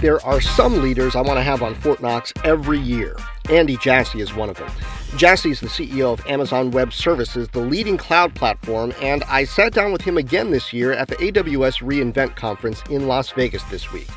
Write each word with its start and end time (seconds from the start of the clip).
There 0.00 0.24
are 0.24 0.40
some 0.40 0.80
leaders 0.80 1.14
I 1.14 1.20
want 1.20 1.36
to 1.36 1.42
have 1.42 1.62
on 1.62 1.74
Fortt 1.74 2.00
Knox 2.00 2.32
every 2.42 2.78
year. 2.78 3.18
Andy 3.50 3.76
Jassy 3.76 4.22
is 4.22 4.34
one 4.34 4.48
of 4.48 4.56
them. 4.56 4.72
Jassy 5.18 5.50
is 5.50 5.60
the 5.60 5.66
CEO 5.66 6.14
of 6.14 6.26
Amazon 6.26 6.70
Web 6.70 6.94
Services, 6.94 7.48
the 7.48 7.60
leading 7.60 7.98
cloud 7.98 8.34
platform, 8.34 8.94
and 9.02 9.22
I 9.24 9.44
sat 9.44 9.74
down 9.74 9.92
with 9.92 10.00
him 10.00 10.16
again 10.16 10.52
this 10.52 10.72
year 10.72 10.94
at 10.94 11.08
the 11.08 11.16
AWS 11.16 11.82
re:Invent 11.82 12.34
conference 12.34 12.82
in 12.88 13.08
Las 13.08 13.28
Vegas 13.32 13.62
this 13.64 13.92
week. 13.92 14.08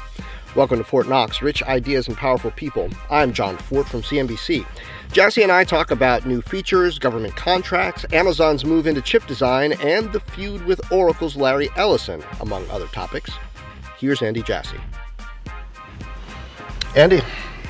Welcome 0.56 0.78
to 0.78 0.86
Fortt 0.86 1.10
Knox, 1.10 1.42
rich 1.42 1.62
ideas 1.64 2.08
and 2.08 2.16
powerful 2.16 2.52
people. 2.52 2.90
I'm 3.10 3.34
Jon 3.34 3.58
Fortt 3.58 3.86
from 3.86 4.04
CNBC. 4.04 4.66
Jassy 5.12 5.44
and 5.44 5.52
I 5.52 5.66
talk 5.66 5.92
about 5.92 6.26
new 6.26 6.42
features, 6.42 6.98
government 6.98 7.36
contracts, 7.36 8.06
Amazon's 8.14 8.64
move 8.64 8.88
into 8.88 9.02
chip 9.02 9.28
design, 9.28 9.74
and 9.82 10.14
the 10.14 10.22
feud 10.22 10.64
with 10.66 10.80
Oracle's 10.94 11.36
Larry 11.36 11.68
Ellison, 11.76 12.24
among 12.40 12.70
other 12.70 12.88
topics. 12.88 13.32
Here's 13.98 14.22
Andy 14.22 14.44
Jassy. 14.44 14.80
Andy, 16.96 17.24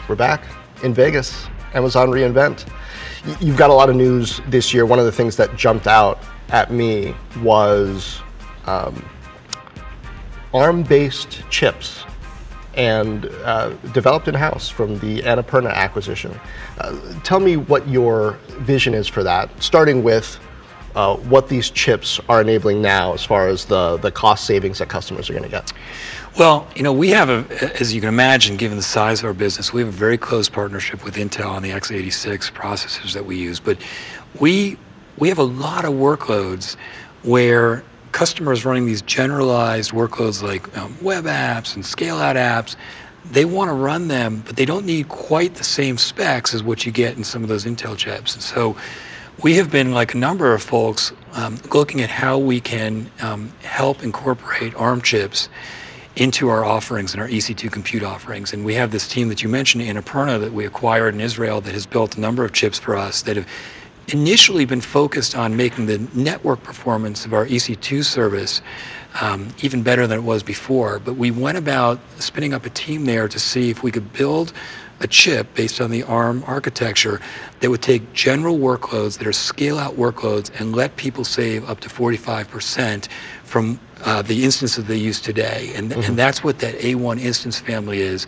we're 0.09 0.15
back 0.15 0.43
in 0.83 0.93
Vegas, 0.93 1.47
Amazon 1.73 2.11
re:Invent. 2.11 2.65
You've 3.39 3.55
got 3.55 3.69
a 3.69 3.73
lot 3.73 3.89
of 3.89 3.95
news 3.95 4.41
this 4.49 4.73
year. 4.73 4.85
One 4.85 4.99
of 4.99 5.05
the 5.05 5.13
things 5.13 5.37
that 5.37 5.55
jumped 5.55 5.87
out 5.87 6.19
at 6.49 6.71
me 6.71 7.15
was 7.41 8.19
um, 8.65 9.01
ARM 10.53 10.83
based 10.83 11.41
chips 11.49 12.03
and 12.73 13.27
uh, 13.45 13.69
developed 13.93 14.27
in 14.27 14.35
house 14.35 14.67
from 14.67 14.99
the 14.99 15.21
Annapurna 15.21 15.73
acquisition. 15.73 16.37
Uh, 16.79 16.99
tell 17.23 17.39
me 17.39 17.55
what 17.55 17.87
your 17.87 18.33
vision 18.59 18.93
is 18.93 19.07
for 19.07 19.23
that, 19.23 19.49
starting 19.63 20.03
with 20.03 20.37
uh, 20.95 21.15
what 21.15 21.47
these 21.47 21.69
chips 21.69 22.19
are 22.27 22.41
enabling 22.41 22.81
now 22.81 23.13
as 23.13 23.23
far 23.23 23.47
as 23.47 23.63
the, 23.63 23.95
the 23.97 24.11
cost 24.11 24.45
savings 24.45 24.79
that 24.79 24.89
customers 24.89 25.29
are 25.29 25.33
going 25.33 25.43
to 25.43 25.49
get. 25.49 25.71
Well, 26.37 26.67
you 26.75 26.81
know, 26.81 26.93
we 26.93 27.09
have 27.09 27.29
a, 27.29 27.79
as 27.79 27.93
you 27.93 28.01
can 28.01 28.09
imagine, 28.09 28.57
given 28.57 28.75
the 28.75 28.83
size 28.83 29.19
of 29.19 29.25
our 29.25 29.35
business, 29.35 29.71
we 29.71 29.81
have 29.81 29.89
a 29.89 29.91
very 29.91 30.17
close 30.17 30.49
partnership 30.49 31.05
with 31.05 31.15
Intel 31.15 31.47
on 31.47 31.61
the 31.61 31.69
x86 31.69 32.51
processors 32.51 33.13
that 33.13 33.23
we 33.23 33.37
use. 33.37 33.59
But 33.59 33.77
we 34.39 34.77
we 35.19 35.29
have 35.29 35.37
a 35.37 35.43
lot 35.43 35.85
of 35.85 35.93
workloads 35.93 36.75
where 37.21 37.83
customers 38.13 38.65
running 38.65 38.87
these 38.87 39.03
generalized 39.03 39.91
workloads 39.91 40.41
like 40.41 40.75
um, 40.75 40.97
web 41.03 41.25
apps 41.25 41.75
and 41.75 41.85
scale 41.85 42.17
out 42.17 42.35
apps, 42.35 42.77
they 43.29 43.45
want 43.45 43.69
to 43.69 43.73
run 43.73 44.07
them, 44.07 44.41
but 44.43 44.55
they 44.55 44.65
don't 44.65 44.87
need 44.87 45.09
quite 45.09 45.53
the 45.53 45.63
same 45.63 45.99
specs 45.99 46.55
as 46.55 46.63
what 46.63 46.83
you 46.83 46.91
get 46.91 47.15
in 47.15 47.23
some 47.23 47.43
of 47.43 47.49
those 47.49 47.63
Intel 47.63 47.95
chips. 47.95 48.33
And 48.33 48.41
so 48.41 48.75
we 49.43 49.55
have 49.57 49.69
been, 49.69 49.91
like 49.91 50.15
a 50.15 50.17
number 50.17 50.51
of 50.51 50.63
folks, 50.63 51.13
um, 51.33 51.59
looking 51.71 52.01
at 52.01 52.09
how 52.09 52.39
we 52.39 52.59
can 52.59 53.11
um, 53.21 53.53
help 53.61 54.03
incorporate 54.03 54.73
ARM 54.73 55.01
chips 55.03 55.47
into 56.15 56.49
our 56.49 56.63
offerings 56.63 57.13
and 57.13 57.21
our 57.21 57.27
EC2 57.27 57.71
compute 57.71 58.03
offerings. 58.03 58.53
And 58.53 58.63
we 58.63 58.75
have 58.75 58.91
this 58.91 59.07
team 59.07 59.29
that 59.29 59.41
you 59.41 59.49
mentioned, 59.49 59.83
in 59.83 59.97
Annapurna, 59.97 60.39
that 60.39 60.53
we 60.53 60.65
acquired 60.65 61.15
in 61.15 61.21
Israel 61.21 61.59
that 61.61 61.73
has 61.73 61.85
built 61.85 62.17
a 62.17 62.19
number 62.19 62.45
of 62.45 62.53
chips 62.53 62.77
for 62.77 62.95
us 62.95 63.23
that 63.23 63.35
have 63.35 63.47
initially 64.09 64.65
been 64.65 64.81
focused 64.81 65.35
on 65.35 65.55
making 65.55 65.85
the 65.85 65.97
network 66.13 66.61
performance 66.61 67.25
of 67.25 67.33
our 67.33 67.45
EC2 67.45 68.03
service 68.03 68.61
um, 69.21 69.47
even 69.61 69.81
better 69.81 70.05
than 70.07 70.19
it 70.19 70.23
was 70.23 70.43
before. 70.43 70.99
But 70.99 71.15
we 71.15 71.31
went 71.31 71.57
about 71.57 71.99
spinning 72.19 72.53
up 72.53 72.65
a 72.65 72.69
team 72.69 73.05
there 73.05 73.27
to 73.27 73.39
see 73.39 73.69
if 73.69 73.81
we 73.81 73.91
could 73.91 74.11
build 74.13 74.53
a 74.99 75.07
chip 75.07 75.53
based 75.53 75.81
on 75.81 75.91
the 75.91 76.03
ARM 76.03 76.43
architecture 76.47 77.19
that 77.59 77.69
would 77.69 77.81
take 77.81 78.13
general 78.13 78.57
workloads 78.57 79.17
that 79.17 79.27
are 79.27 79.33
scale 79.33 79.77
out 79.77 79.95
workloads 79.95 80.49
and 80.59 80.75
let 80.75 80.95
people 80.95 81.23
save 81.23 81.67
up 81.69 81.79
to 81.81 81.89
45% 81.89 83.07
from 83.43 83.79
uh, 84.03 84.21
the 84.21 84.43
instances 84.43 84.85
they 84.85 84.97
use 84.97 85.21
today. 85.21 85.71
And, 85.75 85.91
mm-hmm. 85.91 86.01
and 86.01 86.17
that's 86.17 86.43
what 86.43 86.59
that 86.59 86.75
A1 86.75 87.19
instance 87.19 87.59
family 87.59 87.99
is. 88.01 88.27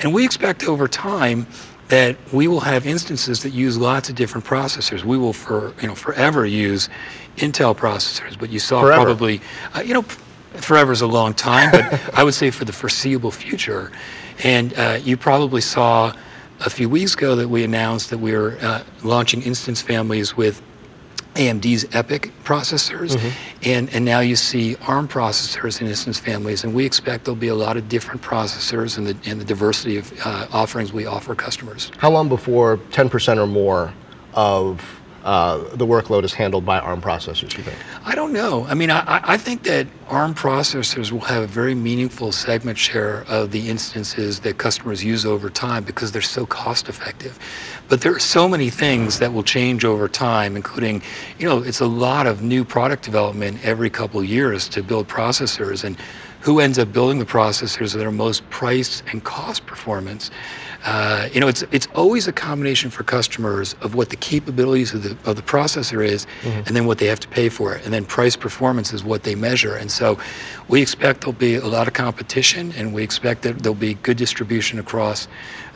And 0.00 0.12
we 0.12 0.24
expect 0.24 0.64
over 0.64 0.88
time 0.88 1.46
that 1.88 2.16
we 2.32 2.48
will 2.48 2.60
have 2.60 2.86
instances 2.86 3.42
that 3.42 3.50
use 3.50 3.76
lots 3.76 4.08
of 4.08 4.14
different 4.14 4.46
processors. 4.46 5.04
We 5.04 5.18
will 5.18 5.32
for 5.32 5.74
you 5.80 5.88
know 5.88 5.94
forever 5.94 6.46
use 6.46 6.88
Intel 7.36 7.76
processors, 7.76 8.38
but 8.38 8.50
you 8.50 8.58
saw 8.58 8.80
forever. 8.80 9.04
probably 9.04 9.40
uh, 9.74 9.80
you 9.80 9.94
know 9.94 10.02
forever 10.02 10.92
is 10.92 11.02
a 11.02 11.06
long 11.06 11.34
time, 11.34 11.70
but 11.70 12.00
I 12.14 12.24
would 12.24 12.34
say 12.34 12.50
for 12.50 12.64
the 12.64 12.72
foreseeable 12.72 13.30
future. 13.30 13.92
And 14.42 14.72
uh, 14.74 14.98
you 15.02 15.16
probably 15.16 15.60
saw 15.60 16.14
a 16.60 16.70
few 16.70 16.88
weeks 16.88 17.14
ago 17.14 17.36
that 17.36 17.48
we 17.48 17.64
announced 17.64 18.10
that 18.10 18.18
we 18.18 18.32
were 18.32 18.56
uh, 18.60 18.82
launching 19.02 19.42
instance 19.42 19.82
families 19.82 20.36
with 20.36 20.62
AMD's 21.34 21.84
EPYC 21.86 22.30
processors, 22.44 23.16
mm-hmm. 23.16 23.68
and, 23.68 23.92
and 23.94 24.04
now 24.04 24.20
you 24.20 24.36
see 24.36 24.76
ARM 24.86 25.08
processors 25.08 25.80
in 25.80 25.86
instance 25.86 26.18
families, 26.18 26.64
and 26.64 26.74
we 26.74 26.86
expect 26.86 27.24
there'll 27.24 27.36
be 27.36 27.48
a 27.48 27.54
lot 27.54 27.76
of 27.76 27.88
different 27.88 28.22
processors 28.22 28.98
and 28.98 29.06
the, 29.06 29.30
and 29.30 29.40
the 29.40 29.44
diversity 29.44 29.96
of 29.96 30.12
uh, 30.24 30.46
offerings 30.52 30.92
we 30.92 31.06
offer 31.06 31.34
customers. 31.34 31.90
How 31.98 32.10
long 32.10 32.28
before 32.28 32.76
10% 32.76 33.38
or 33.38 33.46
more 33.46 33.92
of 34.34 35.00
uh, 35.24 35.58
the 35.74 35.86
workload 35.86 36.22
is 36.22 36.34
handled 36.34 36.66
by 36.66 36.78
ARM 36.78 37.00
processors, 37.00 37.56
you 37.56 37.64
think? 37.64 37.78
I 38.04 38.14
don't 38.14 38.32
know. 38.32 38.64
I 38.66 38.74
mean, 38.74 38.90
I, 38.90 39.20
I 39.24 39.36
think 39.38 39.62
that 39.62 39.86
ARM 40.08 40.34
processors 40.34 41.10
will 41.10 41.20
have 41.20 41.42
a 41.42 41.46
very 41.46 41.74
meaningful 41.74 42.30
segment 42.30 42.76
share 42.76 43.24
of 43.26 43.50
the 43.50 43.70
instances 43.70 44.40
that 44.40 44.58
customers 44.58 45.02
use 45.02 45.24
over 45.24 45.48
time 45.48 45.82
because 45.82 46.12
they're 46.12 46.20
so 46.20 46.44
cost 46.44 46.90
effective. 46.90 47.38
But 47.88 48.02
there 48.02 48.14
are 48.14 48.20
so 48.20 48.46
many 48.48 48.68
things 48.68 49.18
that 49.18 49.32
will 49.32 49.42
change 49.42 49.84
over 49.84 50.08
time, 50.08 50.56
including, 50.56 51.02
you 51.38 51.48
know, 51.48 51.62
it's 51.62 51.80
a 51.80 51.86
lot 51.86 52.26
of 52.26 52.42
new 52.42 52.62
product 52.62 53.02
development 53.02 53.64
every 53.64 53.88
couple 53.88 54.22
years 54.22 54.68
to 54.68 54.82
build 54.82 55.08
processors. 55.08 55.84
And 55.84 55.96
who 56.44 56.60
ends 56.60 56.78
up 56.78 56.92
building 56.92 57.18
the 57.18 57.24
processors 57.24 57.94
that 57.94 58.04
are 58.04 58.12
most 58.12 58.48
price 58.50 59.02
and 59.10 59.24
cost 59.24 59.64
performance. 59.64 60.30
Uh, 60.84 61.30
you 61.32 61.40
know, 61.40 61.48
it's 61.48 61.62
it's 61.72 61.88
always 61.94 62.28
a 62.28 62.32
combination 62.32 62.90
for 62.90 63.04
customers 63.04 63.74
of 63.80 63.94
what 63.94 64.10
the 64.10 64.16
capabilities 64.16 64.92
of 64.92 65.02
the 65.02 65.16
of 65.28 65.34
the 65.34 65.42
processor 65.42 66.04
is, 66.04 66.26
mm-hmm. 66.42 66.58
and 66.66 66.76
then 66.76 66.84
what 66.84 66.98
they 66.98 67.06
have 67.06 67.20
to 67.20 67.28
pay 67.28 67.48
for 67.48 67.74
it, 67.74 67.82
and 67.84 67.92
then 67.92 68.04
price 68.04 68.36
performance 68.36 68.92
is 68.92 69.02
what 69.02 69.22
they 69.22 69.34
measure. 69.34 69.76
And 69.76 69.90
so, 69.90 70.18
we 70.68 70.82
expect 70.82 71.22
there'll 71.22 71.32
be 71.32 71.54
a 71.54 71.66
lot 71.66 71.88
of 71.88 71.94
competition, 71.94 72.72
and 72.76 72.92
we 72.92 73.02
expect 73.02 73.42
that 73.42 73.60
there'll 73.60 73.74
be 73.74 73.94
good 73.94 74.18
distribution 74.18 74.78
across 74.78 75.26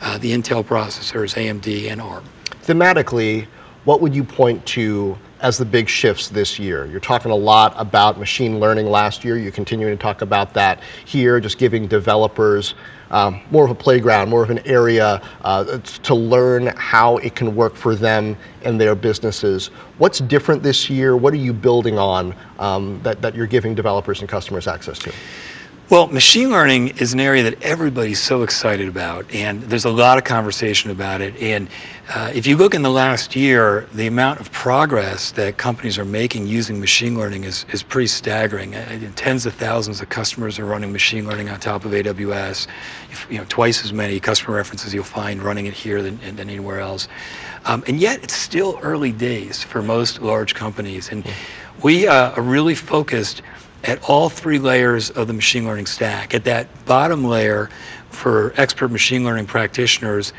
uh, 0.01 0.19
the 0.19 0.31
Intel 0.31 0.63
processors, 0.63 1.33
AMD, 1.35 1.89
and 1.89 1.99
ARM. 1.99 2.23
Thematically, 2.63 3.47
what 3.85 4.01
would 4.01 4.13
you 4.13 4.23
point 4.23 4.63
to 4.67 5.17
as 5.41 5.57
the 5.57 5.65
big 5.65 5.89
shifts 5.89 6.27
this 6.27 6.59
year? 6.59 6.85
You're 6.85 6.99
talking 6.99 7.31
a 7.31 7.35
lot 7.35 7.73
about 7.77 8.19
machine 8.19 8.59
learning 8.59 8.85
last 8.85 9.23
year. 9.23 9.37
You're 9.37 9.51
continuing 9.51 9.97
to 9.97 10.01
talk 10.01 10.21
about 10.21 10.53
that 10.53 10.83
here, 11.05 11.39
just 11.39 11.57
giving 11.57 11.87
developers 11.87 12.75
um, 13.11 13.41
more 13.51 13.65
of 13.65 13.71
a 13.71 13.75
playground, 13.75 14.29
more 14.29 14.43
of 14.43 14.49
an 14.49 14.59
area 14.65 15.21
uh, 15.41 15.77
to 15.79 16.15
learn 16.15 16.67
how 16.77 17.17
it 17.17 17.35
can 17.35 17.55
work 17.55 17.75
for 17.75 17.95
them 17.95 18.37
and 18.63 18.79
their 18.79 18.95
businesses. 18.95 19.67
What's 19.97 20.19
different 20.19 20.63
this 20.63 20.89
year? 20.89 21.17
What 21.17 21.33
are 21.33 21.37
you 21.37 21.53
building 21.53 21.97
on 21.97 22.35
um, 22.59 22.99
that, 23.03 23.21
that 23.21 23.35
you're 23.35 23.47
giving 23.47 23.75
developers 23.75 24.21
and 24.21 24.29
customers 24.29 24.67
access 24.67 24.99
to? 24.99 25.13
Well, 25.89 26.05
machine 26.05 26.51
learning 26.51 26.89
is 26.99 27.13
an 27.13 27.19
area 27.19 27.41
that 27.41 27.63
everybody's 27.63 28.21
so 28.21 28.43
excited 28.43 28.87
about, 28.87 29.25
and 29.33 29.63
there's 29.63 29.85
a 29.85 29.89
lot 29.89 30.19
of 30.19 30.23
conversation 30.23 30.91
about 30.91 31.19
it. 31.19 31.35
And 31.41 31.67
uh, 32.13 32.31
if 32.31 32.45
you 32.45 32.57
look 32.57 32.75
in 32.75 32.83
the 32.83 32.91
last 32.91 33.35
year, 33.35 33.87
the 33.95 34.05
amount 34.05 34.39
of 34.39 34.51
progress 34.51 35.31
that 35.31 35.57
companies 35.57 35.97
are 35.97 36.05
making 36.05 36.45
using 36.45 36.79
machine 36.79 37.17
learning 37.17 37.43
is, 37.43 37.65
is 37.73 37.81
pretty 37.81 38.05
staggering. 38.05 38.75
Uh, 38.75 38.99
tens 39.15 39.47
of 39.47 39.55
thousands 39.55 39.99
of 39.99 40.09
customers 40.09 40.59
are 40.59 40.65
running 40.65 40.91
machine 40.91 41.27
learning 41.27 41.49
on 41.49 41.59
top 41.59 41.85
of 41.85 41.91
AWS. 41.91 42.67
If, 43.09 43.25
you 43.31 43.39
know, 43.39 43.45
twice 43.49 43.83
as 43.83 43.91
many 43.91 44.19
customer 44.19 44.55
references 44.55 44.93
you'll 44.93 45.03
find 45.03 45.41
running 45.41 45.65
it 45.65 45.73
here 45.73 46.03
than, 46.03 46.19
than 46.19 46.39
anywhere 46.51 46.81
else. 46.81 47.07
Um, 47.65 47.83
and 47.87 47.99
yet, 47.99 48.23
it's 48.23 48.35
still 48.35 48.77
early 48.83 49.11
days 49.11 49.63
for 49.63 49.81
most 49.81 50.21
large 50.21 50.53
companies, 50.53 51.09
and 51.09 51.25
we 51.81 52.07
uh, 52.07 52.31
are 52.33 52.43
really 52.43 52.75
focused 52.75 53.41
at 53.83 54.01
all 54.09 54.29
three 54.29 54.59
layers 54.59 55.09
of 55.09 55.27
the 55.27 55.33
machine 55.33 55.65
learning 55.65 55.85
stack. 55.85 56.33
At 56.33 56.43
that 56.45 56.67
bottom 56.85 57.23
layer, 57.23 57.69
for 58.09 58.53
expert 58.57 58.91
machine 58.91 59.23
learning 59.23 59.45
practitioners, 59.45 60.33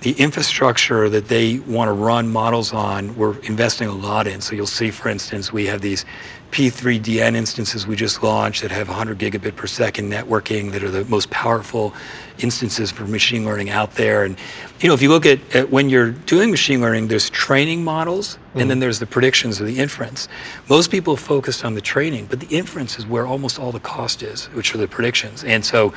the 0.00 0.12
infrastructure 0.12 1.08
that 1.08 1.28
they 1.28 1.58
want 1.60 1.88
to 1.88 1.92
run 1.92 2.30
models 2.30 2.72
on, 2.72 3.16
we're 3.16 3.38
investing 3.40 3.88
a 3.88 3.92
lot 3.92 4.26
in. 4.26 4.40
So 4.40 4.54
you'll 4.54 4.66
see, 4.66 4.90
for 4.90 5.08
instance, 5.08 5.52
we 5.52 5.66
have 5.66 5.80
these 5.80 6.04
P3DN 6.50 7.34
instances 7.34 7.86
we 7.86 7.96
just 7.96 8.22
launched 8.22 8.62
that 8.62 8.70
have 8.70 8.88
100 8.88 9.18
gigabit 9.18 9.56
per 9.56 9.66
second 9.66 10.12
networking 10.12 10.72
that 10.72 10.84
are 10.84 10.90
the 10.90 11.04
most 11.06 11.30
powerful 11.30 11.94
instances 12.38 12.90
for 12.90 13.04
machine 13.04 13.44
learning 13.44 13.70
out 13.70 13.94
there. 13.94 14.24
And 14.24 14.36
you 14.80 14.88
know, 14.88 14.94
if 14.94 15.02
you 15.02 15.08
look 15.08 15.26
at, 15.26 15.54
at 15.54 15.70
when 15.70 15.88
you're 15.88 16.10
doing 16.10 16.50
machine 16.50 16.80
learning, 16.80 17.08
there's 17.08 17.30
training 17.30 17.84
models 17.84 18.38
Mm-hmm. 18.54 18.60
And 18.60 18.70
then 18.70 18.78
there's 18.78 19.00
the 19.00 19.06
predictions 19.06 19.60
or 19.60 19.64
the 19.64 19.80
inference. 19.80 20.28
Most 20.68 20.92
people 20.92 21.16
focused 21.16 21.64
on 21.64 21.74
the 21.74 21.80
training, 21.80 22.26
but 22.26 22.38
the 22.38 22.46
inference 22.56 23.00
is 23.00 23.04
where 23.04 23.26
almost 23.26 23.58
all 23.58 23.72
the 23.72 23.80
cost 23.80 24.22
is, 24.22 24.44
which 24.54 24.72
are 24.72 24.78
the 24.78 24.86
predictions. 24.86 25.42
And 25.42 25.64
so 25.64 25.92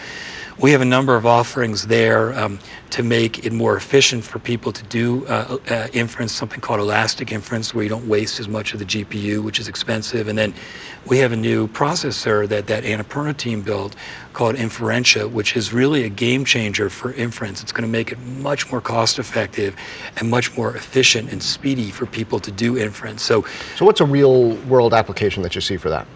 we 0.59 0.71
have 0.71 0.81
a 0.81 0.85
number 0.85 1.15
of 1.15 1.25
offerings 1.25 1.85
there 1.85 2.33
um, 2.37 2.57
to 2.89 3.03
make 3.03 3.45
it 3.45 3.53
more 3.53 3.77
efficient 3.77 4.23
for 4.23 4.39
people 4.39 4.71
to 4.71 4.83
do 4.85 5.25
uh, 5.27 5.57
uh, 5.69 5.87
inference, 5.93 6.31
something 6.31 6.59
called 6.59 6.79
elastic 6.79 7.31
inference, 7.31 7.75
where 7.75 7.83
you 7.83 7.89
don't 7.89 8.07
waste 8.07 8.39
as 8.39 8.47
much 8.47 8.73
of 8.73 8.79
the 8.79 8.85
GPU, 8.85 9.43
which 9.43 9.59
is 9.59 9.67
expensive. 9.67 10.27
And 10.27 10.37
then 10.37 10.55
we 11.05 11.19
have 11.19 11.31
a 11.31 11.35
new 11.35 11.67
processor 11.67 12.47
that 12.47 12.65
that 12.67 12.83
Annapurna 12.83 13.37
team 13.37 13.61
built 13.61 13.95
called 14.33 14.55
Inferentia, 14.55 15.29
which 15.29 15.55
is 15.55 15.73
really 15.73 16.03
a 16.05 16.09
game 16.09 16.43
changer 16.43 16.89
for 16.89 17.13
inference. 17.13 17.61
It's 17.61 17.71
going 17.71 17.83
to 17.83 17.91
make 17.91 18.11
it 18.11 18.19
much 18.19 18.71
more 18.71 18.81
cost 18.81 19.19
effective 19.19 19.75
and 20.15 20.29
much 20.29 20.57
more 20.57 20.75
efficient 20.75 21.31
and 21.31 21.41
speedy 21.41 21.91
for 21.91 22.07
people 22.07 22.39
to 22.39 22.51
do 22.51 22.77
inference. 22.77 23.21
So, 23.21 23.45
so 23.75 23.85
what's 23.85 24.01
a 24.01 24.05
real 24.05 24.55
world 24.65 24.95
application 24.95 25.43
that 25.43 25.53
you 25.53 25.61
see 25.61 25.77
for 25.77 25.89
that? 25.89 26.07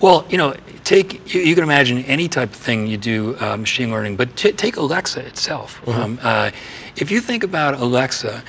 Well, 0.00 0.24
you 0.30 0.38
know, 0.38 0.54
take 0.84 1.34
you, 1.34 1.40
you 1.40 1.54
can 1.54 1.64
imagine 1.64 1.98
any 2.04 2.28
type 2.28 2.50
of 2.50 2.56
thing 2.56 2.86
you 2.86 2.96
do 2.96 3.36
uh, 3.40 3.56
machine 3.56 3.90
learning, 3.90 4.16
but 4.16 4.36
t- 4.36 4.52
take 4.52 4.76
Alexa 4.76 5.20
itself. 5.26 5.80
Mm-hmm. 5.82 6.00
Um, 6.00 6.18
uh, 6.22 6.50
if 6.96 7.10
you 7.10 7.20
think 7.20 7.42
about 7.42 7.74
Alexa, 7.74 8.42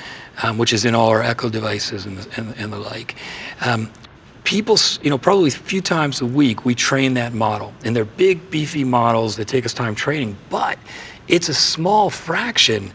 um, 0.43 0.57
which 0.57 0.73
is 0.73 0.85
in 0.85 0.93
all 0.93 1.09
our 1.09 1.23
Echo 1.23 1.49
devices 1.49 2.05
and 2.05 2.17
the, 2.17 2.39
and, 2.39 2.55
and 2.57 2.71
the 2.71 2.77
like, 2.77 3.15
um, 3.61 3.89
people, 4.43 4.77
you 5.01 5.09
know, 5.09 5.17
probably 5.17 5.49
a 5.49 5.51
few 5.51 5.81
times 5.81 6.21
a 6.21 6.25
week 6.25 6.65
we 6.65 6.75
train 6.75 7.15
that 7.15 7.33
model, 7.33 7.73
and 7.83 7.95
they're 7.95 8.05
big, 8.05 8.49
beefy 8.51 8.83
models 8.83 9.35
that 9.35 9.47
take 9.47 9.65
us 9.65 9.73
time 9.73 9.95
training, 9.95 10.37
but 10.49 10.77
it's 11.27 11.49
a 11.49 11.53
small 11.53 12.09
fraction 12.09 12.91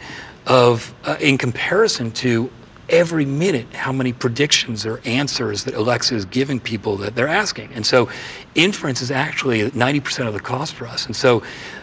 of, 0.47 0.95
uh, 1.05 1.17
in 1.21 1.39
comparison 1.39 2.11
to 2.13 2.51
every 2.89 3.25
minute 3.25 3.73
how 3.73 3.93
many 3.93 4.13
predictions 4.13 4.85
or 4.85 5.01
answers 5.05 5.65
that 5.65 5.75
Alexa 5.75 6.15
is 6.15 6.25
giving 6.25 6.61
people 6.61 6.97
that 6.99 7.15
they're 7.15 7.29
asking. 7.29 7.71
And 7.75 7.85
so 7.85 8.09
inference 8.55 9.01
is 9.01 9.11
actually 9.11 9.71
90% 9.71 10.27
of 10.27 10.35
the 10.35 10.41
cost 10.41 10.75
for 10.75 10.87
us. 10.87 11.07
And 11.07 11.17
so 11.17 11.43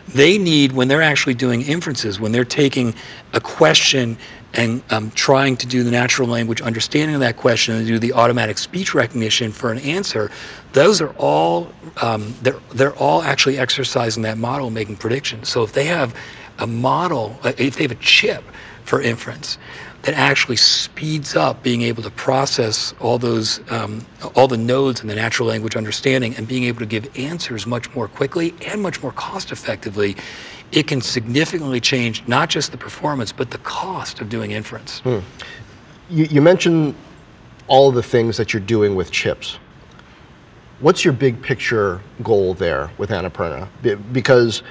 they 0.09 0.37
need, 0.37 0.71
when 0.71 0.87
they're 0.87 1.01
actually 1.01 1.33
doing 1.33 1.61
inferences, 1.61 2.19
when 2.19 2.31
they're 2.31 2.45
taking 2.45 2.93
a 3.33 3.41
question 3.41 4.17
and 4.53 4.83
um, 4.89 5.11
trying 5.11 5.55
to 5.57 5.65
do 5.67 5.83
the 5.83 5.91
natural 5.91 6.27
language 6.27 6.61
understanding 6.61 7.15
of 7.15 7.21
that 7.21 7.37
question 7.37 7.75
and 7.75 7.87
do 7.87 7.99
the 7.99 8.13
automatic 8.13 8.57
speech 8.57 8.93
recognition 8.93 9.51
for 9.51 9.71
an 9.71 9.79
answer, 9.79 10.29
those 10.73 11.01
are 11.01 11.13
all 11.17 11.71
um, 12.01 12.33
they're 12.41 12.59
they're 12.73 12.95
all 12.95 13.21
actually 13.21 13.57
exercising 13.57 14.23
that 14.23 14.37
model, 14.37 14.69
making 14.69 14.97
predictions. 14.97 15.47
So 15.47 15.63
if 15.63 15.71
they 15.71 15.85
have 15.85 16.15
a 16.59 16.67
model, 16.67 17.37
uh, 17.43 17.53
if 17.57 17.77
they 17.77 17.83
have 17.83 17.91
a 17.91 17.95
chip 17.95 18.43
for 18.83 19.01
inference, 19.01 19.57
that 20.03 20.15
actually 20.15 20.55
speeds 20.55 21.35
up 21.35 21.61
being 21.61 21.83
able 21.83 22.01
to 22.01 22.09
process 22.11 22.93
all 22.99 23.17
those 23.17 23.59
um, 23.71 24.05
all 24.35 24.47
the 24.47 24.57
nodes 24.57 25.01
in 25.01 25.07
the 25.07 25.15
natural 25.15 25.47
language 25.47 25.75
understanding 25.75 26.35
and 26.35 26.47
being 26.47 26.63
able 26.63 26.79
to 26.79 26.85
give 26.85 27.09
answers 27.17 27.67
much 27.67 27.93
more 27.93 28.07
quickly 28.07 28.53
and 28.65 28.81
much 28.81 29.01
more 29.03 29.11
cost 29.11 29.51
effectively 29.51 30.15
it 30.71 30.87
can 30.87 31.01
significantly 31.01 31.79
change 31.79 32.27
not 32.27 32.49
just 32.49 32.71
the 32.71 32.77
performance 32.77 33.31
but 33.31 33.51
the 33.51 33.57
cost 33.59 34.21
of 34.21 34.29
doing 34.29 34.51
inference. 34.51 34.99
Hmm. 35.01 35.19
you, 36.09 36.25
you 36.25 36.41
mentioned 36.41 36.95
all 37.67 37.91
the 37.91 38.03
things 38.03 38.37
that 38.37 38.53
you're 38.53 38.61
doing 38.61 38.95
with 38.95 39.11
chips. 39.11 39.57
What's 40.79 41.05
your 41.05 41.13
big 41.13 41.41
picture 41.41 42.01
goal 42.23 42.55
there 42.55 42.89
with 42.97 43.11
Annapurna? 43.11 43.67
Because 44.11 44.63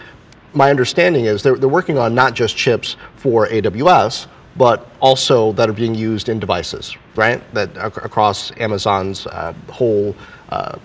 my 0.53 0.71
understanding 0.71 1.26
is 1.26 1.43
they're, 1.44 1.55
they're 1.55 1.69
working 1.69 1.99
on 1.99 2.17
not 2.17 2.35
just 2.35 2.56
chips 2.56 2.97
for 3.15 3.47
AWS 3.47 4.26
but 4.56 4.88
also 5.00 5.52
that 5.52 5.69
are 5.69 5.73
being 5.73 5.94
used 5.94 6.29
in 6.29 6.38
devices, 6.38 6.97
right? 7.17 7.43
That 7.55 7.76
across 7.76 8.52
Amazon's 8.58 9.26
uh, 9.26 9.55
whole 9.69 10.14
uh, 10.50 10.79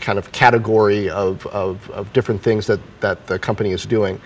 kind 0.00 0.18
of 0.18 0.30
category 0.32 1.08
of, 1.08 1.46
of, 1.46 1.90
of, 1.90 2.12
different 2.12 2.42
things 2.42 2.66
that, 2.66 2.80
that 3.00 3.26
the 3.26 3.38
company 3.38 3.70
is 3.70 3.86
doing. 3.86 4.20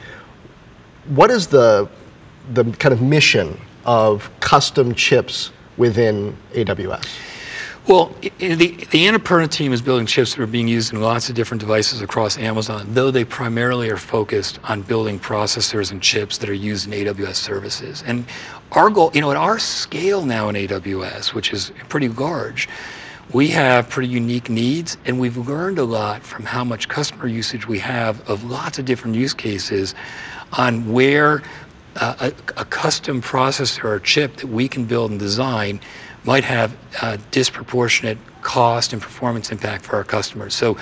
What 1.07 1.31
is 1.31 1.47
the, 1.47 1.89
the 2.53 2.65
kind 2.65 2.93
of 2.93 3.01
mission 3.01 3.61
of 3.85 4.29
custom 4.41 4.95
chips 4.95 5.53
within 5.77 6.37
AWS? 6.53 7.07
Well, 7.89 8.15
the, 8.37 8.55
the 8.57 9.07
Annapurna 9.07 9.51
team 9.51 9.73
is 9.73 9.81
building 9.81 10.05
chips 10.05 10.35
that 10.35 10.43
are 10.43 10.47
being 10.47 10.69
used 10.69 10.93
in 10.93 11.01
lots 11.01 11.31
of 11.31 11.35
different 11.35 11.63
devices 11.63 12.03
across 12.03 12.37
Amazon, 12.37 12.87
though 12.91 13.11
they 13.11 13.25
primarily 13.25 13.89
are 13.89 13.97
focused 13.97 14.59
on 14.65 14.83
building 14.83 15.19
processors 15.19 15.91
and 15.91 16.03
chips 16.03 16.37
that 16.37 16.51
are 16.51 16.55
used 16.55 16.87
in 16.87 16.93
AWS 16.93 17.37
services. 17.37 18.05
And 18.07 18.27
our 18.73 18.91
goal, 18.91 19.11
you 19.15 19.21
know, 19.21 19.31
at 19.31 19.37
our 19.37 19.59
scale 19.59 20.25
now 20.25 20.49
in 20.49 20.57
AWS, 20.57 21.35
which 21.35 21.53
is 21.53 21.73
pretty 21.89 22.09
large, 22.09 22.69
we 23.33 23.49
have 23.49 23.91
pretty 23.91 24.09
unique 24.09 24.49
needs, 24.49 24.97
and 25.05 25.21
we've 25.21 25.37
learned 25.37 25.79
a 25.79 25.85
lot 25.85 26.23
from 26.23 26.45
how 26.45 26.65
much 26.65 26.89
customer 26.89 27.27
usage 27.27 27.69
we 27.69 27.79
have 27.79 28.29
of 28.29 28.45
lots 28.45 28.79
of 28.79 28.85
different 28.87 29.17
use 29.17 29.35
cases 29.35 29.95
on 30.55 30.91
where 30.93 31.43
uh, 31.97 32.15
a, 32.21 32.61
a 32.61 32.65
custom 32.65 33.21
processor 33.21 33.85
or 33.85 33.99
chip 33.99 34.37
that 34.37 34.47
we 34.47 34.69
can 34.69 34.85
build 34.85 35.11
and 35.11 35.21
design 35.21 35.81
might 36.25 36.45
have 36.45 36.77
a 37.03 37.19
disproportionate 37.31 38.19
cost 38.41 38.93
and 38.93 39.03
performance 39.03 39.51
impact 39.53 39.85
for 39.85 39.97
our 39.97 40.05
customers. 40.05 40.55
So 40.55 40.79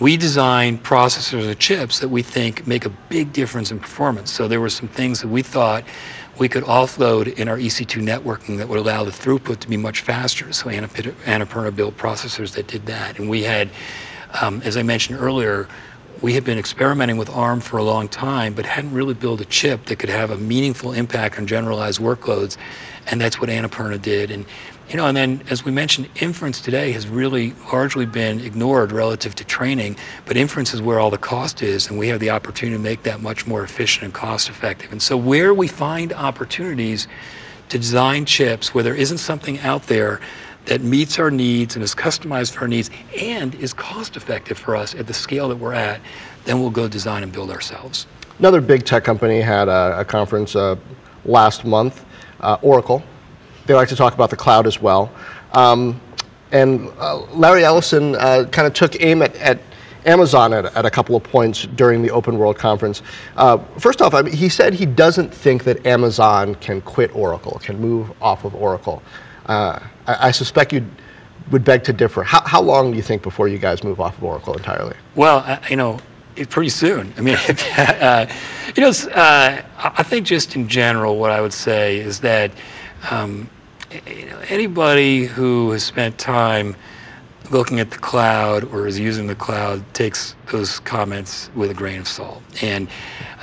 we 0.00 0.16
design 0.16 0.78
processors 0.78 1.48
or 1.48 1.54
chips 1.54 2.00
that 2.00 2.08
we 2.08 2.22
think 2.22 2.66
make 2.66 2.84
a 2.84 2.90
big 3.08 3.32
difference 3.32 3.70
in 3.70 3.78
performance. 3.78 4.32
So 4.32 4.48
there 4.48 4.60
were 4.60 4.70
some 4.70 4.88
things 4.88 5.20
that 5.20 5.28
we 5.28 5.42
thought 5.42 5.84
we 6.38 6.48
could 6.48 6.64
offload 6.64 7.32
in 7.38 7.48
our 7.48 7.56
EC2 7.56 8.02
networking 8.02 8.58
that 8.58 8.68
would 8.68 8.78
allow 8.78 9.04
the 9.04 9.10
throughput 9.10 9.60
to 9.60 9.68
be 9.68 9.76
much 9.76 10.00
faster. 10.00 10.52
So 10.52 10.66
Annapurna 10.68 11.74
built 11.74 11.96
processors 11.96 12.54
that 12.54 12.66
did 12.66 12.86
that. 12.86 13.18
And 13.18 13.28
we 13.30 13.44
had, 13.44 13.70
um, 14.40 14.60
as 14.64 14.76
I 14.76 14.82
mentioned 14.82 15.20
earlier, 15.20 15.68
we 16.22 16.34
had 16.34 16.44
been 16.44 16.58
experimenting 16.58 17.18
with 17.18 17.28
ARM 17.28 17.60
for 17.60 17.76
a 17.76 17.82
long 17.82 18.08
time, 18.08 18.54
but 18.54 18.66
hadn't 18.66 18.94
really 18.94 19.14
built 19.14 19.40
a 19.40 19.44
chip 19.44 19.84
that 19.86 19.96
could 19.96 20.08
have 20.08 20.30
a 20.30 20.38
meaningful 20.38 20.92
impact 20.92 21.38
on 21.38 21.46
generalized 21.46 22.00
workloads. 22.00 22.56
And 23.06 23.20
that's 23.20 23.40
what 23.40 23.50
Annapurna 23.50 24.00
did. 24.00 24.30
And 24.30 24.46
you 24.88 24.96
know, 24.96 25.06
and 25.06 25.16
then 25.16 25.42
as 25.48 25.64
we 25.64 25.72
mentioned, 25.72 26.08
inference 26.16 26.60
today 26.60 26.92
has 26.92 27.08
really 27.08 27.54
largely 27.72 28.06
been 28.06 28.40
ignored 28.40 28.92
relative 28.92 29.34
to 29.36 29.44
training, 29.44 29.96
but 30.26 30.36
inference 30.36 30.74
is 30.74 30.82
where 30.82 31.00
all 31.00 31.10
the 31.10 31.18
cost 31.18 31.62
is, 31.62 31.88
and 31.88 31.98
we 31.98 32.08
have 32.08 32.20
the 32.20 32.30
opportunity 32.30 32.76
to 32.76 32.82
make 32.82 33.02
that 33.04 33.20
much 33.20 33.46
more 33.46 33.64
efficient 33.64 34.04
and 34.04 34.12
cost 34.12 34.48
effective. 34.48 34.92
And 34.92 35.00
so 35.00 35.16
where 35.16 35.54
we 35.54 35.68
find 35.68 36.12
opportunities 36.12 37.08
to 37.70 37.78
design 37.78 38.26
chips 38.26 38.74
where 38.74 38.84
there 38.84 38.94
isn't 38.94 39.18
something 39.18 39.58
out 39.60 39.84
there 39.86 40.20
that 40.66 40.82
meets 40.82 41.18
our 41.18 41.30
needs 41.30 41.76
and 41.76 41.82
is 41.82 41.94
customized 41.94 42.52
for 42.52 42.62
our 42.62 42.68
needs 42.68 42.90
and 43.18 43.54
is 43.56 43.72
cost 43.72 44.16
effective 44.16 44.58
for 44.58 44.76
us 44.76 44.94
at 44.94 45.06
the 45.06 45.14
scale 45.14 45.48
that 45.48 45.56
we're 45.56 45.74
at, 45.74 46.00
then 46.44 46.60
we'll 46.60 46.70
go 46.70 46.88
design 46.88 47.22
and 47.22 47.32
build 47.32 47.50
ourselves. 47.50 48.06
Another 48.38 48.60
big 48.60 48.84
tech 48.84 49.04
company 49.04 49.40
had 49.40 49.68
a, 49.68 50.00
a 50.00 50.04
conference 50.04 50.56
uh, 50.56 50.76
last 51.24 51.64
month, 51.64 52.04
uh, 52.40 52.58
Oracle 52.62 53.02
they 53.66 53.74
like 53.74 53.88
to 53.88 53.96
talk 53.96 54.14
about 54.14 54.30
the 54.30 54.36
cloud 54.36 54.66
as 54.66 54.80
well. 54.80 55.12
Um, 55.52 56.00
and 56.52 56.88
uh, 56.98 57.24
Larry 57.32 57.64
Ellison 57.64 58.14
uh, 58.14 58.46
kind 58.50 58.66
of 58.66 58.74
took 58.74 59.00
aim 59.02 59.22
at, 59.22 59.34
at 59.36 59.60
Amazon 60.06 60.52
at, 60.52 60.66
at, 60.66 60.84
a 60.84 60.90
couple 60.90 61.16
of 61.16 61.22
points 61.22 61.66
during 61.74 62.02
the 62.02 62.08
OpenWorld 62.08 62.56
Conference. 62.56 63.02
Uh, 63.36 63.58
first 63.78 64.02
off, 64.02 64.14
I 64.14 64.22
mean, 64.22 64.34
he 64.34 64.48
said 64.48 64.74
he 64.74 64.86
doesn't 64.86 65.32
think 65.32 65.64
that 65.64 65.84
Amazon 65.86 66.54
can 66.56 66.80
quit 66.82 67.14
Oracle, 67.14 67.58
can 67.62 67.80
move 67.80 68.12
off 68.22 68.44
of 68.44 68.54
Oracle. 68.54 69.02
Uh, 69.46 69.80
I, 70.06 70.28
I, 70.28 70.30
suspect 70.30 70.72
you 70.72 70.86
would 71.50 71.64
beg 71.64 71.84
to 71.84 71.92
differ. 71.92 72.22
How, 72.22 72.40
how, 72.42 72.62
long 72.62 72.90
do 72.90 72.96
you 72.96 73.02
think 73.02 73.22
before 73.22 73.48
you 73.48 73.58
guys 73.58 73.84
move 73.84 74.00
off 74.00 74.16
of 74.16 74.24
Oracle 74.24 74.54
entirely? 74.54 74.96
Well, 75.14 75.60
you 75.68 75.76
know, 75.76 75.98
pretty 76.48 76.70
soon. 76.70 77.12
I 77.16 77.20
mean, 77.20 77.36
uh, 77.76 78.26
you 78.74 78.82
know, 78.82 78.92
uh, 79.12 79.62
I 79.76 80.02
think 80.02 80.26
just 80.26 80.56
in 80.56 80.68
general, 80.68 81.18
what 81.18 81.30
I 81.30 81.40
would 81.40 81.52
say 81.52 81.98
is 81.98 82.20
that 82.20 82.50
um, 83.10 83.48
you 84.06 84.26
know, 84.26 84.38
anybody 84.48 85.24
who 85.24 85.70
has 85.70 85.84
spent 85.84 86.18
time 86.18 86.76
looking 87.50 87.78
at 87.78 87.90
the 87.90 87.98
cloud 87.98 88.64
or 88.72 88.86
is 88.86 88.98
using 88.98 89.26
the 89.26 89.34
cloud 89.34 89.82
takes 89.94 90.34
those 90.50 90.80
comments 90.80 91.50
with 91.54 91.70
a 91.70 91.74
grain 91.74 92.00
of 92.00 92.08
salt. 92.08 92.42
And 92.62 92.88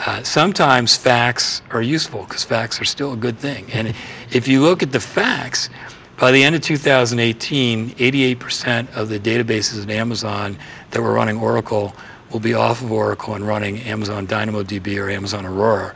uh, 0.05 0.23
sometimes 0.23 0.95
facts 0.97 1.61
are 1.69 1.81
useful 1.81 2.23
because 2.23 2.43
facts 2.43 2.81
are 2.81 2.85
still 2.85 3.13
a 3.13 3.17
good 3.17 3.37
thing. 3.37 3.67
And 3.71 3.93
if 4.31 4.47
you 4.47 4.61
look 4.61 4.81
at 4.81 4.91
the 4.91 4.99
facts, 4.99 5.69
by 6.17 6.31
the 6.31 6.43
end 6.43 6.55
of 6.55 6.61
2018, 6.61 7.91
88% 7.91 8.95
of 8.95 9.09
the 9.09 9.19
databases 9.19 9.83
at 9.83 9.89
Amazon 9.89 10.57
that 10.91 11.01
were 11.01 11.13
running 11.13 11.37
Oracle 11.37 11.95
will 12.31 12.39
be 12.39 12.53
off 12.53 12.81
of 12.81 12.91
Oracle 12.91 13.35
and 13.35 13.45
running 13.45 13.79
Amazon 13.81 14.27
DynamoDB 14.27 14.97
or 14.99 15.09
Amazon 15.09 15.45
Aurora. 15.45 15.93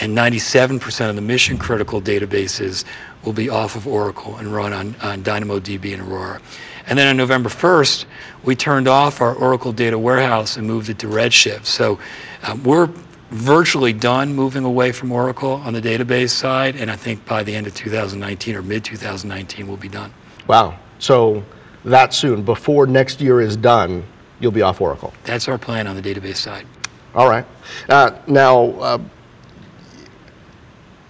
And 0.00 0.16
97% 0.16 1.08
of 1.08 1.16
the 1.16 1.22
mission 1.22 1.58
critical 1.58 2.02
databases 2.02 2.84
will 3.24 3.32
be 3.32 3.48
off 3.48 3.76
of 3.76 3.86
Oracle 3.86 4.36
and 4.36 4.48
run 4.48 4.72
on, 4.72 4.94
on 5.02 5.22
DynamoDB 5.22 5.94
and 5.94 6.02
Aurora. 6.02 6.40
And 6.86 6.98
then 6.98 7.08
on 7.08 7.16
November 7.16 7.48
1st, 7.48 8.04
we 8.44 8.54
turned 8.54 8.86
off 8.86 9.20
our 9.20 9.34
Oracle 9.34 9.72
data 9.72 9.98
warehouse 9.98 10.56
and 10.56 10.66
moved 10.66 10.88
it 10.88 10.98
to 11.00 11.08
Redshift. 11.08 11.64
So 11.64 11.98
um, 12.44 12.62
we're 12.62 12.88
virtually 13.30 13.92
done 13.92 14.34
moving 14.34 14.64
away 14.64 14.92
from 14.92 15.10
Oracle 15.10 15.52
on 15.52 15.72
the 15.72 15.82
database 15.82 16.30
side, 16.30 16.76
and 16.76 16.90
I 16.90 16.96
think 16.96 17.26
by 17.26 17.42
the 17.42 17.54
end 17.54 17.66
of 17.66 17.74
2019 17.74 18.54
or 18.54 18.62
mid 18.62 18.84
2019, 18.84 19.66
we'll 19.66 19.76
be 19.76 19.88
done. 19.88 20.12
Wow. 20.46 20.78
So 21.00 21.44
that 21.84 22.14
soon, 22.14 22.42
before 22.42 22.86
next 22.86 23.20
year 23.20 23.40
is 23.40 23.56
done, 23.56 24.04
you'll 24.38 24.52
be 24.52 24.62
off 24.62 24.80
Oracle. 24.80 25.12
That's 25.24 25.48
our 25.48 25.58
plan 25.58 25.86
on 25.86 25.96
the 25.96 26.02
database 26.02 26.36
side. 26.36 26.66
All 27.14 27.28
right. 27.28 27.46
Uh, 27.88 28.12
now, 28.26 28.64
uh, 28.80 28.98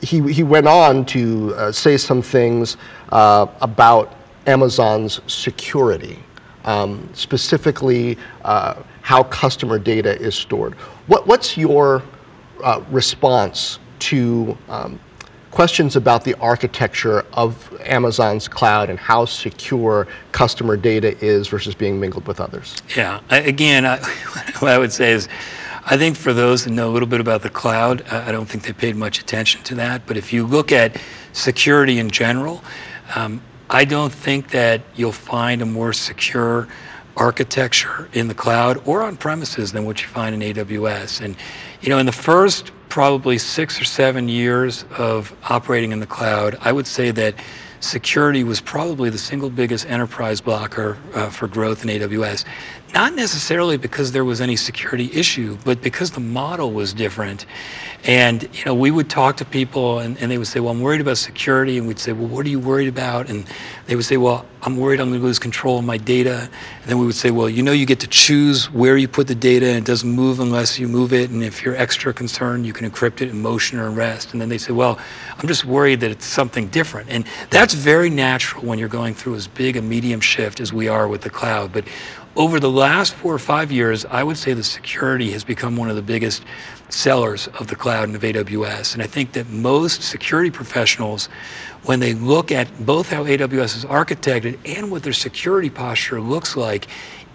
he, 0.02 0.20
he 0.32 0.42
went 0.42 0.66
on 0.66 1.04
to 1.06 1.54
uh, 1.56 1.72
say 1.72 1.96
some 1.96 2.22
things 2.22 2.76
uh, 3.10 3.46
about 3.60 4.14
Amazon's 4.46 5.20
security, 5.26 6.18
um, 6.64 7.08
specifically 7.12 8.18
uh, 8.44 8.82
how 9.02 9.22
customer 9.24 9.78
data 9.78 10.20
is 10.20 10.34
stored. 10.34 10.74
What, 11.06 11.26
what's 11.26 11.56
your 11.56 12.02
uh, 12.62 12.82
response 12.90 13.78
to 14.00 14.56
um, 14.68 15.00
questions 15.50 15.96
about 15.96 16.22
the 16.22 16.34
architecture 16.34 17.24
of 17.32 17.72
Amazon's 17.84 18.46
cloud 18.46 18.90
and 18.90 18.98
how 18.98 19.24
secure 19.24 20.06
customer 20.32 20.76
data 20.76 21.16
is 21.24 21.48
versus 21.48 21.74
being 21.74 21.98
mingled 21.98 22.26
with 22.26 22.40
others? 22.40 22.76
Yeah, 22.94 23.20
I, 23.30 23.38
again, 23.38 23.86
I, 23.86 23.98
what 24.58 24.70
I 24.70 24.78
would 24.78 24.92
say 24.92 25.12
is, 25.12 25.28
I 25.88 25.96
think 25.96 26.16
for 26.16 26.32
those 26.32 26.64
that 26.64 26.70
know 26.72 26.90
a 26.90 26.92
little 26.92 27.06
bit 27.06 27.20
about 27.20 27.42
the 27.42 27.48
cloud, 27.48 28.02
I 28.08 28.32
don't 28.32 28.46
think 28.46 28.64
they 28.64 28.72
paid 28.72 28.96
much 28.96 29.20
attention 29.20 29.62
to 29.64 29.76
that. 29.76 30.04
But 30.04 30.16
if 30.16 30.32
you 30.32 30.44
look 30.44 30.72
at 30.72 31.00
security 31.32 32.00
in 32.00 32.10
general, 32.10 32.64
um, 33.14 33.40
I 33.70 33.84
don't 33.84 34.12
think 34.12 34.50
that 34.50 34.80
you'll 34.96 35.12
find 35.12 35.62
a 35.62 35.66
more 35.66 35.92
secure 35.92 36.66
architecture 37.16 38.08
in 38.12 38.26
the 38.26 38.34
cloud 38.34 38.82
or 38.84 39.04
on 39.04 39.16
premises 39.16 39.70
than 39.70 39.84
what 39.84 40.02
you 40.02 40.08
find 40.08 40.34
in 40.34 40.54
AWS. 40.54 41.20
And 41.20 41.36
you 41.80 41.88
know, 41.88 41.98
in 41.98 42.06
the 42.06 42.12
first 42.12 42.72
probably 42.88 43.38
six 43.38 43.80
or 43.80 43.84
seven 43.84 44.28
years 44.28 44.84
of 44.98 45.32
operating 45.48 45.92
in 45.92 46.00
the 46.00 46.06
cloud, 46.06 46.58
I 46.62 46.72
would 46.72 46.88
say 46.88 47.12
that 47.12 47.36
security 47.78 48.42
was 48.42 48.60
probably 48.60 49.10
the 49.10 49.18
single 49.18 49.50
biggest 49.50 49.86
enterprise 49.86 50.40
blocker 50.40 50.98
uh, 51.14 51.30
for 51.30 51.46
growth 51.46 51.84
in 51.84 51.90
AWS. 51.90 52.44
Not 52.96 53.14
necessarily 53.14 53.76
because 53.76 54.12
there 54.12 54.24
was 54.24 54.40
any 54.40 54.56
security 54.56 55.10
issue, 55.12 55.58
but 55.66 55.82
because 55.82 56.12
the 56.12 56.20
model 56.20 56.72
was 56.72 56.94
different. 56.94 57.44
And 58.04 58.44
you 58.54 58.64
know, 58.64 58.74
we 58.74 58.90
would 58.90 59.10
talk 59.10 59.36
to 59.36 59.44
people 59.44 59.98
and, 59.98 60.16
and 60.16 60.30
they 60.30 60.38
would 60.38 60.46
say, 60.46 60.60
Well, 60.60 60.72
I'm 60.72 60.80
worried 60.80 61.02
about 61.02 61.18
security. 61.18 61.76
And 61.76 61.86
we'd 61.86 61.98
say, 61.98 62.12
Well, 62.12 62.26
what 62.26 62.46
are 62.46 62.48
you 62.48 62.58
worried 62.58 62.88
about? 62.88 63.28
And 63.28 63.44
they 63.86 63.96
would 63.96 64.06
say, 64.06 64.16
Well, 64.16 64.46
I'm 64.62 64.78
worried 64.78 64.98
I'm 64.98 65.10
going 65.10 65.20
to 65.20 65.26
lose 65.26 65.38
control 65.38 65.78
of 65.78 65.84
my 65.84 65.98
data. 65.98 66.48
And 66.80 66.86
then 66.86 66.98
we 66.98 67.04
would 67.04 67.16
say, 67.16 67.30
Well, 67.30 67.50
you 67.50 67.62
know, 67.62 67.72
you 67.72 67.84
get 67.84 68.00
to 68.00 68.06
choose 68.06 68.72
where 68.72 68.96
you 68.96 69.08
put 69.08 69.26
the 69.26 69.34
data 69.34 69.66
and 69.66 69.76
it 69.76 69.84
doesn't 69.84 70.10
move 70.10 70.40
unless 70.40 70.78
you 70.78 70.88
move 70.88 71.12
it. 71.12 71.28
And 71.28 71.44
if 71.44 71.62
you're 71.62 71.76
extra 71.76 72.14
concerned, 72.14 72.64
you 72.64 72.72
can 72.72 72.90
encrypt 72.90 73.20
it 73.20 73.28
in 73.28 73.42
motion 73.42 73.78
or 73.78 73.88
in 73.88 73.94
rest. 73.94 74.32
And 74.32 74.40
then 74.40 74.48
they 74.48 74.56
say, 74.56 74.72
Well, 74.72 74.98
I'm 75.36 75.48
just 75.48 75.66
worried 75.66 76.00
that 76.00 76.10
it's 76.10 76.24
something 76.24 76.68
different. 76.68 77.10
And 77.10 77.26
that's 77.50 77.74
very 77.74 78.08
natural 78.08 78.64
when 78.64 78.78
you're 78.78 78.88
going 78.88 79.12
through 79.12 79.34
as 79.34 79.48
big 79.48 79.76
a 79.76 79.82
medium 79.82 80.20
shift 80.20 80.60
as 80.60 80.72
we 80.72 80.88
are 80.88 81.08
with 81.08 81.20
the 81.20 81.30
cloud. 81.30 81.74
But 81.74 81.84
over 82.36 82.60
the 82.60 82.70
last 82.70 83.14
four 83.14 83.34
or 83.34 83.38
five 83.38 83.72
years, 83.72 84.04
I 84.04 84.22
would 84.22 84.36
say 84.36 84.52
the 84.52 84.62
security 84.62 85.30
has 85.32 85.42
become 85.42 85.76
one 85.76 85.88
of 85.88 85.96
the 85.96 86.02
biggest 86.02 86.44
sellers 86.88 87.48
of 87.48 87.66
the 87.66 87.76
cloud 87.76 88.04
and 88.08 88.16
of 88.16 88.22
AWS. 88.22 88.94
And 88.94 89.02
I 89.02 89.06
think 89.06 89.32
that 89.32 89.48
most 89.48 90.02
security 90.02 90.50
professionals, 90.50 91.26
when 91.84 92.00
they 92.00 92.14
look 92.14 92.52
at 92.52 92.84
both 92.84 93.10
how 93.10 93.24
AWS 93.24 93.76
is 93.76 93.84
architected 93.84 94.58
and 94.64 94.90
what 94.90 95.02
their 95.02 95.12
security 95.12 95.70
posture 95.70 96.20
looks 96.20 96.56
like 96.56 96.86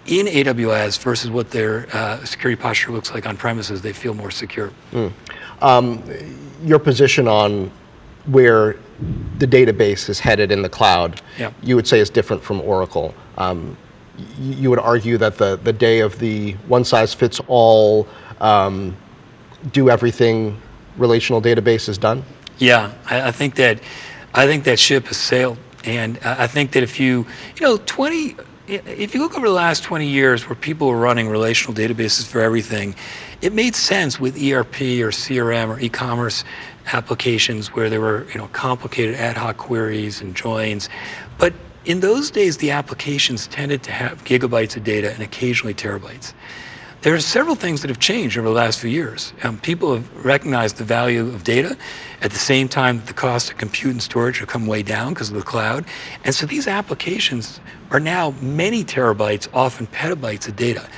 in 0.06 0.26
AWS 0.26 0.98
versus 1.00 1.30
what 1.30 1.50
their 1.50 1.86
uh, 1.92 2.24
security 2.24 2.60
posture 2.60 2.92
looks 2.92 3.12
like 3.12 3.26
on 3.26 3.36
premises, 3.36 3.82
they 3.82 3.92
feel 3.92 4.14
more 4.14 4.30
secure. 4.30 4.72
Mm. 4.92 5.12
Um, 5.60 6.02
your 6.64 6.78
position 6.78 7.28
on 7.28 7.70
where 8.26 8.76
the 9.38 9.46
database 9.46 10.08
is 10.08 10.20
headed 10.20 10.52
in 10.52 10.62
the 10.62 10.68
cloud, 10.68 11.20
yeah. 11.38 11.52
you 11.62 11.76
would 11.76 11.86
say 11.86 11.98
is 11.98 12.10
different 12.10 12.42
from 12.42 12.60
Oracle. 12.60 13.14
Um, 13.36 13.76
you 14.40 14.70
would 14.70 14.78
argue 14.78 15.18
that 15.18 15.38
the, 15.38 15.56
the 15.56 15.72
day 15.72 16.00
of 16.00 16.18
the 16.18 16.52
one 16.68 16.84
size 16.84 17.14
fits 17.14 17.40
all, 17.46 18.06
um, 18.40 18.96
do 19.72 19.90
everything 19.90 20.60
relational 20.96 21.40
database 21.40 21.88
is 21.88 21.98
done? 21.98 22.24
Yeah, 22.58 22.92
I, 23.08 23.28
I, 23.28 23.32
think 23.32 23.56
that 23.56 23.80
I 24.34 24.46
think 24.46 24.64
that 24.64 24.78
ship 24.78 25.06
has 25.06 25.16
sailed, 25.16 25.58
and 25.84 26.18
I 26.24 26.46
think 26.46 26.72
that 26.72 26.82
if 26.82 27.00
you 27.00 27.26
you 27.56 27.66
know 27.66 27.76
twenty. 27.78 28.36
If 28.68 29.12
you 29.12 29.20
look 29.20 29.36
over 29.36 29.46
the 29.46 29.52
last 29.52 29.82
20 29.82 30.06
years 30.06 30.48
where 30.48 30.54
people 30.54 30.86
were 30.86 30.96
running 30.96 31.28
relational 31.28 31.74
databases 31.74 32.24
for 32.26 32.40
everything, 32.40 32.94
it 33.42 33.52
made 33.52 33.74
sense 33.74 34.20
with 34.20 34.36
ERP 34.36 34.80
or 35.02 35.10
CRM 35.10 35.68
or 35.68 35.80
e-commerce 35.80 36.44
applications 36.92 37.74
where 37.74 37.90
there 37.90 38.00
were 38.00 38.24
you 38.32 38.38
know 38.38 38.46
complicated 38.52 39.16
ad 39.16 39.36
hoc 39.36 39.56
queries 39.56 40.20
and 40.20 40.34
joins. 40.34 40.88
But 41.38 41.52
in 41.84 42.00
those 42.00 42.30
days, 42.30 42.58
the 42.58 42.70
applications 42.70 43.46
tended 43.48 43.82
to 43.84 43.92
have 43.92 44.24
gigabytes 44.24 44.76
of 44.76 44.84
data 44.84 45.12
and 45.12 45.22
occasionally 45.22 45.74
terabytes. 45.74 46.32
There 47.02 47.12
are 47.12 47.20
several 47.20 47.56
things 47.56 47.80
that 47.80 47.88
have 47.88 47.98
changed 47.98 48.38
over 48.38 48.46
the 48.46 48.54
last 48.54 48.78
few 48.78 48.88
years. 48.88 49.32
Um, 49.42 49.58
people 49.58 49.94
have 49.94 50.24
recognized 50.24 50.76
the 50.76 50.84
value 50.84 51.26
of 51.26 51.42
data 51.42 51.76
at 52.20 52.30
the 52.30 52.38
same 52.38 52.68
time 52.68 52.98
that 52.98 53.08
the 53.08 53.12
cost 53.12 53.50
of 53.50 53.58
compute 53.58 53.90
and 53.90 54.00
storage 54.00 54.38
have 54.38 54.46
come 54.46 54.68
way 54.68 54.84
down 54.84 55.12
because 55.12 55.28
of 55.28 55.34
the 55.34 55.42
cloud. 55.42 55.84
And 56.24 56.32
so 56.32 56.46
these 56.46 56.68
applications 56.68 57.58
are 57.90 57.98
now 57.98 58.34
many 58.40 58.84
terabytes, 58.84 59.48
often 59.52 59.88
petabytes 59.88 60.46
of 60.46 60.54
data. 60.54 60.88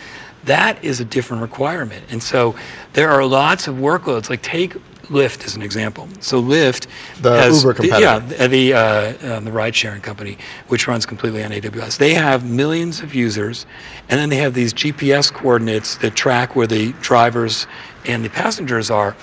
That 0.44 0.84
is 0.84 1.00
a 1.00 1.06
different 1.06 1.40
requirement. 1.40 2.04
And 2.10 2.22
so 2.22 2.54
there 2.92 3.08
are 3.08 3.24
lots 3.24 3.66
of 3.66 3.76
workloads, 3.76 4.28
like 4.28 4.42
take 4.42 4.76
Lyft 5.08 5.44
as 5.44 5.56
an 5.56 5.62
example. 5.62 6.08
So 6.20 6.42
Lyft, 6.42 6.86
the 7.20 7.36
has, 7.36 7.62
Uber 7.62 7.74
competitor, 7.74 8.00
yeah, 8.00 8.46
the 8.46 8.74
uh, 8.74 8.78
uh, 8.78 9.40
the 9.40 9.52
ride 9.52 9.74
sharing 9.74 10.00
company, 10.00 10.38
which 10.68 10.86
runs 10.88 11.06
completely 11.06 11.42
on 11.44 11.50
AWS. 11.50 11.98
They 11.98 12.14
have 12.14 12.44
millions 12.44 13.00
of 13.00 13.14
users, 13.14 13.66
and 14.08 14.18
then 14.18 14.28
they 14.28 14.36
have 14.36 14.54
these 14.54 14.72
GPS 14.72 15.32
coordinates 15.32 15.96
that 15.98 16.14
track 16.14 16.56
where 16.56 16.66
the 16.66 16.92
drivers 17.00 17.66
and 18.06 18.24
the 18.24 18.30
passengers 18.30 18.90
are. 18.90 19.16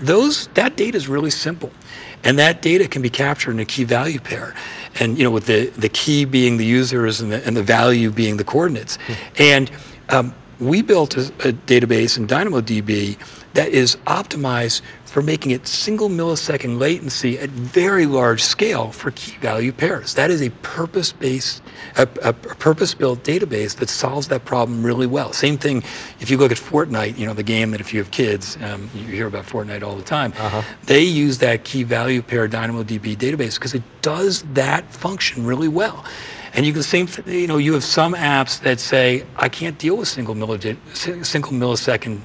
Those 0.00 0.48
that 0.48 0.76
data 0.76 0.96
is 0.96 1.08
really 1.08 1.30
simple, 1.30 1.70
and 2.24 2.38
that 2.38 2.62
data 2.62 2.88
can 2.88 3.02
be 3.02 3.10
captured 3.10 3.52
in 3.52 3.60
a 3.60 3.64
key 3.64 3.84
value 3.84 4.20
pair, 4.20 4.54
and 5.00 5.16
you 5.16 5.24
know 5.24 5.30
with 5.30 5.46
the 5.46 5.66
the 5.70 5.88
key 5.88 6.24
being 6.24 6.56
the 6.56 6.66
users 6.66 7.20
and 7.20 7.32
the 7.32 7.44
and 7.46 7.56
the 7.56 7.62
value 7.62 8.10
being 8.10 8.36
the 8.36 8.44
coordinates, 8.44 8.98
mm-hmm. 8.98 9.42
and 9.42 9.70
um, 10.10 10.34
we 10.60 10.82
built 10.82 11.16
a, 11.16 11.26
a 11.48 11.52
database 11.52 12.18
in 12.18 12.26
DynamoDB 12.26 13.16
that 13.54 13.68
is 13.68 13.96
optimized 14.06 14.82
for 15.08 15.22
making 15.22 15.52
it 15.52 15.66
single 15.66 16.08
millisecond 16.08 16.78
latency 16.78 17.38
at 17.38 17.48
very 17.48 18.06
large 18.06 18.42
scale 18.42 18.92
for 18.92 19.10
key 19.12 19.36
value 19.38 19.72
pairs. 19.72 20.14
That 20.14 20.30
is 20.30 20.42
a 20.42 20.50
purpose-based, 20.62 21.62
a, 21.96 22.02
a 22.22 22.32
purpose-built 22.32 23.24
database 23.24 23.76
that 23.76 23.88
solves 23.88 24.28
that 24.28 24.44
problem 24.44 24.84
really 24.84 25.06
well. 25.06 25.32
Same 25.32 25.56
thing 25.56 25.82
if 26.20 26.30
you 26.30 26.36
look 26.36 26.52
at 26.52 26.58
Fortnite, 26.58 27.18
you 27.18 27.26
know, 27.26 27.34
the 27.34 27.42
game 27.42 27.70
that 27.70 27.80
if 27.80 27.92
you 27.94 28.00
have 28.00 28.10
kids, 28.10 28.58
um, 28.62 28.90
you 28.94 29.04
hear 29.04 29.26
about 29.26 29.46
Fortnite 29.46 29.82
all 29.82 29.96
the 29.96 30.02
time. 30.02 30.32
Uh-huh. 30.38 30.62
They 30.84 31.02
use 31.02 31.38
that 31.38 31.64
key 31.64 31.82
value 31.82 32.22
pair 32.22 32.48
DynamoDB 32.48 33.16
database 33.16 33.54
because 33.54 33.74
it 33.74 33.82
does 34.02 34.42
that 34.52 34.92
function 34.92 35.46
really 35.46 35.68
well. 35.68 36.04
And 36.54 36.64
you 36.66 36.72
can 36.72 36.82
same, 36.82 37.08
you 37.26 37.46
know, 37.46 37.58
you 37.58 37.74
have 37.74 37.84
some 37.84 38.14
apps 38.14 38.60
that 38.62 38.80
say, 38.80 39.24
I 39.36 39.48
can't 39.48 39.78
deal 39.78 39.96
with 39.96 40.08
single, 40.08 40.34
milli- 40.34 40.76
single 41.24 41.52
millisecond 41.52 42.20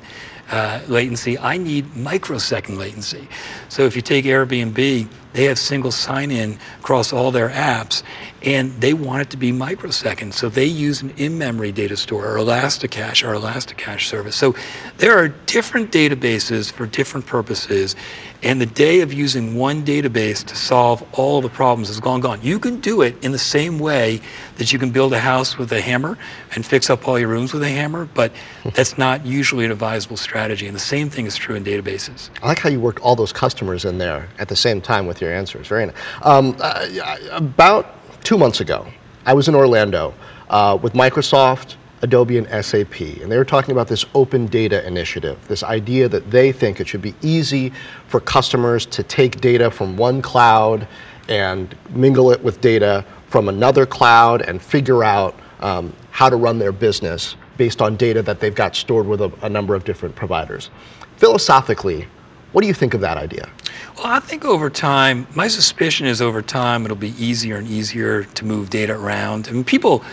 uh, 0.53 0.79
latency. 0.87 1.39
I 1.39 1.57
need 1.57 1.95
microsecond 1.95 2.77
latency. 2.77 3.27
So 3.69 3.85
if 3.85 3.95
you 3.95 4.03
take 4.03 4.25
Airbnb, 4.25 5.07
they 5.33 5.45
have 5.45 5.57
single 5.57 5.91
sign-in 5.91 6.59
across 6.79 7.11
all 7.11 7.31
their 7.31 7.49
apps, 7.49 8.03
and 8.43 8.71
they 8.73 8.93
want 8.93 9.23
it 9.23 9.29
to 9.31 9.37
be 9.37 9.51
microsecond. 9.51 10.35
So 10.35 10.49
they 10.49 10.65
use 10.65 11.01
an 11.01 11.09
in-memory 11.17 11.71
data 11.71 11.97
store 11.97 12.27
or 12.27 12.37
ElastiCache 12.37 13.27
or 13.27 13.33
ElastiCache 13.33 14.07
service. 14.07 14.35
So 14.35 14.55
there 14.97 15.17
are 15.17 15.29
different 15.29 15.91
databases 15.91 16.71
for 16.71 16.85
different 16.85 17.25
purposes, 17.25 17.95
and 18.43 18.59
the 18.59 18.65
day 18.65 19.01
of 19.01 19.13
using 19.13 19.55
one 19.55 19.83
database 19.83 20.43
to 20.45 20.55
solve 20.55 21.03
all 21.13 21.41
the 21.41 21.49
problems 21.49 21.89
is 21.89 22.03
long 22.03 22.19
gone. 22.19 22.39
You 22.41 22.59
can 22.59 22.79
do 22.81 23.01
it 23.01 23.15
in 23.23 23.31
the 23.31 23.39
same 23.39 23.79
way 23.79 24.19
that 24.57 24.73
you 24.73 24.79
can 24.79 24.91
build 24.91 25.13
a 25.13 25.19
house 25.19 25.57
with 25.57 25.71
a 25.71 25.81
hammer 25.81 26.17
and 26.53 26.65
fix 26.65 26.89
up 26.89 27.07
all 27.07 27.17
your 27.17 27.29
rooms 27.29 27.53
with 27.53 27.63
a 27.63 27.69
hammer, 27.69 28.05
but 28.13 28.31
that's 28.75 28.97
not 28.97 29.25
usually 29.25 29.65
an 29.65 29.71
advisable 29.71 30.17
strategy. 30.17 30.67
And 30.67 30.75
the 30.75 30.81
same 30.81 31.09
thing 31.09 31.25
is 31.25 31.35
true 31.35 31.55
in 31.55 31.63
databases. 31.63 32.29
I 32.41 32.47
like 32.47 32.59
how 32.59 32.69
you 32.69 32.79
worked 32.79 32.99
all 32.99 33.15
those 33.15 33.33
customers 33.33 33.85
in 33.85 33.97
there 33.97 34.27
at 34.39 34.49
the 34.49 34.55
same 34.55 34.81
time 34.81 35.07
with 35.07 35.21
your 35.21 35.33
answers. 35.33 35.67
Very 35.67 35.85
nice. 35.85 35.95
Um, 36.21 36.55
uh, 36.59 36.87
about 37.31 37.95
two 38.23 38.37
months 38.37 38.59
ago, 38.59 38.85
I 39.25 39.33
was 39.33 39.47
in 39.47 39.55
Orlando 39.55 40.13
uh, 40.49 40.77
with 40.81 40.93
Microsoft, 40.93 41.75
Adobe, 42.03 42.37
and 42.37 42.65
SAP, 42.65 42.99
and 43.21 43.31
they 43.31 43.37
were 43.37 43.45
talking 43.45 43.71
about 43.71 43.87
this 43.87 44.05
open 44.13 44.45
data 44.47 44.85
initiative, 44.85 45.39
this 45.47 45.63
idea 45.63 46.09
that 46.09 46.29
they 46.29 46.51
think 46.51 46.81
it 46.81 46.87
should 46.87 47.01
be 47.01 47.15
easy 47.21 47.71
for 48.07 48.19
customers 48.19 48.85
to 48.87 49.03
take 49.03 49.39
data 49.39 49.71
from 49.71 49.95
one 49.95 50.21
cloud 50.21 50.85
and 51.29 51.75
mingle 51.91 52.29
it 52.31 52.43
with 52.43 52.59
data 52.59 53.05
from 53.29 53.47
another 53.47 53.85
cloud 53.85 54.41
and 54.41 54.61
figure 54.61 55.01
out 55.03 55.33
um, 55.61 55.93
how 56.11 56.29
to 56.29 56.35
run 56.35 56.59
their 56.59 56.73
business 56.73 57.37
based 57.55 57.81
on 57.81 57.95
data 57.95 58.21
that 58.21 58.41
they've 58.41 58.53
got 58.53 58.75
stored 58.75 59.07
with 59.07 59.21
a, 59.21 59.31
a 59.41 59.49
number 59.49 59.73
of 59.73 59.85
different 59.85 60.13
providers. 60.13 60.69
Philosophically, 61.17 62.05
What 62.53 62.61
do 62.61 62.67
you 62.67 62.73
think 62.73 62.93
of 62.93 63.01
that 63.01 63.17
idea? 63.17 63.49
Well, 63.97 64.05
I 64.05 64.19
think 64.19 64.45
over 64.45 64.69
time, 64.69 65.25
my 65.35 65.47
suspicion 65.47 66.05
is 66.05 66.21
over 66.21 66.41
time 66.41 66.85
it'll 66.85 66.95
be 66.95 67.15
easier 67.23 67.57
and 67.57 67.67
easier 67.67 68.25
to 68.25 68.45
move 68.45 68.69
data 68.69 68.93
around. 68.93 69.47
I 69.49 69.53
mean, 69.53 69.63
people, 69.63 70.03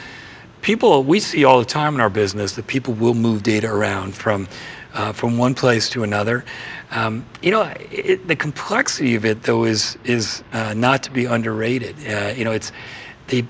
people, 0.62 1.02
we 1.04 1.20
see 1.20 1.44
all 1.44 1.58
the 1.58 1.64
time 1.64 1.94
in 1.94 2.00
our 2.00 2.10
business 2.10 2.52
that 2.54 2.66
people 2.66 2.94
will 2.94 3.14
move 3.14 3.42
data 3.42 3.68
around 3.68 4.14
from, 4.14 4.48
uh, 4.94 5.12
from 5.12 5.38
one 5.38 5.54
place 5.54 5.88
to 5.90 6.02
another. 6.02 6.44
Um, 6.90 7.24
you 7.42 7.50
know, 7.50 7.62
it, 7.90 8.26
the 8.26 8.36
complexity 8.36 9.14
of 9.14 9.24
it 9.24 9.44
though 9.44 9.64
is 9.64 9.96
is 10.04 10.42
uh, 10.52 10.74
not 10.74 11.04
to 11.04 11.10
be 11.10 11.24
underrated. 11.24 11.96
Uh, 12.06 12.34
you 12.36 12.44
know, 12.44 12.52
it's 12.52 12.72
the 13.28 13.44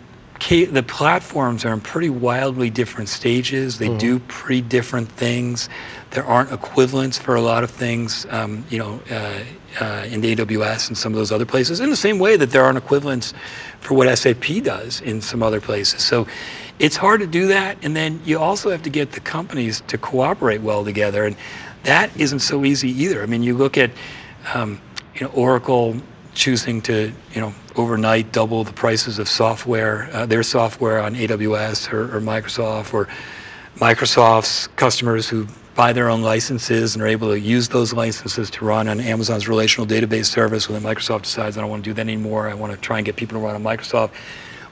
the 0.48 0.82
platforms 0.82 1.66
are 1.66 1.72
in 1.72 1.80
pretty 1.80 2.08
wildly 2.08 2.70
different 2.70 3.10
stages. 3.10 3.78
They 3.78 3.88
mm-hmm. 3.88 3.98
do 3.98 4.18
pretty 4.20 4.62
different 4.62 5.10
things. 5.10 5.68
There 6.12 6.24
aren't 6.24 6.50
equivalents 6.50 7.18
for 7.18 7.34
a 7.34 7.42
lot 7.42 7.62
of 7.62 7.70
things, 7.70 8.26
um, 8.30 8.64
you 8.70 8.78
know, 8.78 9.00
uh, 9.10 9.40
uh, 9.80 10.06
in 10.08 10.22
the 10.22 10.34
AWS 10.34 10.88
and 10.88 10.96
some 10.96 11.12
of 11.12 11.18
those 11.18 11.30
other 11.30 11.44
places. 11.44 11.80
In 11.80 11.90
the 11.90 11.96
same 11.96 12.18
way 12.18 12.36
that 12.36 12.50
there 12.50 12.64
aren't 12.64 12.78
equivalents 12.78 13.34
for 13.80 13.94
what 13.94 14.16
SAP 14.18 14.62
does 14.62 15.02
in 15.02 15.20
some 15.20 15.42
other 15.42 15.60
places. 15.60 16.02
So 16.02 16.26
it's 16.80 16.96
hard 16.96 17.20
to 17.20 17.26
do 17.26 17.46
that. 17.48 17.76
And 17.84 17.94
then 17.94 18.20
you 18.24 18.38
also 18.38 18.70
have 18.70 18.82
to 18.82 18.90
get 18.90 19.12
the 19.12 19.20
companies 19.20 19.82
to 19.86 19.98
cooperate 19.98 20.62
well 20.62 20.82
together. 20.82 21.26
And 21.26 21.36
that 21.84 22.10
isn't 22.18 22.40
so 22.40 22.64
easy 22.64 22.90
either. 22.90 23.22
I 23.22 23.26
mean, 23.26 23.42
you 23.42 23.56
look 23.56 23.76
at, 23.78 23.90
um, 24.54 24.80
you 25.14 25.26
know, 25.26 25.32
Oracle 25.32 25.94
choosing 26.34 26.80
to, 26.82 27.12
you 27.34 27.40
know, 27.40 27.54
overnight 27.76 28.32
double 28.32 28.64
the 28.64 28.72
prices 28.72 29.18
of 29.18 29.28
software, 29.28 30.08
uh, 30.12 30.24
their 30.24 30.42
software 30.42 31.00
on 31.00 31.14
AWS 31.14 31.92
or, 31.92 32.16
or, 32.16 32.20
Microsoft, 32.20 32.94
or 32.94 33.08
Microsoft's 33.76 34.68
customers 34.68 35.28
who 35.28 35.46
buy 35.74 35.92
their 35.92 36.08
own 36.08 36.22
licenses 36.22 36.94
and 36.94 37.02
are 37.02 37.06
able 37.06 37.28
to 37.28 37.38
use 37.38 37.68
those 37.68 37.92
licenses 37.92 38.48
to 38.50 38.64
run 38.64 38.88
on 38.88 39.00
Amazon's 39.00 39.48
relational 39.48 39.86
database 39.86 40.26
service. 40.26 40.68
When 40.68 40.80
Microsoft 40.82 41.22
decides 41.22 41.58
I 41.58 41.60
don't 41.60 41.70
want 41.70 41.84
to 41.84 41.90
do 41.90 41.94
that 41.94 42.02
anymore, 42.02 42.48
I 42.48 42.54
want 42.54 42.72
to 42.72 42.78
try 42.78 42.98
and 42.98 43.04
get 43.04 43.16
people 43.16 43.38
to 43.38 43.44
run 43.44 43.54
on 43.54 43.62
Microsoft. 43.62 44.12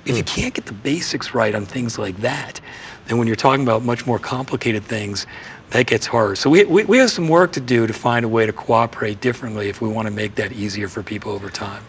If 0.09 0.17
you 0.17 0.25
can't 0.25 0.55
get 0.55 0.67
the 0.67 0.73
basics 0.73 1.35
right 1.35 1.55
on 1.55 1.67
things 1.67 1.99
like 1.99 2.17
that, 2.19 2.61
then 3.07 3.19
when 3.19 3.27
you're 3.27 3.37
talking 3.37 3.63
about 3.63 3.83
much 3.83 4.07
more 4.07 4.19
complicated 4.19 4.85
things, 4.85 5.27
that 5.71 5.87
gets 5.87 6.07
harder. 6.07 6.35
So 6.35 6.49
we, 6.49 6.65
we, 6.65 6.85
we 6.85 6.99
have 6.99 7.11
some 7.11 7.29
work 7.29 7.53
to 7.53 7.61
do 7.61 7.87
to 7.87 7.93
find 7.93 8.25
a 8.25 8.29
way 8.29 8.47
to 8.47 8.53
cooperate 8.53 9.21
differently 9.21 9.69
if 9.69 9.83
we 9.83 9.89
want 9.89 10.07
to 10.07 10.13
make 10.13 10.35
that 10.37 10.53
easier 10.53 10.89
for 10.89 11.03
people 11.03 11.33
over 11.33 11.51
time. 11.51 11.83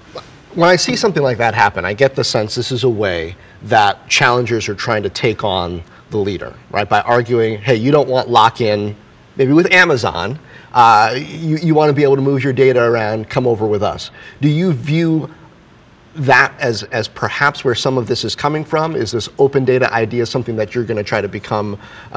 When 0.55 0.67
I 0.67 0.75
see 0.75 0.95
something 0.95 1.23
like 1.23 1.37
that 1.37 1.53
happen, 1.53 1.85
I 1.85 1.93
get 1.93 2.15
the 2.15 2.23
sense 2.23 2.55
this 2.55 2.71
is 2.71 2.83
a 2.83 2.89
way 2.89 3.35
that 3.63 4.09
challengers 4.09 4.67
are 4.67 4.75
trying 4.75 5.03
to 5.03 5.09
take 5.09 5.43
on 5.43 5.81
the 6.09 6.17
leader, 6.17 6.53
right? 6.71 6.89
By 6.89 7.01
arguing, 7.01 7.59
hey, 7.59 7.75
you 7.75 7.91
don't 7.91 8.09
want 8.09 8.29
lock 8.29 8.59
in, 8.59 8.95
maybe 9.37 9.53
with 9.53 9.71
Amazon. 9.71 10.39
Uh, 10.73 11.15
you, 11.15 11.57
you 11.57 11.75
want 11.75 11.89
to 11.89 11.93
be 11.93 12.03
able 12.03 12.15
to 12.15 12.21
move 12.21 12.43
your 12.43 12.53
data 12.53 12.81
around, 12.81 13.29
come 13.29 13.47
over 13.47 13.65
with 13.65 13.83
us. 13.83 14.11
Do 14.41 14.49
you 14.49 14.73
view 14.73 15.29
that 16.19 16.53
as, 16.59 16.83
as 16.83 17.07
perhaps 17.07 17.63
where 17.63 17.75
some 17.75 17.97
of 17.97 18.07
this 18.07 18.23
is 18.23 18.35
coming 18.35 18.65
from? 18.65 18.95
Is 18.95 19.11
this 19.11 19.29
open 19.39 19.65
data 19.65 19.91
idea 19.93 20.25
something 20.25 20.55
that 20.57 20.75
you're 20.75 20.83
going 20.83 20.97
to 20.97 21.03
try 21.03 21.21
to 21.21 21.27
become 21.27 21.79
uh, 22.11 22.15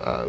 uh, 0.00 0.28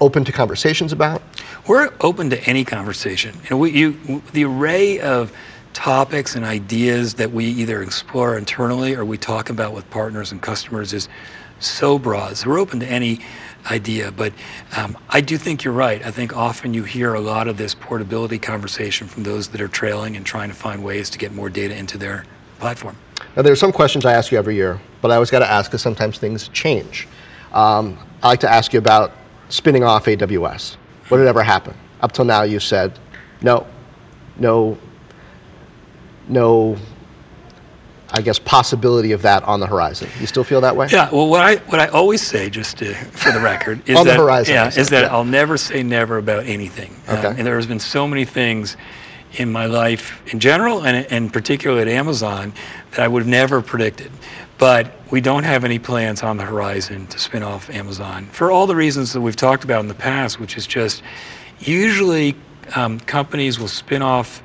open 0.00 0.24
to 0.24 0.32
conversations 0.32 0.92
about? 0.92 1.22
We're 1.66 1.92
open 2.00 2.30
to 2.30 2.40
any 2.44 2.64
conversation. 2.64 3.34
You 3.44 3.50
know, 3.50 3.56
we, 3.58 3.72
you, 3.72 4.22
the 4.32 4.44
array 4.44 5.00
of 5.00 5.32
topics 5.72 6.36
and 6.36 6.44
ideas 6.44 7.14
that 7.14 7.32
we 7.32 7.46
either 7.46 7.82
explore 7.82 8.38
internally 8.38 8.94
or 8.94 9.04
we 9.04 9.18
talk 9.18 9.50
about 9.50 9.72
with 9.72 9.88
partners 9.90 10.30
and 10.30 10.40
customers 10.40 10.92
is 10.92 11.08
so 11.58 11.98
broad. 11.98 12.36
So 12.36 12.50
we're 12.50 12.60
open 12.60 12.80
to 12.80 12.86
any 12.86 13.20
idea, 13.70 14.12
but 14.12 14.32
um, 14.76 14.96
I 15.08 15.20
do 15.20 15.36
think 15.36 15.64
you're 15.64 15.74
right. 15.74 16.04
I 16.04 16.10
think 16.10 16.36
often 16.36 16.74
you 16.74 16.84
hear 16.84 17.14
a 17.14 17.20
lot 17.20 17.48
of 17.48 17.56
this 17.56 17.74
portability 17.74 18.38
conversation 18.38 19.08
from 19.08 19.22
those 19.22 19.48
that 19.48 19.60
are 19.60 19.68
trailing 19.68 20.16
and 20.16 20.24
trying 20.24 20.50
to 20.50 20.54
find 20.54 20.84
ways 20.84 21.10
to 21.10 21.18
get 21.18 21.32
more 21.32 21.48
data 21.48 21.74
into 21.74 21.96
their 21.98 22.24
platform. 22.58 22.96
Now, 23.36 23.42
there 23.42 23.52
are 23.52 23.56
some 23.56 23.72
questions 23.72 24.04
I 24.04 24.12
ask 24.12 24.30
you 24.30 24.38
every 24.38 24.54
year, 24.54 24.80
but 25.02 25.10
I 25.10 25.14
always 25.14 25.30
got 25.30 25.40
to 25.40 25.50
ask 25.50 25.70
because 25.70 25.82
sometimes 25.82 26.18
things 26.18 26.48
change. 26.48 27.08
Um, 27.52 27.98
I 28.22 28.28
like 28.28 28.40
to 28.40 28.50
ask 28.50 28.72
you 28.72 28.78
about 28.78 29.12
spinning 29.48 29.84
off 29.84 30.06
AWS. 30.06 30.76
Would 31.10 31.20
it 31.20 31.26
ever 31.26 31.42
happen? 31.42 31.74
Up 32.00 32.12
till 32.12 32.24
now, 32.24 32.42
you 32.42 32.60
said 32.60 32.98
no, 33.42 33.66
no, 34.38 34.78
no. 36.28 36.76
I 38.16 38.20
guess 38.20 38.38
possibility 38.38 39.10
of 39.10 39.22
that 39.22 39.42
on 39.42 39.58
the 39.58 39.66
horizon. 39.66 40.08
You 40.20 40.26
still 40.26 40.44
feel 40.44 40.60
that 40.60 40.76
way? 40.76 40.86
Yeah. 40.88 41.10
Well, 41.10 41.28
what 41.28 41.40
I 41.42 41.56
what 41.56 41.80
I 41.80 41.88
always 41.88 42.22
say, 42.22 42.48
just 42.48 42.78
to, 42.78 42.94
for 42.94 43.32
the 43.32 43.40
record, 43.40 43.88
is 43.88 43.96
on 43.98 44.06
that 44.06 44.16
the 44.16 44.22
horizon, 44.22 44.54
yeah, 44.54 44.68
is 44.68 44.88
that 44.90 45.04
yeah. 45.04 45.12
I'll 45.12 45.24
never 45.24 45.56
say 45.56 45.82
never 45.82 46.18
about 46.18 46.46
anything. 46.46 46.94
Okay. 47.08 47.26
Um, 47.26 47.36
and 47.36 47.46
there 47.46 47.56
has 47.56 47.66
been 47.66 47.80
so 47.80 48.06
many 48.06 48.24
things 48.24 48.76
in 49.36 49.50
my 49.50 49.66
life 49.66 50.20
in 50.32 50.40
general, 50.40 50.84
and, 50.84 51.06
and 51.10 51.32
particularly 51.32 51.82
at 51.82 51.88
Amazon, 51.88 52.52
that 52.92 53.00
I 53.00 53.08
would 53.08 53.22
have 53.22 53.28
never 53.28 53.62
predicted. 53.62 54.10
But 54.58 54.92
we 55.10 55.20
don't 55.20 55.44
have 55.44 55.64
any 55.64 55.78
plans 55.78 56.22
on 56.22 56.36
the 56.36 56.44
horizon 56.44 57.06
to 57.08 57.18
spin 57.18 57.42
off 57.42 57.68
Amazon 57.70 58.26
for 58.26 58.50
all 58.50 58.66
the 58.66 58.76
reasons 58.76 59.12
that 59.12 59.20
we've 59.20 59.36
talked 59.36 59.64
about 59.64 59.80
in 59.80 59.88
the 59.88 59.94
past, 59.94 60.38
which 60.38 60.56
is 60.56 60.66
just 60.66 61.02
usually 61.58 62.36
um, 62.76 63.00
companies 63.00 63.58
will 63.58 63.68
spin 63.68 64.02
off 64.02 64.42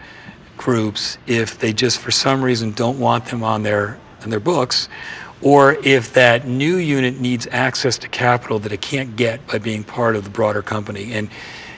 groups 0.57 1.17
if 1.25 1.57
they 1.59 1.71
just 1.71 1.99
for 1.99 2.11
some 2.11 2.43
reason 2.43 2.71
don't 2.71 2.99
want 2.99 3.25
them 3.25 3.43
on 3.43 3.63
their 3.63 3.97
on 4.23 4.29
their 4.29 4.41
books 4.41 4.89
or 5.41 5.73
if 5.85 6.13
that 6.13 6.45
new 6.45 6.75
unit 6.75 7.19
needs 7.19 7.47
access 7.51 7.97
to 7.97 8.07
capital 8.09 8.59
that 8.59 8.71
it 8.71 8.81
can't 8.81 9.15
get 9.15 9.45
by 9.47 9.57
being 9.57 9.83
part 9.83 10.15
of 10.15 10.23
the 10.23 10.29
broader 10.29 10.61
company. 10.61 11.13
And 11.13 11.29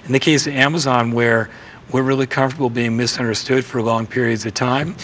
in 0.06 0.14
the 0.14 0.20
case 0.20 0.48
of 0.48 0.54
Amazon, 0.54 1.12
where 1.12 1.50
we're 1.92 2.04
really 2.04 2.28
comfortable 2.28 2.70
being 2.70 2.96
misunderstood 2.96 3.66
for 3.66 3.82
long 3.82 4.08
periods 4.08 4.46
of 4.46 4.54
time, 4.54 4.96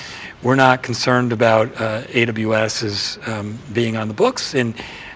we're 0.43 0.55
not 0.55 0.83
concerned 0.83 1.33
about 1.33 1.69
uh, 1.81 2.03
AWS 2.03 2.83
as 2.83 3.19
um, 3.27 3.59
being 3.73 3.97
on 3.97 4.07
the 4.07 4.13
books. 4.13 4.53
And, 4.55 4.75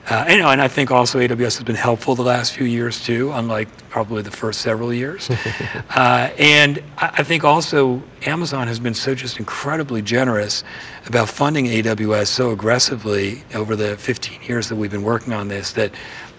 uh, 0.09 0.25
and, 0.27 0.41
and 0.41 0.61
I 0.61 0.67
think 0.67 0.91
also 0.91 1.19
AWS 1.19 1.57
has 1.57 1.63
been 1.63 1.75
helpful 1.75 2.15
the 2.15 2.23
last 2.23 2.53
few 2.53 2.65
years 2.65 3.03
too, 3.03 3.31
unlike 3.31 3.69
probably 3.89 4.21
the 4.21 4.31
first 4.31 4.61
several 4.61 4.93
years. 4.93 5.29
uh, 5.95 6.29
and 6.37 6.83
I 6.97 7.23
think 7.23 7.43
also 7.43 8.01
Amazon 8.25 8.67
has 8.67 8.79
been 8.79 8.95
so 8.95 9.15
just 9.15 9.39
incredibly 9.39 10.01
generous 10.01 10.63
about 11.05 11.29
funding 11.29 11.67
AWS 11.67 12.27
so 12.27 12.51
aggressively 12.51 13.43
over 13.53 13.75
the 13.75 13.95
15 13.97 14.41
years 14.43 14.67
that 14.69 14.75
we've 14.75 14.91
been 14.91 15.03
working 15.03 15.33
on 15.33 15.47
this 15.47 15.71
that 15.73 15.91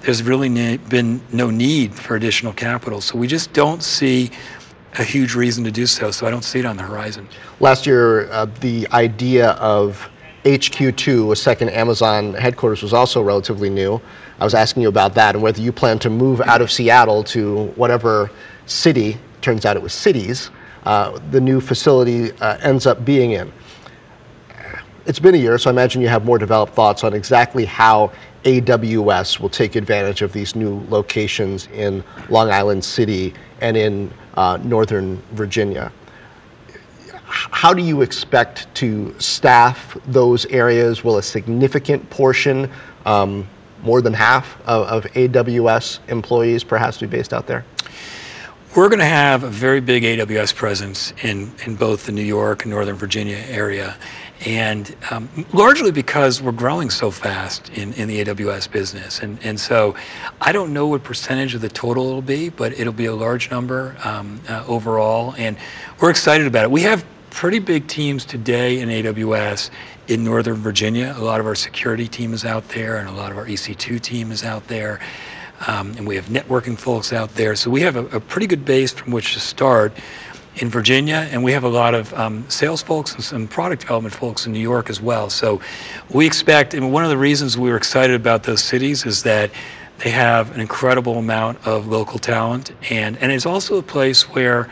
there's 0.02 0.22
really 0.22 0.48
ne- 0.48 0.76
been 0.76 1.20
no 1.32 1.50
need 1.50 1.94
for 1.94 2.16
additional 2.16 2.52
capital. 2.52 3.00
So 3.00 3.16
we 3.16 3.28
just 3.28 3.52
don't 3.52 3.82
see 3.82 4.30
a 4.98 5.04
huge 5.04 5.34
reason 5.34 5.64
to 5.64 5.70
do 5.70 5.86
so. 5.86 6.10
So 6.10 6.26
I 6.26 6.30
don't 6.30 6.44
see 6.44 6.58
it 6.58 6.66
on 6.66 6.76
the 6.76 6.82
horizon. 6.82 7.28
Last 7.60 7.86
year, 7.86 8.30
uh, 8.30 8.46
the 8.60 8.86
idea 8.92 9.50
of 9.52 10.08
HQ2, 10.44 11.32
a 11.32 11.36
second 11.36 11.70
Amazon 11.70 12.34
headquarters, 12.34 12.82
was 12.82 12.92
also 12.92 13.22
relatively 13.22 13.70
new. 13.70 14.00
I 14.40 14.44
was 14.44 14.54
asking 14.54 14.82
you 14.82 14.88
about 14.88 15.14
that 15.14 15.34
and 15.34 15.42
whether 15.42 15.60
you 15.60 15.72
plan 15.72 15.98
to 16.00 16.10
move 16.10 16.40
out 16.40 16.60
of 16.60 16.70
Seattle 16.70 17.22
to 17.24 17.66
whatever 17.76 18.30
city, 18.66 19.16
turns 19.40 19.64
out 19.64 19.76
it 19.76 19.82
was 19.82 19.92
cities, 19.92 20.50
uh, 20.84 21.18
the 21.30 21.40
new 21.40 21.60
facility 21.60 22.32
uh, 22.40 22.58
ends 22.60 22.86
up 22.86 23.04
being 23.04 23.32
in. 23.32 23.52
It's 25.06 25.18
been 25.18 25.34
a 25.34 25.38
year, 25.38 25.58
so 25.58 25.70
I 25.70 25.72
imagine 25.72 26.00
you 26.00 26.08
have 26.08 26.24
more 26.24 26.38
developed 26.38 26.74
thoughts 26.74 27.02
on 27.02 27.12
exactly 27.14 27.64
how 27.64 28.12
AWS 28.44 29.40
will 29.40 29.48
take 29.48 29.76
advantage 29.76 30.22
of 30.22 30.32
these 30.32 30.56
new 30.56 30.84
locations 30.88 31.68
in 31.68 32.02
Long 32.28 32.50
Island 32.50 32.84
City 32.84 33.34
and 33.60 33.76
in 33.76 34.12
uh, 34.34 34.58
Northern 34.62 35.22
Virginia. 35.32 35.92
How 37.24 37.72
do 37.72 37.82
you 37.82 38.02
expect 38.02 38.72
to 38.76 39.14
staff 39.18 39.96
those 40.06 40.44
areas? 40.46 41.02
Will 41.02 41.18
a 41.18 41.22
significant 41.22 42.08
portion, 42.10 42.70
um, 43.06 43.48
more 43.82 44.02
than 44.02 44.12
half 44.12 44.60
of, 44.66 44.86
of 45.06 45.12
AWS 45.12 46.00
employees 46.08 46.62
perhaps 46.62 46.98
be 46.98 47.06
based 47.06 47.32
out 47.32 47.46
there? 47.46 47.64
We're 48.74 48.88
going 48.88 49.00
to 49.00 49.04
have 49.04 49.44
a 49.44 49.50
very 49.50 49.80
big 49.80 50.02
AWS 50.02 50.54
presence 50.54 51.12
in, 51.22 51.52
in 51.66 51.76
both 51.76 52.06
the 52.06 52.12
New 52.12 52.22
York 52.22 52.64
and 52.64 52.70
Northern 52.70 52.96
Virginia 52.96 53.36
area 53.48 53.96
and 54.44 54.94
um, 55.10 55.28
largely 55.52 55.92
because 55.92 56.42
we're 56.42 56.52
growing 56.52 56.90
so 56.90 57.10
fast 57.10 57.70
in, 57.70 57.92
in 57.94 58.08
the 58.08 58.24
AWS 58.24 58.70
business. 58.70 59.20
And, 59.20 59.38
and 59.44 59.58
so 59.58 59.94
I 60.40 60.52
don't 60.52 60.72
know 60.72 60.88
what 60.88 61.04
percentage 61.04 61.54
of 61.54 61.60
the 61.60 61.68
total 61.68 62.08
it'll 62.08 62.22
be, 62.22 62.48
but 62.48 62.72
it'll 62.72 62.92
be 62.92 63.06
a 63.06 63.14
large 63.14 63.50
number 63.50 63.96
um, 64.04 64.40
uh, 64.48 64.64
overall. 64.66 65.34
And 65.38 65.56
we're 66.00 66.10
excited 66.10 66.46
about 66.46 66.64
it. 66.64 66.70
We 66.70 66.82
have 66.82 67.04
pretty 67.30 67.60
big 67.60 67.86
teams 67.86 68.24
today 68.24 68.80
in 68.80 68.88
AWS 68.88 69.70
in 70.08 70.24
Northern 70.24 70.56
Virginia. 70.56 71.14
A 71.16 71.22
lot 71.22 71.40
of 71.40 71.46
our 71.46 71.54
security 71.54 72.08
team 72.08 72.34
is 72.34 72.44
out 72.44 72.68
there, 72.68 72.96
and 72.98 73.08
a 73.08 73.12
lot 73.12 73.30
of 73.30 73.38
our 73.38 73.46
EC2 73.46 74.00
team 74.00 74.32
is 74.32 74.44
out 74.44 74.66
there. 74.68 75.00
Um, 75.66 75.92
and 75.92 76.06
we 76.06 76.16
have 76.16 76.26
networking 76.26 76.76
folks 76.76 77.12
out 77.12 77.34
there. 77.36 77.54
So 77.54 77.70
we 77.70 77.82
have 77.82 77.94
a, 77.94 78.04
a 78.06 78.20
pretty 78.20 78.48
good 78.48 78.64
base 78.64 78.92
from 78.92 79.12
which 79.12 79.34
to 79.34 79.40
start 79.40 79.92
in 80.56 80.68
Virginia, 80.68 81.28
and 81.30 81.42
we 81.42 81.52
have 81.52 81.64
a 81.64 81.68
lot 81.68 81.94
of 81.94 82.12
um, 82.14 82.44
sales 82.48 82.82
folks 82.82 83.14
and 83.14 83.24
some 83.24 83.48
product 83.48 83.82
development 83.82 84.14
folks 84.14 84.46
in 84.46 84.52
New 84.52 84.60
York 84.60 84.90
as 84.90 85.00
well. 85.00 85.30
So 85.30 85.60
we 86.12 86.26
expect, 86.26 86.74
and 86.74 86.92
one 86.92 87.04
of 87.04 87.10
the 87.10 87.16
reasons 87.16 87.56
we 87.56 87.70
were 87.70 87.76
excited 87.76 88.14
about 88.14 88.42
those 88.42 88.62
cities 88.62 89.06
is 89.06 89.22
that 89.22 89.50
they 89.98 90.10
have 90.10 90.54
an 90.54 90.60
incredible 90.60 91.18
amount 91.18 91.66
of 91.66 91.86
local 91.86 92.18
talent, 92.18 92.72
and, 92.90 93.16
and 93.18 93.32
it's 93.32 93.46
also 93.46 93.78
a 93.78 93.82
place 93.82 94.28
where 94.30 94.68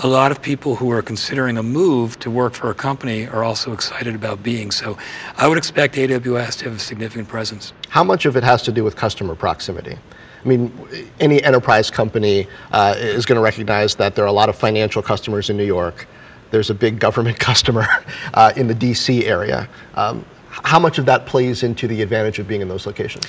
a 0.00 0.08
lot 0.08 0.32
of 0.32 0.42
people 0.42 0.74
who 0.74 0.90
are 0.90 1.02
considering 1.02 1.56
a 1.58 1.62
move 1.62 2.18
to 2.18 2.30
work 2.30 2.54
for 2.54 2.70
a 2.70 2.74
company 2.74 3.26
are 3.28 3.44
also 3.44 3.72
excited 3.72 4.14
about 4.14 4.42
being. 4.42 4.70
So 4.70 4.98
I 5.36 5.46
would 5.46 5.58
expect 5.58 5.94
AWS 5.94 6.58
to 6.58 6.64
have 6.64 6.74
a 6.74 6.78
significant 6.78 7.28
presence. 7.28 7.72
How 7.88 8.02
much 8.02 8.24
of 8.24 8.36
it 8.36 8.42
has 8.42 8.62
to 8.62 8.72
do 8.72 8.82
with 8.82 8.96
customer 8.96 9.36
proximity? 9.36 9.98
I 10.44 10.48
mean, 10.48 10.72
any 11.20 11.42
enterprise 11.42 11.90
company 11.90 12.48
uh, 12.72 12.94
is 12.96 13.26
going 13.26 13.36
to 13.36 13.42
recognize 13.42 13.94
that 13.96 14.16
there 14.16 14.24
are 14.24 14.28
a 14.28 14.32
lot 14.32 14.48
of 14.48 14.56
financial 14.56 15.02
customers 15.02 15.50
in 15.50 15.56
New 15.56 15.64
York. 15.64 16.06
There's 16.50 16.70
a 16.70 16.74
big 16.74 16.98
government 16.98 17.38
customer 17.50 17.86
uh, 18.34 18.52
in 18.56 18.66
the 18.66 18.74
DC 18.74 19.24
area. 19.24 19.68
Um, 19.94 20.24
how 20.52 20.78
much 20.78 20.98
of 20.98 21.06
that 21.06 21.24
plays 21.24 21.62
into 21.62 21.88
the 21.88 22.02
advantage 22.02 22.38
of 22.38 22.46
being 22.46 22.60
in 22.60 22.68
those 22.68 22.86
locations? 22.86 23.24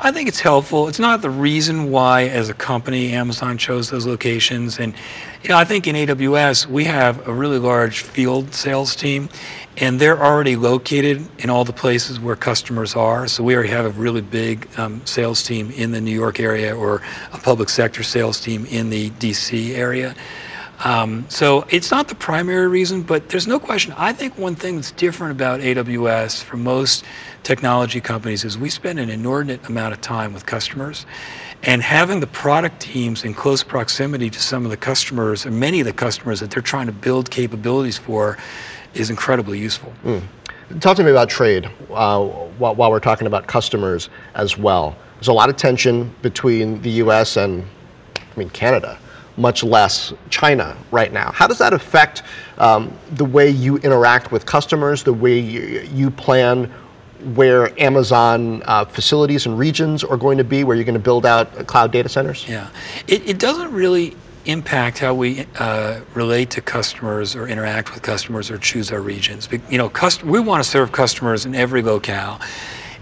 I 0.00 0.12
think 0.12 0.28
it's 0.28 0.38
helpful. 0.38 0.86
It's 0.86 1.00
not 1.00 1.22
the 1.22 1.30
reason 1.30 1.90
why, 1.90 2.28
as 2.28 2.48
a 2.48 2.54
company, 2.54 3.12
Amazon 3.14 3.58
chose 3.58 3.90
those 3.90 4.06
locations. 4.06 4.78
And 4.78 4.94
you 5.42 5.48
know, 5.48 5.56
I 5.56 5.64
think 5.64 5.88
in 5.88 5.96
AWS 5.96 6.66
we 6.66 6.84
have 6.84 7.26
a 7.26 7.32
really 7.32 7.58
large 7.58 8.02
field 8.02 8.54
sales 8.54 8.94
team, 8.94 9.28
and 9.80 10.00
they're 10.00 10.22
already 10.22 10.56
located 10.56 11.26
in 11.38 11.50
all 11.50 11.64
the 11.64 11.72
places 11.72 12.18
where 12.18 12.34
customers 12.34 12.96
are. 12.96 13.28
So 13.28 13.44
we 13.44 13.54
already 13.54 13.70
have 13.70 13.84
a 13.84 13.90
really 13.90 14.20
big 14.20 14.68
um, 14.76 15.04
sales 15.06 15.42
team 15.42 15.70
in 15.70 15.92
the 15.92 16.00
New 16.00 16.14
York 16.14 16.40
area, 16.40 16.76
or 16.76 17.00
a 17.32 17.38
public 17.38 17.68
sector 17.68 18.02
sales 18.02 18.40
team 18.40 18.66
in 18.66 18.90
the 18.90 19.10
DC 19.10 19.74
area. 19.76 20.16
Um, 20.84 21.26
so 21.28 21.64
it's 21.70 21.90
not 21.90 22.08
the 22.08 22.14
primary 22.14 22.68
reason, 22.68 23.02
but 23.02 23.28
there's 23.28 23.48
no 23.48 23.58
question. 23.58 23.92
I 23.96 24.12
think 24.12 24.38
one 24.38 24.54
thing 24.54 24.76
that's 24.76 24.92
different 24.92 25.32
about 25.32 25.60
AWS 25.60 26.42
from 26.42 26.62
most 26.62 27.04
technology 27.42 28.00
companies 28.00 28.44
is 28.44 28.56
we 28.56 28.70
spend 28.70 29.00
an 29.00 29.10
inordinate 29.10 29.66
amount 29.68 29.92
of 29.92 30.00
time 30.00 30.32
with 30.32 30.46
customers. 30.46 31.04
And 31.64 31.82
having 31.82 32.20
the 32.20 32.28
product 32.28 32.80
teams 32.80 33.24
in 33.24 33.34
close 33.34 33.64
proximity 33.64 34.30
to 34.30 34.40
some 34.40 34.64
of 34.64 34.70
the 34.70 34.76
customers, 34.76 35.44
and 35.44 35.58
many 35.58 35.80
of 35.80 35.86
the 35.86 35.92
customers 35.92 36.38
that 36.38 36.52
they're 36.52 36.62
trying 36.62 36.86
to 36.86 36.92
build 36.92 37.30
capabilities 37.30 37.98
for, 37.98 38.38
is 38.98 39.10
incredibly 39.10 39.58
useful. 39.58 39.92
Mm. 40.04 40.22
Talk 40.80 40.96
to 40.96 41.04
me 41.04 41.10
about 41.10 41.28
trade 41.30 41.70
uh, 41.90 42.24
while, 42.24 42.90
we're 42.90 43.00
talking 43.00 43.26
about 43.26 43.46
customers 43.46 44.10
as 44.34 44.58
well. 44.58 44.96
There's 45.14 45.28
a 45.28 45.32
lot 45.32 45.48
of 45.48 45.56
tension 45.56 46.14
between 46.22 46.82
the 46.82 46.90
US 47.02 47.36
and, 47.36 47.64
I 48.16 48.38
mean, 48.38 48.50
Canada 48.50 48.98
much 49.38 49.62
less 49.62 50.12
China 50.30 50.76
right 50.90 51.12
now. 51.12 51.30
How 51.30 51.46
does 51.46 51.58
that 51.58 51.72
affect 51.72 52.24
um, 52.58 52.92
the 53.12 53.24
way 53.24 53.48
you 53.48 53.78
interact 53.78 54.32
with 54.32 54.44
customers, 54.44 55.04
the 55.04 55.12
way 55.12 55.38
you, 55.38 55.88
you 55.94 56.10
plan 56.10 56.64
where 57.34 57.78
Amazon 57.80 58.62
uh, 58.66 58.84
facilities 58.84 59.46
and 59.46 59.58
regions 59.58 60.04
are 60.04 60.16
going 60.16 60.38
to 60.38 60.44
be, 60.44 60.64
where 60.64 60.76
you're 60.76 60.84
going 60.84 60.94
to 60.94 61.00
build 61.00 61.24
out 61.24 61.66
cloud 61.66 61.92
data 61.92 62.08
centers? 62.08 62.46
Yeah, 62.48 62.68
it, 63.06 63.28
it 63.28 63.38
doesn't 63.38 63.72
really 63.72 64.16
impact 64.48 64.98
how 64.98 65.14
we 65.14 65.46
uh, 65.58 66.00
relate 66.14 66.50
to 66.50 66.60
customers 66.60 67.36
or 67.36 67.46
interact 67.46 67.92
with 67.92 68.02
customers 68.02 68.50
or 68.50 68.58
choose 68.58 68.90
our 68.90 69.00
regions. 69.00 69.48
You 69.68 69.78
know, 69.78 69.90
cust- 69.90 70.24
we 70.24 70.40
want 70.40 70.64
to 70.64 70.68
serve 70.68 70.90
customers 70.90 71.44
in 71.44 71.54
every 71.54 71.82
locale. 71.82 72.40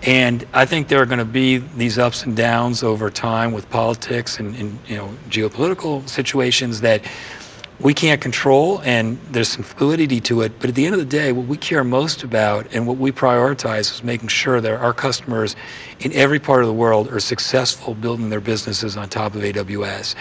And 0.02 0.46
I 0.52 0.66
think 0.66 0.88
there 0.88 1.00
are 1.00 1.06
going 1.06 1.20
to 1.20 1.24
be 1.24 1.58
these 1.58 1.98
ups 1.98 2.24
and 2.24 2.36
downs 2.36 2.82
over 2.82 3.10
time 3.10 3.52
with 3.52 3.70
politics 3.70 4.38
and, 4.38 4.54
and, 4.56 4.78
you 4.86 4.96
know 4.96 5.08
geopolitical 5.30 6.06
situations 6.08 6.80
that 6.82 7.02
we 7.78 7.92
can't 7.92 8.20
control, 8.22 8.80
and 8.84 9.18
there's 9.30 9.48
some 9.48 9.62
fluidity 9.62 10.20
to 10.22 10.40
it. 10.42 10.58
But 10.60 10.70
at 10.70 10.74
the 10.76 10.86
end 10.86 10.94
of 10.94 10.98
the 10.98 11.04
day, 11.04 11.32
what 11.32 11.46
we 11.46 11.58
care 11.58 11.84
most 11.84 12.22
about 12.22 12.66
and 12.72 12.86
what 12.86 12.96
we 12.96 13.12
prioritize 13.12 13.92
is 13.92 14.02
making 14.02 14.28
sure 14.28 14.60
that 14.62 14.80
our 14.80 14.94
customers 14.94 15.56
in 16.00 16.12
every 16.14 16.38
part 16.38 16.62
of 16.62 16.68
the 16.68 16.74
world 16.74 17.12
are 17.12 17.20
successful 17.20 17.94
building 17.94 18.30
their 18.30 18.40
businesses 18.40 18.96
on 18.96 19.08
top 19.10 19.34
of 19.34 19.42
AWS. 19.42 20.14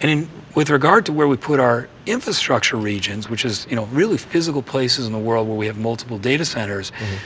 And 0.00 0.10
in, 0.10 0.28
with 0.54 0.70
regard 0.70 1.06
to 1.06 1.12
where 1.12 1.28
we 1.28 1.36
put 1.36 1.60
our 1.60 1.88
infrastructure 2.06 2.76
regions, 2.76 3.28
which 3.28 3.44
is 3.44 3.66
you 3.70 3.76
know 3.76 3.86
really 3.86 4.18
physical 4.18 4.62
places 4.62 5.06
in 5.06 5.12
the 5.12 5.18
world 5.18 5.48
where 5.48 5.56
we 5.56 5.66
have 5.66 5.78
multiple 5.78 6.18
data 6.18 6.44
centers. 6.44 6.90
Mm-hmm 6.90 7.16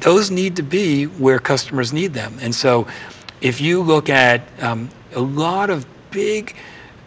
those 0.00 0.30
need 0.30 0.56
to 0.56 0.62
be 0.62 1.04
where 1.04 1.38
customers 1.38 1.92
need 1.92 2.12
them. 2.12 2.36
And 2.40 2.54
so 2.54 2.86
if 3.40 3.60
you 3.60 3.82
look 3.82 4.08
at 4.08 4.42
um, 4.62 4.90
a 5.14 5.20
lot 5.20 5.70
of 5.70 5.86
big 6.10 6.54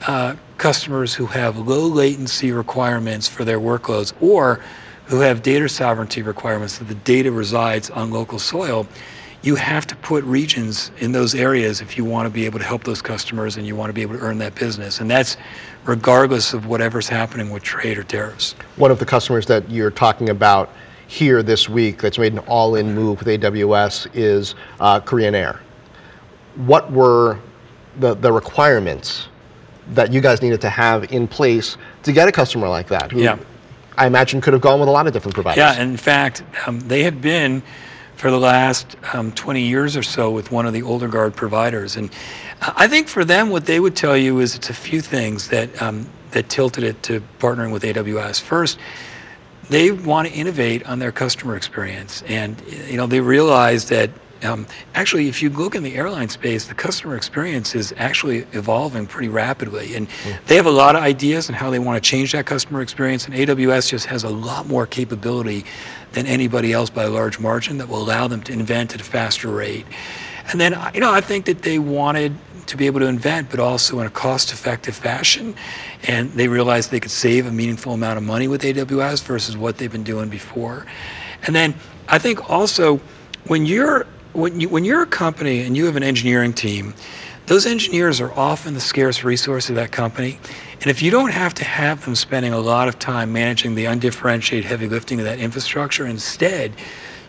uh, 0.07 0.35
customers 0.57 1.13
who 1.13 1.27
have 1.27 1.57
low 1.57 1.87
latency 1.87 2.51
requirements 2.51 3.27
for 3.27 3.43
their 3.43 3.59
workloads 3.59 4.13
or 4.21 4.61
who 5.05 5.19
have 5.19 5.41
data 5.41 5.67
sovereignty 5.67 6.21
requirements 6.21 6.77
that 6.77 6.87
the 6.87 6.95
data 6.95 7.31
resides 7.31 7.89
on 7.89 8.11
local 8.11 8.39
soil, 8.39 8.87
you 9.41 9.55
have 9.55 9.87
to 9.87 9.95
put 9.97 10.23
regions 10.25 10.91
in 10.99 11.11
those 11.11 11.33
areas 11.33 11.79
if 11.79 11.97
you 11.97 12.03
want 12.03 12.25
to 12.25 12.29
be 12.29 12.45
able 12.45 12.59
to 12.59 12.65
help 12.65 12.83
those 12.83 13.01
customers 13.01 13.55
and 13.55 13.65
you 13.65 13.75
want 13.75 13.89
to 13.89 13.93
be 13.93 14.01
able 14.01 14.17
to 14.17 14.21
earn 14.21 14.37
that 14.39 14.53
business. 14.55 14.99
And 14.99 15.09
that's 15.09 15.37
regardless 15.85 16.53
of 16.53 16.65
whatever's 16.65 17.07
happening 17.07 17.49
with 17.49 17.63
trade 17.63 17.97
or 17.97 18.03
tariffs. 18.03 18.53
One 18.75 18.91
of 18.91 18.99
the 18.99 19.05
customers 19.05 19.45
that 19.45 19.69
you're 19.69 19.91
talking 19.91 20.29
about 20.29 20.69
here 21.07 21.41
this 21.41 21.69
week 21.69 22.01
that's 22.01 22.19
made 22.19 22.33
an 22.33 22.39
all 22.39 22.75
in 22.75 22.93
move 22.93 23.19
with 23.19 23.27
AWS 23.27 24.09
is 24.13 24.55
uh, 24.79 24.99
Korean 24.99 25.33
Air. 25.33 25.59
What 26.55 26.91
were 26.91 27.39
the, 27.97 28.15
the 28.15 28.31
requirements 28.31 29.29
that 29.91 30.11
you 30.11 30.19
guys 30.19 30.41
needed 30.41 30.61
to 30.61 30.69
have 30.69 31.11
in 31.13 31.27
place 31.27 31.77
to 32.03 32.11
get 32.11 32.27
a 32.27 32.31
customer 32.31 32.67
like 32.67 32.87
that? 32.89 33.11
Who 33.11 33.21
yeah. 33.21 33.39
I 33.97 34.05
imagine 34.05 34.39
could 34.41 34.53
have 34.53 34.61
gone 34.61 34.79
with 34.79 34.87
a 34.87 34.91
lot 34.91 35.07
of 35.07 35.13
different 35.13 35.33
providers. 35.33 35.57
Yeah, 35.57 35.81
in 35.81 35.97
fact, 35.97 36.43
um, 36.67 36.79
they 36.81 37.03
had 37.03 37.21
been 37.21 37.63
for 38.19 38.29
the 38.29 38.39
last 38.39 38.97
um, 39.13 39.31
20 39.31 39.61
years 39.61 39.95
or 39.95 40.03
so 40.03 40.29
with 40.29 40.51
one 40.51 40.65
of 40.65 40.73
the 40.73 40.81
older 40.81 41.07
guard 41.07 41.33
providers. 41.33 41.95
And 41.95 42.11
I 42.59 42.85
think 42.85 43.07
for 43.07 43.23
them, 43.23 43.49
what 43.49 43.65
they 43.65 43.79
would 43.79 43.95
tell 43.95 44.17
you 44.17 44.41
is 44.41 44.55
it's 44.55 44.69
a 44.69 44.73
few 44.73 44.99
things 44.99 45.47
that, 45.47 45.81
um, 45.81 46.05
that 46.31 46.49
tilted 46.49 46.83
it 46.83 47.01
to 47.03 47.21
partnering 47.39 47.71
with 47.71 47.83
AWS. 47.83 48.41
First, 48.41 48.77
they 49.69 49.91
want 49.91 50.27
to 50.27 50.33
innovate 50.33 50.85
on 50.85 50.99
their 50.99 51.13
customer 51.13 51.55
experience, 51.55 52.21
and 52.23 52.61
you 52.87 52.97
know 52.97 53.07
they 53.07 53.21
realize 53.21 53.87
that 53.89 54.09
um, 54.43 54.65
actually, 54.95 55.27
if 55.27 55.41
you 55.41 55.49
look 55.49 55.75
in 55.75 55.83
the 55.83 55.95
airline 55.95 56.29
space, 56.29 56.65
the 56.65 56.73
customer 56.73 57.15
experience 57.15 57.75
is 57.75 57.93
actually 57.97 58.39
evolving 58.53 59.05
pretty 59.05 59.27
rapidly. 59.27 59.95
And 59.95 60.07
mm. 60.09 60.45
they 60.45 60.55
have 60.55 60.65
a 60.65 60.71
lot 60.71 60.95
of 60.95 61.03
ideas 61.03 61.49
on 61.49 61.55
how 61.55 61.69
they 61.69 61.79
want 61.79 62.01
to 62.01 62.09
change 62.09 62.31
that 62.31 62.45
customer 62.45 62.81
experience. 62.81 63.25
And 63.25 63.33
AWS 63.33 63.89
just 63.89 64.05
has 64.05 64.23
a 64.23 64.29
lot 64.29 64.67
more 64.67 64.85
capability 64.85 65.65
than 66.13 66.25
anybody 66.25 66.73
else 66.73 66.89
by 66.89 67.03
a 67.03 67.09
large 67.09 67.39
margin 67.39 67.77
that 67.79 67.89
will 67.89 68.01
allow 68.01 68.27
them 68.27 68.41
to 68.43 68.53
invent 68.53 68.95
at 68.95 69.01
a 69.01 69.03
faster 69.03 69.49
rate. 69.49 69.85
And 70.51 70.59
then, 70.59 70.79
you 70.93 71.01
know, 71.01 71.11
I 71.11 71.21
think 71.21 71.45
that 71.45 71.61
they 71.61 71.77
wanted 71.77 72.33
to 72.65 72.77
be 72.77 72.85
able 72.85 72.99
to 72.99 73.07
invent, 73.07 73.49
but 73.49 73.59
also 73.59 73.99
in 73.99 74.07
a 74.07 74.11
cost 74.11 74.51
effective 74.53 74.95
fashion. 74.95 75.55
And 76.07 76.31
they 76.31 76.47
realized 76.47 76.91
they 76.91 76.99
could 76.99 77.11
save 77.11 77.45
a 77.45 77.51
meaningful 77.51 77.93
amount 77.93 78.17
of 78.17 78.23
money 78.23 78.47
with 78.47 78.61
AWS 78.61 79.23
versus 79.23 79.57
what 79.57 79.77
they've 79.77 79.91
been 79.91 80.03
doing 80.03 80.29
before. 80.29 80.85
And 81.45 81.55
then 81.55 81.75
I 82.07 82.19
think 82.19 82.49
also 82.49 82.99
when 83.47 83.65
you're 83.65 84.05
when 84.33 84.59
you 84.59 84.69
when 84.69 84.85
you're 84.85 85.01
a 85.01 85.07
company 85.07 85.61
and 85.61 85.75
you 85.75 85.85
have 85.85 85.95
an 85.95 86.03
engineering 86.03 86.53
team, 86.53 86.93
those 87.47 87.65
engineers 87.65 88.21
are 88.21 88.31
often 88.33 88.73
the 88.73 88.79
scarce 88.79 89.23
resource 89.23 89.69
of 89.69 89.75
that 89.75 89.91
company. 89.91 90.39
And 90.81 90.87
if 90.87 91.01
you 91.01 91.11
don't 91.11 91.31
have 91.31 91.53
to 91.55 91.65
have 91.65 92.05
them 92.05 92.15
spending 92.15 92.53
a 92.53 92.59
lot 92.59 92.87
of 92.87 92.99
time 92.99 93.33
managing 93.33 93.75
the 93.75 93.85
undifferentiated 93.85 94.65
heavy 94.65 94.87
lifting 94.87 95.19
of 95.19 95.25
that 95.25 95.39
infrastructure, 95.39 96.05
instead, 96.05 96.73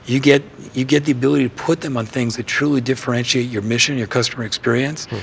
you 0.07 0.21
get 0.21 0.43
you 0.75 0.85
get 0.85 1.05
the 1.05 1.13
ability 1.13 1.49
to 1.49 1.55
put 1.55 1.81
them 1.81 1.97
on 1.97 2.07
things 2.07 2.37
that 2.37 2.47
truly 2.47 2.81
differentiate 2.81 3.49
your 3.49 3.63
mission, 3.63 3.97
your 3.97 4.07
customer 4.07 4.45
experience. 4.45 5.07
Hmm. 5.07 5.17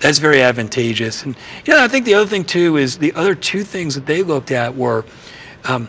That's 0.00 0.18
very 0.18 0.42
advantageous. 0.42 1.22
And 1.24 1.36
you 1.64 1.72
know, 1.72 1.82
I 1.82 1.88
think 1.88 2.04
the 2.04 2.14
other 2.14 2.28
thing 2.28 2.44
too 2.44 2.76
is 2.76 2.98
the 2.98 3.12
other 3.14 3.34
two 3.34 3.64
things 3.64 3.94
that 3.94 4.06
they 4.06 4.22
looked 4.22 4.50
at 4.50 4.76
were 4.76 5.04
um, 5.64 5.88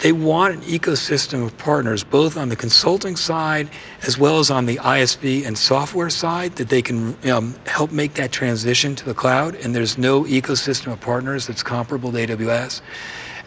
they 0.00 0.12
want 0.12 0.54
an 0.54 0.60
ecosystem 0.62 1.44
of 1.44 1.56
partners, 1.58 2.04
both 2.04 2.36
on 2.36 2.48
the 2.48 2.56
consulting 2.56 3.16
side 3.16 3.68
as 4.02 4.16
well 4.16 4.38
as 4.38 4.50
on 4.50 4.66
the 4.66 4.76
ISV 4.76 5.44
and 5.46 5.58
software 5.58 6.10
side, 6.10 6.56
that 6.56 6.68
they 6.68 6.82
can 6.82 7.16
um, 7.28 7.54
help 7.66 7.90
make 7.90 8.14
that 8.14 8.30
transition 8.30 8.94
to 8.94 9.04
the 9.04 9.14
cloud. 9.14 9.56
And 9.56 9.74
there's 9.74 9.98
no 9.98 10.22
ecosystem 10.22 10.92
of 10.92 11.00
partners 11.00 11.46
that's 11.46 11.62
comparable 11.62 12.12
to 12.12 12.26
AWS. 12.26 12.80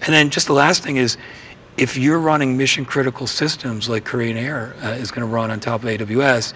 And 0.02 0.14
then 0.14 0.30
just 0.30 0.48
the 0.48 0.54
last 0.54 0.84
thing 0.84 0.98
is, 0.98 1.18
if 1.78 1.96
you're 1.96 2.20
running 2.20 2.58
mission 2.58 2.84
critical 2.84 3.28
systems 3.28 3.88
like 3.88 4.04
Korean 4.04 4.36
Air 4.36 4.76
uh, 4.84 4.90
is 4.90 5.10
going 5.10 5.26
to 5.26 5.34
run 5.34 5.52
on 5.52 5.60
top 5.60 5.84
of 5.84 5.90
AWS, 5.90 6.54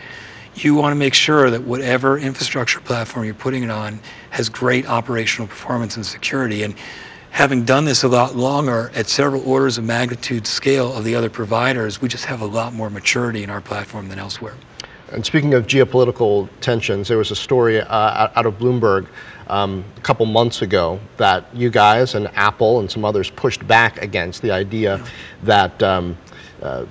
you 0.56 0.76
want 0.76 0.92
to 0.92 0.96
make 0.96 1.14
sure 1.14 1.50
that 1.50 1.64
whatever 1.64 2.18
infrastructure 2.18 2.80
platform 2.80 3.26
you're 3.26 3.34
putting 3.34 3.64
it 3.64 3.70
on 3.70 4.00
has 4.32 4.50
great 4.50 4.88
operational 4.88 5.48
performance 5.48 5.96
and 5.96 6.06
security. 6.06 6.64
And 6.64 6.76
having 7.36 7.66
done 7.66 7.84
this 7.84 8.04
a 8.04 8.08
lot 8.08 8.34
longer 8.34 8.90
at 8.96 9.10
several 9.10 9.46
orders 9.46 9.78
of 9.78 9.84
magnitude 9.84 10.48
scale 10.48 10.94
of 10.94 11.04
the 11.04 11.14
other 11.14 11.30
providers, 11.30 12.02
we 12.02 12.08
just 12.08 12.24
have 12.24 12.40
a 12.40 12.46
lot 12.46 12.72
more 12.72 12.90
maturity 12.90 13.44
in 13.44 13.50
our 13.50 13.60
platform 13.60 14.08
than 14.08 14.18
elsewhere. 14.18 14.54
And 15.12 15.26
speaking 15.26 15.54
of 15.54 15.68
geopolitical 15.68 16.48
tensions, 16.62 17.10
there 17.10 17.18
was 17.18 17.32
a 17.32 17.36
story 17.36 17.82
uh, 17.82 18.30
out 18.34 18.46
of 18.46 18.58
Bloomberg 18.58 19.08
um, 19.48 19.84
a 19.98 20.00
couple 20.00 20.26
months 20.26 20.62
ago 20.62 20.98
that 21.18 21.54
you 21.54 21.70
guys 21.70 22.16
and 22.16 22.30
Apple 22.36 22.80
and 22.80 22.90
some 22.90 23.04
others 23.04 23.30
pushed 23.30 23.68
back 23.68 24.02
against 24.02 24.42
the 24.42 24.52
idea 24.52 25.06
that 25.44 25.84
um, 25.84 26.18
uh, 26.62 26.86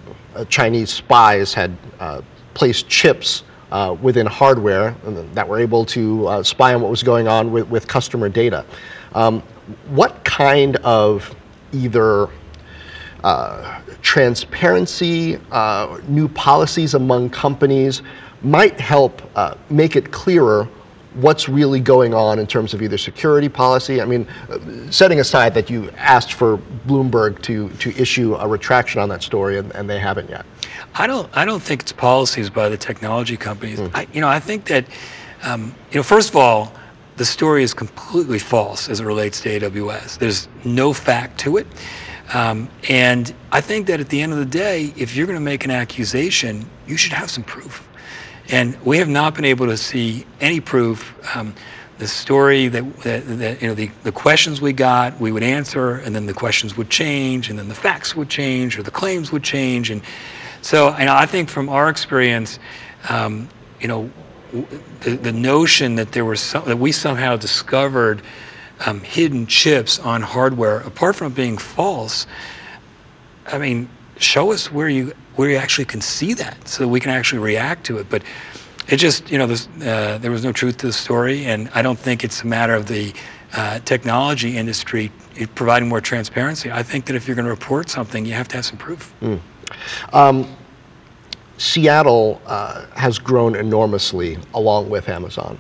Chinese 0.50 0.90
spies 0.90 1.54
had 1.54 1.74
uh, 2.00 2.20
placed 2.52 2.87
chips 2.87 3.44
uh, 3.72 3.96
within 4.02 4.26
hardware 4.26 4.94
that 5.33 5.48
were 5.48 5.59
able 5.59 5.87
to 5.87 6.26
uh, 6.26 6.42
spy 6.42 6.74
on 6.74 6.83
what 6.83 6.90
was 6.90 7.02
going 7.02 7.28
on 7.28 7.50
with, 7.50 7.66
with 7.70 7.88
customer 7.88 8.28
data. 8.28 8.66
Um, 9.14 9.42
what 9.88 10.23
kind 10.37 10.75
of 10.79 11.33
either 11.73 12.29
uh, 13.23 13.81
transparency, 14.03 15.38
uh, 15.53 16.01
new 16.09 16.27
policies 16.29 16.94
among 16.94 17.31
companies 17.31 18.03
might 18.42 18.81
help 18.81 19.23
uh, 19.37 19.55
make 19.70 19.94
it 19.94 20.11
clearer 20.11 20.68
what's 21.14 21.49
really 21.49 21.79
going 21.79 22.12
on 22.12 22.40
in 22.40 22.49
terms 22.49 22.75
of 22.75 22.83
either 22.83 22.99
security 22.99 23.49
policy. 23.49 24.03
I 24.03 24.05
mean, 24.05 24.27
setting 24.90 25.20
aside 25.20 25.55
that 25.55 25.70
you 25.70 25.88
asked 25.97 26.33
for 26.33 26.59
Bloomberg 26.88 27.40
to, 27.42 27.68
to 27.68 27.90
issue 27.90 28.35
a 28.35 28.49
retraction 28.49 29.01
on 29.01 29.09
that 29.11 29.23
story 29.23 29.59
and, 29.59 29.70
and 29.77 29.88
they 29.88 30.01
haven't 30.01 30.29
yet. 30.29 30.44
I 30.97 31.07
don't, 31.07 31.31
I 31.33 31.44
don't 31.44 31.62
think 31.62 31.83
it's 31.83 31.92
policies 31.92 32.51
by 32.51 32.68
the 32.68 32.77
technology 32.77 33.37
companies. 33.37 33.79
Mm. 33.79 33.90
I, 33.94 34.09
you 34.12 34.20
know, 34.20 34.29
I 34.29 34.40
think 34.40 34.64
that, 34.64 34.85
um, 35.44 35.73
you 35.92 35.99
know, 35.99 36.03
first 36.03 36.31
of 36.31 36.37
all, 36.37 36.73
the 37.16 37.24
story 37.24 37.62
is 37.62 37.74
completely 37.74 38.38
false 38.38 38.88
as 38.88 39.00
it 39.00 39.05
relates 39.05 39.40
to 39.42 39.61
AWS. 39.61 40.18
There's 40.18 40.48
no 40.64 40.92
fact 40.92 41.38
to 41.40 41.57
it. 41.59 41.66
Um, 42.33 42.68
and 42.88 43.33
I 43.53 43.61
think 43.61 43.87
that 43.87 44.00
at 44.00 44.09
the 44.09 44.20
end 44.20 44.33
of 44.33 44.38
the 44.38 44.46
day, 44.46 44.92
if 44.96 45.14
you're 45.14 45.27
going 45.27 45.38
to 45.38 45.44
make 45.44 45.64
an 45.64 45.70
accusation, 45.70 46.68
you 46.87 46.96
should 46.96 47.12
have 47.12 47.31
some 47.31 47.44
proof. 47.44 47.88
And 48.48 48.81
we 48.85 48.98
have 48.98 49.09
not 49.09 49.35
been 49.35 49.44
able 49.44 49.66
to 49.66 49.77
see 49.77 50.27
any 50.40 50.61
proof. 50.61 51.14
Um, 51.37 51.55
the 51.98 52.09
story 52.09 52.68
that, 52.68 52.96
that, 53.03 53.27
that, 53.38 53.62
you 53.62 53.68
know 53.68 53.74
the, 53.74 53.88
the 54.03 54.11
questions 54.11 54.61
we 54.61 54.72
got 54.72 55.18
we 55.20 55.31
would 55.31 55.44
answer 55.44 55.94
and 55.98 56.14
then 56.14 56.27
the 56.27 56.35
questions 56.35 56.77
would 56.77 56.90
change 56.90 57.48
and 57.48 57.59
then 57.59 57.68
the 57.68 57.74
facts 57.74 58.16
would 58.16 58.29
change 58.29 58.77
or 58.77 58.83
the 58.83 58.90
claims 58.90 59.31
would 59.31 59.44
change 59.44 59.90
and 59.90 60.03
so 60.61 60.90
know, 60.98 61.14
I 61.14 61.27
think 61.27 61.48
from 61.48 61.68
our 61.68 61.88
experience 61.88 62.59
um, 63.09 63.48
you 63.81 63.87
know 63.87 64.11
the, 65.00 65.16
the 65.16 65.33
notion 65.33 65.96
that 65.96 66.12
there 66.12 66.24
was 66.24 66.40
some, 66.40 66.64
that 66.66 66.78
we 66.78 66.92
somehow 66.92 67.37
discovered 67.37 68.22
um, 68.87 69.00
hidden 69.00 69.46
chips 69.46 69.98
on 69.98 70.22
hardware 70.22 70.80
apart 70.80 71.16
from 71.16 71.33
being 71.33 71.59
false 71.59 72.26
I 73.46 73.59
mean 73.59 73.88
show 74.18 74.52
us 74.52 74.70
where 74.70 74.88
you 74.88 75.12
where 75.37 75.50
you 75.50 75.57
actually 75.57 75.85
can 75.85 76.00
see 76.00 76.35
that 76.35 76.68
so 76.68 76.85
that 76.85 76.88
we 76.88 77.00
can 77.00 77.11
actually 77.11 77.40
react 77.40 77.85
to 77.87 77.98
it. 77.98 78.09
But 78.09 78.22
it 78.88 78.96
just, 78.96 79.30
you 79.30 79.38
know, 79.38 79.44
uh, 79.44 80.18
there 80.18 80.30
was 80.30 80.44
no 80.44 80.52
truth 80.52 80.78
to 80.78 80.87
the 80.87 80.92
story, 80.92 81.46
and 81.46 81.70
I 81.74 81.83
don't 81.83 81.98
think 81.98 82.22
it's 82.22 82.42
a 82.42 82.46
matter 82.46 82.74
of 82.74 82.87
the 82.87 83.12
uh, 83.54 83.78
technology 83.80 84.57
industry 84.57 85.11
providing 85.54 85.88
more 85.88 86.00
transparency. 86.00 86.70
I 86.70 86.83
think 86.83 87.07
that 87.07 87.16
if 87.16 87.26
you're 87.26 87.35
going 87.35 87.46
to 87.46 87.50
report 87.50 87.88
something, 87.88 88.24
you 88.24 88.35
have 88.35 88.48
to 88.48 88.57
have 88.57 88.64
some 88.64 88.78
proof. 88.78 89.14
Mm. 89.20 89.40
Um, 90.12 90.57
Seattle 91.58 92.40
uh, 92.46 92.86
has 92.96 93.18
grown 93.18 93.54
enormously 93.54 94.38
along 94.54 94.90
with 94.90 95.08
Amazon. 95.08 95.58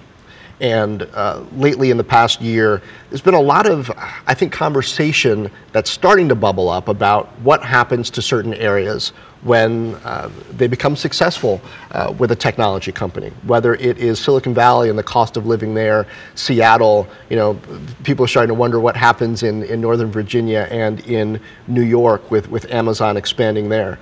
And 0.60 1.02
uh, 1.14 1.42
lately, 1.56 1.90
in 1.90 1.96
the 1.96 2.04
past 2.04 2.40
year, 2.40 2.80
there's 3.10 3.20
been 3.20 3.34
a 3.34 3.40
lot 3.40 3.66
of, 3.66 3.90
I 4.26 4.34
think, 4.34 4.52
conversation 4.52 5.50
that's 5.72 5.90
starting 5.90 6.28
to 6.28 6.36
bubble 6.36 6.68
up 6.68 6.88
about 6.88 7.28
what 7.40 7.64
happens 7.64 8.08
to 8.10 8.22
certain 8.22 8.54
areas 8.54 9.10
when 9.42 9.96
uh, 9.96 10.30
they 10.52 10.68
become 10.68 10.96
successful 10.96 11.60
uh, 11.90 12.14
with 12.18 12.30
a 12.30 12.36
technology 12.36 12.92
company. 12.92 13.30
Whether 13.42 13.74
it 13.74 13.98
is 13.98 14.18
Silicon 14.20 14.54
Valley 14.54 14.88
and 14.88 14.98
the 14.98 15.02
cost 15.02 15.36
of 15.36 15.44
living 15.44 15.74
there, 15.74 16.06
Seattle, 16.36 17.08
you 17.28 17.36
know, 17.36 17.58
people 18.04 18.24
are 18.24 18.28
starting 18.28 18.48
to 18.48 18.58
wonder 18.58 18.78
what 18.78 18.96
happens 18.96 19.42
in, 19.42 19.64
in 19.64 19.80
Northern 19.80 20.10
Virginia 20.10 20.68
and 20.70 21.00
in 21.00 21.40
New 21.66 21.82
York 21.82 22.30
with, 22.30 22.48
with 22.48 22.70
Amazon 22.72 23.16
expanding 23.16 23.68
there 23.68 23.98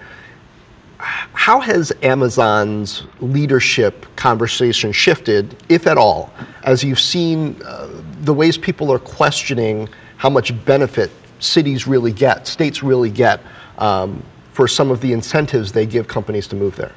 how 1.02 1.60
has 1.60 1.92
Amazon's 2.02 3.04
leadership 3.20 4.06
conversation 4.16 4.92
shifted, 4.92 5.56
if 5.68 5.86
at 5.86 5.98
all, 5.98 6.32
as 6.62 6.84
you've 6.84 7.00
seen 7.00 7.60
uh, 7.64 7.88
the 8.20 8.32
ways 8.32 8.56
people 8.56 8.92
are 8.92 8.98
questioning 8.98 9.88
how 10.16 10.30
much 10.30 10.52
benefit 10.64 11.10
cities 11.40 11.86
really 11.86 12.12
get, 12.12 12.46
states 12.46 12.82
really 12.82 13.10
get 13.10 13.40
um, 13.78 14.22
for 14.52 14.68
some 14.68 14.90
of 14.90 15.00
the 15.00 15.12
incentives 15.12 15.72
they 15.72 15.86
give 15.86 16.06
companies 16.06 16.46
to 16.46 16.56
move 16.56 16.76
there? 16.76 16.92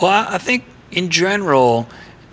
Well, 0.00 0.26
I 0.28 0.38
think 0.38 0.64
in 0.92 1.10
general, 1.10 1.88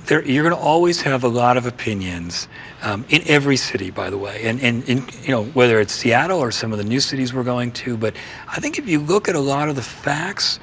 there, 0.10 0.26
you're 0.26 0.44
going 0.44 0.56
to 0.56 0.62
always 0.62 1.02
have 1.02 1.24
a 1.24 1.28
lot 1.28 1.56
of 1.56 1.66
opinions 1.66 2.48
um, 2.82 3.06
in 3.10 3.22
every 3.28 3.56
city, 3.56 3.92
by 3.92 4.10
the 4.10 4.18
way, 4.18 4.44
and, 4.44 4.60
and, 4.62 4.88
you 5.24 5.30
know 5.30 5.44
whether 5.46 5.80
it's 5.80 5.94
Seattle 5.94 6.40
or 6.40 6.52
some 6.52 6.72
of 6.72 6.80
the 6.80 6.84
new 6.84 7.00
cities 7.00 7.34
we're 7.34 7.44
going 7.44 7.72
to. 7.74 7.96
But 7.96 8.16
I 8.48 8.60
think 8.60 8.80
if 8.80 8.88
you 8.88 9.00
look 9.00 9.30
at 9.30 9.36
a 9.36 9.40
lot 9.40 9.70
of 9.70 9.76
the 9.76 9.84
facts, 9.84 10.60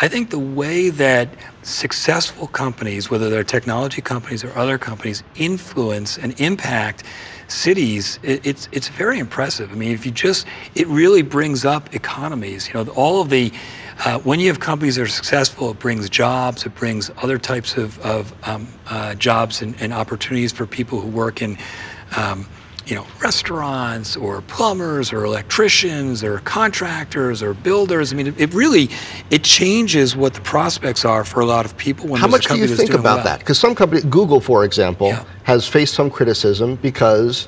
I 0.00 0.08
think 0.08 0.30
the 0.30 0.38
way 0.38 0.90
that 0.90 1.28
successful 1.62 2.48
companies, 2.48 3.08
whether 3.08 3.30
they're 3.30 3.44
technology 3.44 4.02
companies 4.02 4.42
or 4.44 4.56
other 4.58 4.78
companies, 4.78 5.22
influence 5.36 6.18
and 6.18 6.38
impact 6.40 7.04
cities, 7.46 8.18
it, 8.22 8.44
it's 8.44 8.68
it's 8.72 8.88
very 8.88 9.18
impressive. 9.20 9.70
I 9.70 9.74
mean, 9.76 9.92
if 9.92 10.04
you 10.04 10.12
just, 10.12 10.46
it 10.74 10.88
really 10.88 11.22
brings 11.22 11.64
up 11.64 11.94
economies. 11.94 12.68
You 12.68 12.74
know, 12.74 12.90
all 12.92 13.20
of 13.20 13.30
the 13.30 13.52
uh, 14.04 14.18
when 14.20 14.38
you 14.38 14.48
have 14.48 14.60
companies 14.60 14.96
that 14.96 15.02
are 15.02 15.08
successful, 15.08 15.70
it 15.70 15.78
brings 15.78 16.08
jobs, 16.08 16.64
it 16.64 16.74
brings 16.74 17.10
other 17.18 17.38
types 17.38 17.76
of, 17.76 17.98
of 18.00 18.32
um, 18.46 18.68
uh, 18.88 19.14
jobs 19.14 19.62
and, 19.62 19.74
and, 19.80 19.92
opportunities 19.92 20.52
for 20.52 20.66
people 20.66 21.00
who 21.00 21.08
work 21.08 21.42
in 21.42 21.58
um, 22.16 22.46
you 22.86 22.94
know, 22.94 23.06
restaurants 23.22 24.16
or 24.16 24.40
plumbers 24.42 25.12
or 25.12 25.24
electricians 25.24 26.24
or 26.24 26.38
contractors 26.40 27.42
or 27.42 27.52
builders. 27.52 28.12
I 28.12 28.16
mean, 28.16 28.28
it, 28.28 28.40
it 28.40 28.54
really 28.54 28.88
it 29.30 29.44
changes 29.44 30.16
what 30.16 30.32
the 30.32 30.40
prospects 30.40 31.04
are 31.04 31.24
for 31.24 31.40
a 31.40 31.44
lot 31.44 31.66
of 31.66 31.76
people. 31.76 32.14
How 32.16 32.26
much 32.26 32.46
do 32.46 32.56
you 32.56 32.66
think 32.66 32.90
about 32.94 33.16
well. 33.16 33.24
that? 33.24 33.40
Because 33.40 33.58
some 33.58 33.74
company, 33.74 34.00
Google, 34.02 34.40
for 34.40 34.64
example, 34.64 35.08
yeah. 35.08 35.24
has 35.42 35.68
faced 35.68 35.94
some 35.94 36.10
criticism 36.10 36.76
because 36.76 37.46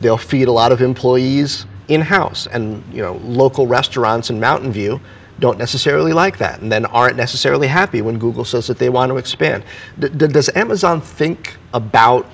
they'll 0.00 0.18
feed 0.18 0.48
a 0.48 0.52
lot 0.52 0.72
of 0.72 0.82
employees 0.82 1.64
in 1.88 2.00
house, 2.00 2.46
and 2.48 2.82
you 2.92 3.02
know, 3.02 3.14
local 3.24 3.66
restaurants 3.66 4.30
in 4.30 4.38
Mountain 4.38 4.72
View 4.72 5.00
don't 5.42 5.58
necessarily 5.58 6.12
like 6.12 6.38
that 6.38 6.60
and 6.60 6.70
then 6.70 6.86
aren't 6.86 7.16
necessarily 7.16 7.66
happy 7.66 8.00
when 8.00 8.16
Google 8.16 8.44
says 8.44 8.68
that 8.68 8.78
they 8.78 8.88
want 8.88 9.10
to 9.10 9.16
expand. 9.16 9.64
D- 9.98 10.08
does 10.08 10.48
Amazon 10.54 11.00
think 11.00 11.56
about 11.74 12.30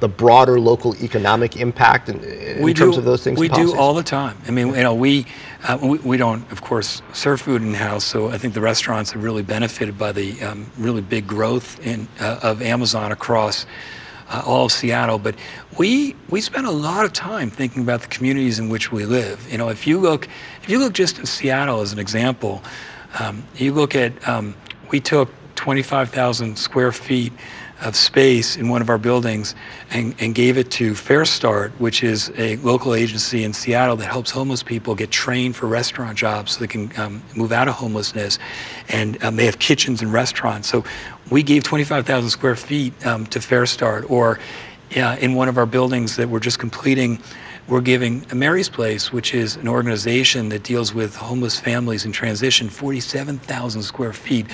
the 0.00 0.08
broader 0.08 0.58
local 0.58 0.96
economic 0.96 1.58
impact 1.58 2.08
in, 2.08 2.24
in 2.24 2.74
terms 2.74 2.94
do, 2.94 2.98
of 2.98 3.04
those 3.04 3.22
things? 3.22 3.38
We 3.38 3.48
do 3.48 3.76
all 3.76 3.92
the 3.92 4.02
time. 4.02 4.38
I 4.48 4.52
mean, 4.52 4.68
you 4.68 4.82
know, 4.82 4.94
we, 4.94 5.26
uh, 5.64 5.78
we, 5.82 5.98
we 5.98 6.16
don't, 6.16 6.50
of 6.50 6.62
course, 6.62 7.02
serve 7.12 7.42
food 7.42 7.60
in 7.60 7.74
house. 7.74 8.04
So 8.04 8.28
I 8.30 8.38
think 8.38 8.54
the 8.54 8.62
restaurants 8.62 9.12
have 9.12 9.22
really 9.22 9.42
benefited 9.42 9.98
by 9.98 10.12
the 10.12 10.42
um, 10.42 10.70
really 10.78 11.02
big 11.02 11.26
growth 11.26 11.78
in 11.86 12.08
uh, 12.20 12.40
of 12.42 12.62
Amazon 12.62 13.12
across. 13.12 13.66
Uh, 14.28 14.42
all 14.44 14.64
of 14.64 14.72
Seattle, 14.72 15.20
but 15.20 15.36
we 15.78 16.16
we 16.30 16.40
spend 16.40 16.66
a 16.66 16.70
lot 16.72 17.04
of 17.04 17.12
time 17.12 17.48
thinking 17.48 17.82
about 17.82 18.00
the 18.00 18.08
communities 18.08 18.58
in 18.58 18.68
which 18.68 18.90
we 18.90 19.04
live. 19.04 19.46
You 19.48 19.56
know, 19.56 19.68
if 19.68 19.86
you 19.86 20.00
look 20.00 20.26
if 20.60 20.68
you 20.68 20.80
look 20.80 20.94
just 20.94 21.20
in 21.20 21.26
Seattle 21.26 21.80
as 21.80 21.92
an 21.92 22.00
example, 22.00 22.60
um, 23.20 23.44
you 23.54 23.72
look 23.72 23.94
at 23.94 24.28
um, 24.28 24.56
we 24.90 24.98
took 24.98 25.30
25,000 25.66 26.56
square 26.56 26.92
feet 26.92 27.32
of 27.82 27.96
space 27.96 28.56
in 28.56 28.68
one 28.68 28.80
of 28.80 28.88
our 28.88 28.98
buildings 28.98 29.56
and, 29.90 30.14
and 30.20 30.32
gave 30.32 30.56
it 30.56 30.70
to 30.70 30.92
FareStart, 30.92 31.72
which 31.80 32.04
is 32.04 32.30
a 32.36 32.54
local 32.58 32.94
agency 32.94 33.42
in 33.42 33.52
Seattle 33.52 33.96
that 33.96 34.06
helps 34.06 34.30
homeless 34.30 34.62
people 34.62 34.94
get 34.94 35.10
trained 35.10 35.56
for 35.56 35.66
restaurant 35.66 36.16
jobs 36.16 36.52
so 36.52 36.60
they 36.60 36.68
can 36.68 36.92
um, 36.96 37.20
move 37.34 37.50
out 37.50 37.66
of 37.66 37.74
homelessness. 37.74 38.38
And 38.90 39.20
um, 39.24 39.34
they 39.34 39.44
have 39.46 39.58
kitchens 39.58 40.02
and 40.02 40.12
restaurants. 40.12 40.68
So 40.68 40.84
we 41.32 41.42
gave 41.42 41.64
25,000 41.64 42.30
square 42.30 42.54
feet 42.54 43.04
um, 43.04 43.26
to 43.26 43.40
FareStart. 43.40 44.08
Or 44.08 44.38
in 44.92 45.34
one 45.34 45.48
of 45.48 45.58
our 45.58 45.66
buildings 45.66 46.14
that 46.14 46.28
we're 46.28 46.38
just 46.38 46.60
completing, 46.60 47.20
we're 47.68 47.80
giving 47.80 48.24
Mary's 48.32 48.68
Place, 48.68 49.12
which 49.12 49.34
is 49.34 49.56
an 49.56 49.66
organization 49.66 50.48
that 50.50 50.62
deals 50.62 50.94
with 50.94 51.16
homeless 51.16 51.58
families 51.58 52.04
in 52.04 52.12
transition, 52.12 52.68
47,000 52.68 53.82
square 53.82 54.12
feet. 54.12 54.46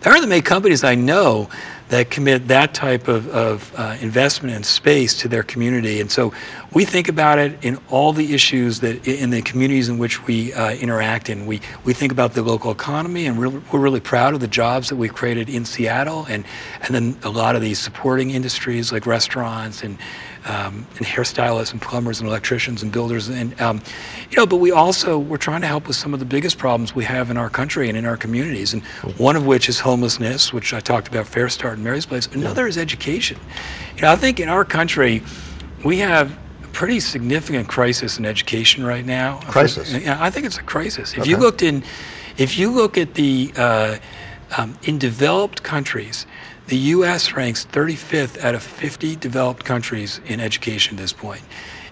There 0.00 0.12
aren't 0.12 0.26
many 0.28 0.40
companies 0.40 0.84
I 0.84 0.94
know 0.94 1.50
that 1.88 2.08
commit 2.08 2.46
that 2.46 2.72
type 2.72 3.08
of, 3.08 3.28
of 3.28 3.72
uh, 3.76 3.96
investment 4.00 4.54
and 4.54 4.64
space 4.64 5.18
to 5.18 5.28
their 5.28 5.42
community. 5.42 6.00
And 6.00 6.10
so 6.10 6.32
we 6.72 6.84
think 6.84 7.08
about 7.08 7.40
it 7.40 7.62
in 7.64 7.78
all 7.90 8.12
the 8.12 8.32
issues 8.32 8.78
that 8.80 9.06
in 9.06 9.30
the 9.30 9.42
communities 9.42 9.88
in 9.88 9.98
which 9.98 10.24
we 10.24 10.52
uh, 10.52 10.70
interact 10.74 11.28
in. 11.28 11.46
We, 11.46 11.60
we 11.84 11.92
think 11.92 12.12
about 12.12 12.34
the 12.34 12.42
local 12.42 12.70
economy, 12.70 13.26
and 13.26 13.36
we're, 13.36 13.60
we're 13.72 13.80
really 13.80 14.00
proud 14.00 14.34
of 14.34 14.40
the 14.40 14.48
jobs 14.48 14.88
that 14.88 14.96
we've 14.96 15.12
created 15.12 15.48
in 15.48 15.64
Seattle, 15.64 16.26
and, 16.28 16.44
and 16.82 16.94
then 16.94 17.18
a 17.24 17.30
lot 17.30 17.56
of 17.56 17.60
these 17.60 17.80
supporting 17.80 18.30
industries 18.30 18.92
like 18.92 19.04
restaurants 19.04 19.82
and 19.82 19.98
um, 20.46 20.86
and 20.96 21.06
hairstylists 21.06 21.72
and 21.72 21.82
plumbers 21.82 22.20
and 22.20 22.28
electricians 22.28 22.82
and 22.82 22.90
builders 22.90 23.28
and 23.28 23.60
um, 23.60 23.82
you 24.30 24.36
know 24.36 24.46
but 24.46 24.56
we 24.56 24.70
also 24.70 25.18
we're 25.18 25.36
trying 25.36 25.60
to 25.60 25.66
help 25.66 25.86
with 25.86 25.96
some 25.96 26.14
of 26.14 26.20
the 26.20 26.26
biggest 26.26 26.56
problems 26.56 26.94
we 26.94 27.04
have 27.04 27.30
in 27.30 27.36
our 27.36 27.50
country 27.50 27.88
and 27.88 27.98
in 27.98 28.06
our 28.06 28.16
communities. 28.16 28.72
And 28.72 28.82
one 29.18 29.36
of 29.36 29.44
which 29.46 29.68
is 29.68 29.80
homelessness 29.80 30.52
which 30.52 30.72
I 30.72 30.80
talked 30.80 31.08
about 31.08 31.26
FareStart 31.26 31.74
and 31.74 31.84
Mary's 31.84 32.06
Place. 32.06 32.26
Another 32.28 32.66
is 32.66 32.78
education. 32.78 33.38
You 33.96 34.02
know 34.02 34.12
I 34.12 34.16
think 34.16 34.40
in 34.40 34.48
our 34.48 34.64
country 34.64 35.22
we 35.84 35.98
have 35.98 36.32
a 36.64 36.68
pretty 36.68 37.00
significant 37.00 37.68
crisis 37.68 38.18
in 38.18 38.24
education 38.24 38.84
right 38.84 39.04
now. 39.04 39.40
Crisis? 39.50 39.92
yeah 39.92 40.16
I 40.20 40.30
think 40.30 40.46
it's 40.46 40.58
a 40.58 40.62
crisis. 40.62 41.12
If 41.12 41.20
okay. 41.20 41.30
you 41.30 41.36
looked 41.36 41.62
in 41.62 41.82
if 42.38 42.58
you 42.58 42.70
look 42.70 42.96
at 42.96 43.14
the 43.14 43.52
uh, 43.56 43.96
Um, 44.58 44.74
in 44.82 44.98
developed 44.98 45.62
countries, 45.62 46.26
the 46.70 46.76
US 46.94 47.32
ranks 47.32 47.66
35th 47.66 48.38
out 48.44 48.54
of 48.54 48.62
50 48.62 49.16
developed 49.16 49.64
countries 49.64 50.20
in 50.26 50.38
education 50.38 50.96
at 50.96 51.02
this 51.02 51.12
point. 51.12 51.42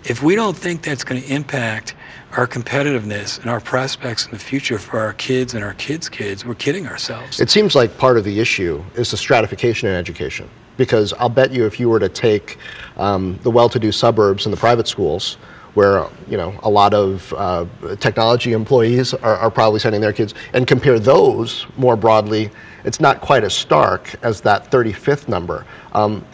If 0.04 0.22
we 0.22 0.36
don't 0.36 0.56
think 0.56 0.82
that's 0.82 1.02
going 1.02 1.20
to 1.20 1.28
impact 1.34 1.96
our 2.36 2.46
competitiveness 2.46 3.40
and 3.40 3.50
our 3.50 3.58
prospects 3.60 4.26
in 4.26 4.30
the 4.30 4.38
future 4.38 4.78
for 4.78 5.00
our 5.00 5.14
kids 5.14 5.54
and 5.54 5.64
our 5.64 5.74
kids' 5.74 6.08
kids, 6.08 6.44
we're 6.44 6.54
kidding 6.54 6.86
ourselves. 6.86 7.40
It 7.40 7.50
seems 7.50 7.74
like 7.74 7.98
part 7.98 8.18
of 8.18 8.22
the 8.22 8.38
issue 8.38 8.82
is 8.94 9.10
the 9.10 9.16
stratification 9.16 9.88
in 9.88 9.96
education. 9.96 10.48
Because 10.76 11.12
I'll 11.14 11.28
bet 11.28 11.50
you 11.50 11.66
if 11.66 11.80
you 11.80 11.88
were 11.88 11.98
to 11.98 12.08
take 12.08 12.56
um, 12.98 13.36
the 13.42 13.50
well 13.50 13.68
to 13.68 13.80
do 13.80 13.90
suburbs 13.90 14.46
and 14.46 14.52
the 14.52 14.56
private 14.56 14.86
schools, 14.86 15.38
where 15.74 16.06
you 16.28 16.36
know 16.36 16.58
a 16.62 16.70
lot 16.70 16.94
of 16.94 17.34
uh, 17.36 17.66
technology 17.96 18.52
employees 18.52 19.12
are, 19.12 19.36
are, 19.36 19.50
probably 19.50 19.80
sending 19.80 20.00
their 20.00 20.12
kids, 20.12 20.34
and 20.52 20.68
compare 20.68 21.00
those 21.00 21.66
more 21.76 21.96
broadly, 21.96 22.48
it's 22.84 23.00
not 23.00 23.20
quite 23.20 23.44
as 23.44 23.54
stark 23.54 24.14
as 24.22 24.40
that 24.42 24.70
35th 24.70 25.28
number. 25.28 25.66
Um, 25.92 26.24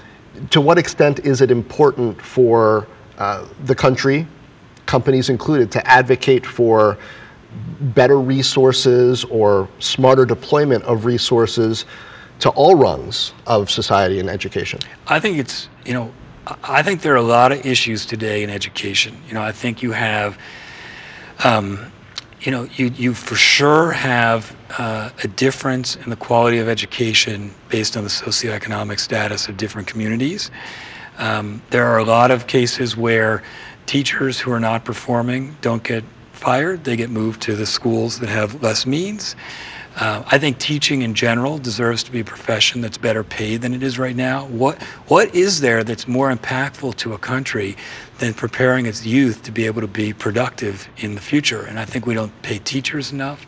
to 0.51 0.61
what 0.61 0.79
extent 0.79 1.21
is 1.21 1.41
it 1.41 1.51
important 1.51 2.21
for 2.21 2.87
uh, 3.19 3.47
the 3.65 3.75
country, 3.75 4.27
companies 4.87 5.31
included, 5.31 5.71
to 5.73 5.87
advocate 5.87 6.45
for 6.45 6.99
better 7.81 8.19
resources 8.19 9.25
or 9.25 9.69
smarter 9.79 10.25
deployment 10.25 10.83
of 10.85 11.05
resources 11.05 11.87
to 12.41 12.51
all 12.51 12.75
rungs 12.75 13.33
of 13.47 13.71
society 13.71 14.19
and 14.19 14.29
education? 14.29 14.81
I 15.07 15.21
think 15.21 15.39
it's, 15.39 15.69
you 15.85 15.95
know, 15.95 16.13
I 16.63 16.83
think 16.83 17.03
there 17.03 17.13
are 17.15 17.17
a 17.17 17.23
lot 17.23 17.53
of 17.53 17.65
issues 17.65 18.05
today 18.05 18.43
in 18.43 18.51
education. 18.51 19.17
You 19.29 19.35
know, 19.35 19.43
I 19.43 19.53
think 19.53 19.83
you 19.83 19.93
have, 19.93 20.39
um, 21.43 21.93
you 22.45 22.53
know, 22.53 22.69
you, 22.77 22.93
you 22.95 23.15
for 23.15 23.37
sure 23.37 23.93
have 23.93 24.55
uh, 24.79 25.11
a 25.23 25.29
difference 25.29 25.97
in 25.97 26.11
the 26.11 26.17
quality 26.17 26.59
of 26.59 26.69
education 26.69 27.55
based 27.71 27.97
on 27.97 28.05
the 28.05 28.11
socioeconomic 28.11 29.01
status 29.01 29.49
of 29.49 29.57
different 29.57 29.89
communities. 29.89 30.51
Um, 31.17 31.63
there 31.71 31.87
are 31.87 31.99
a 31.99 32.05
lot 32.05 32.31
of 32.31 32.47
cases 32.47 32.97
where 32.97 33.43
teachers 33.87 34.39
who 34.39 34.53
are 34.53 34.61
not 34.61 34.85
performing 34.85 35.57
don't 35.63 35.83
get 35.83 36.05
fired, 36.33 36.85
they 36.85 36.97
get 36.97 37.09
moved 37.09 37.41
to 37.43 37.57
the 37.57 37.65
schools 37.65 38.21
that 38.21 38.29
have 38.29 38.63
less 38.63 38.85
means. 38.85 39.37
Uh, 39.97 40.25
I 40.27 40.39
think 40.39 40.59
teaching 40.59 41.03
in 41.03 41.15
general 41.15 41.59
deserves 41.59 42.03
to 42.05 42.11
be 42.11 42.21
a 42.21 42.25
profession 42.25 42.81
that's 42.81 42.99
better 42.99 43.23
paid 43.23 43.63
than 43.63 43.73
it 43.75 43.83
is 43.83 43.97
right 43.97 44.17
now. 44.17 44.47
What 44.47 44.83
what 45.07 45.33
is 45.35 45.61
there 45.61 45.85
that's 45.85 46.09
more 46.09 46.35
impactful 46.35 46.97
to 46.97 47.13
a 47.13 47.19
country 47.19 47.77
than 48.19 48.35
preparing 48.35 48.87
its 48.87 49.07
youth 49.07 49.45
to 49.45 49.53
be 49.53 49.67
able 49.67 49.83
to 49.83 49.87
be 49.87 50.13
productive 50.13 50.89
in 50.97 51.15
the 51.15 51.21
future? 51.21 51.63
And 51.63 51.79
I 51.79 51.85
think 51.85 52.07
we 52.07 52.15
don't 52.15 52.33
pay 52.43 52.59
teachers 52.59 53.13
enough. 53.13 53.47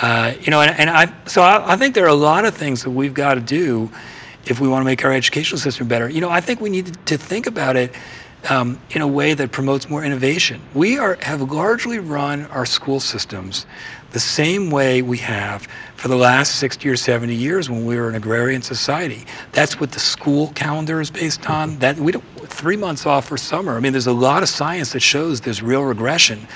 Uh, 0.00 0.34
you 0.40 0.50
know, 0.50 0.60
and, 0.60 0.78
and 0.78 0.90
I 0.90 1.12
so 1.26 1.42
I, 1.42 1.74
I, 1.74 1.76
think 1.76 1.94
there 1.94 2.04
are 2.04 2.08
a 2.08 2.14
lot 2.14 2.44
of 2.44 2.54
things 2.54 2.82
that 2.82 2.90
we've 2.90 3.14
got 3.14 3.34
to 3.34 3.40
do 3.40 3.90
if 4.46 4.60
we 4.60 4.66
want 4.66 4.80
to 4.80 4.84
make 4.84 5.04
our 5.04 5.12
educational 5.12 5.60
system 5.60 5.86
better. 5.86 6.08
You 6.08 6.20
know, 6.20 6.30
I 6.30 6.40
think 6.40 6.60
we 6.60 6.70
need 6.70 7.06
to 7.06 7.16
think 7.16 7.46
about 7.46 7.76
it 7.76 7.94
um, 8.48 8.80
in 8.90 9.02
a 9.02 9.06
way 9.06 9.34
that 9.34 9.52
promotes 9.52 9.88
more 9.88 10.04
innovation. 10.04 10.60
We 10.74 10.98
are, 10.98 11.18
have 11.22 11.40
largely 11.52 11.98
run 11.98 12.46
our 12.46 12.66
school 12.66 13.00
systems 13.00 13.66
the 14.10 14.20
same 14.20 14.70
way 14.70 15.02
we 15.02 15.18
have 15.18 15.66
for 15.96 16.08
the 16.08 16.16
last 16.16 16.56
60 16.56 16.88
or 16.88 16.96
70 16.96 17.34
years 17.34 17.68
when 17.68 17.84
we 17.84 17.96
were 17.96 18.08
an 18.08 18.14
agrarian 18.14 18.62
society. 18.62 19.24
That's 19.52 19.80
what 19.80 19.92
the 19.92 20.00
school 20.00 20.48
calendar 20.54 21.00
is 21.00 21.10
based 21.10 21.48
on. 21.50 21.78
That 21.78 21.98
we 21.98 22.12
don't 22.12 22.24
three 22.46 22.76
months 22.76 23.06
off 23.06 23.26
for 23.28 23.36
summer. 23.36 23.76
I 23.76 23.80
mean, 23.80 23.92
there's 23.92 24.06
a 24.06 24.12
lot 24.12 24.42
of 24.42 24.48
science 24.48 24.92
that 24.92 25.00
shows 25.00 25.40
there's 25.42 25.62
real 25.62 25.82
regression 25.82 26.46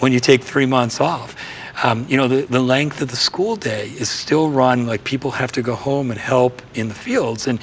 when 0.00 0.12
you 0.12 0.20
take 0.20 0.42
three 0.42 0.66
months 0.66 1.00
off. 1.00 1.36
Um, 1.82 2.06
you 2.08 2.16
know, 2.16 2.26
the, 2.26 2.42
the 2.42 2.60
length 2.60 3.02
of 3.02 3.08
the 3.08 3.16
school 3.16 3.56
day 3.56 3.88
is 3.88 4.08
still 4.08 4.50
run 4.50 4.86
like 4.86 5.04
people 5.04 5.30
have 5.32 5.52
to 5.52 5.62
go 5.62 5.74
home 5.74 6.10
and 6.10 6.18
help 6.18 6.62
in 6.74 6.88
the 6.88 6.94
fields. 6.94 7.46
And, 7.46 7.60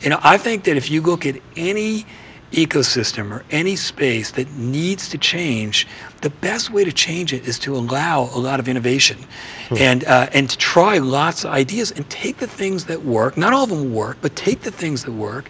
you 0.00 0.08
know, 0.08 0.18
I 0.22 0.38
think 0.38 0.64
that 0.64 0.76
if 0.76 0.90
you 0.90 1.02
look 1.02 1.26
at 1.26 1.36
any 1.56 2.06
ecosystem 2.52 3.30
or 3.30 3.44
any 3.50 3.76
space 3.76 4.32
that 4.32 4.50
needs 4.52 5.08
to 5.10 5.18
change, 5.18 5.86
the 6.20 6.30
best 6.30 6.70
way 6.70 6.84
to 6.84 6.92
change 6.92 7.32
it 7.32 7.46
is 7.46 7.58
to 7.60 7.74
allow 7.74 8.30
a 8.34 8.38
lot 8.38 8.60
of 8.60 8.68
innovation 8.68 9.18
hmm. 9.68 9.76
and, 9.78 10.04
uh, 10.04 10.28
and 10.32 10.50
to 10.50 10.58
try 10.58 10.98
lots 10.98 11.44
of 11.44 11.50
ideas 11.50 11.90
and 11.90 12.08
take 12.10 12.38
the 12.38 12.46
things 12.46 12.86
that 12.86 13.04
work, 13.04 13.36
not 13.36 13.52
all 13.52 13.64
of 13.64 13.70
them 13.70 13.94
work, 13.94 14.18
but 14.20 14.36
take 14.36 14.60
the 14.62 14.70
things 14.70 15.04
that 15.04 15.12
work 15.12 15.48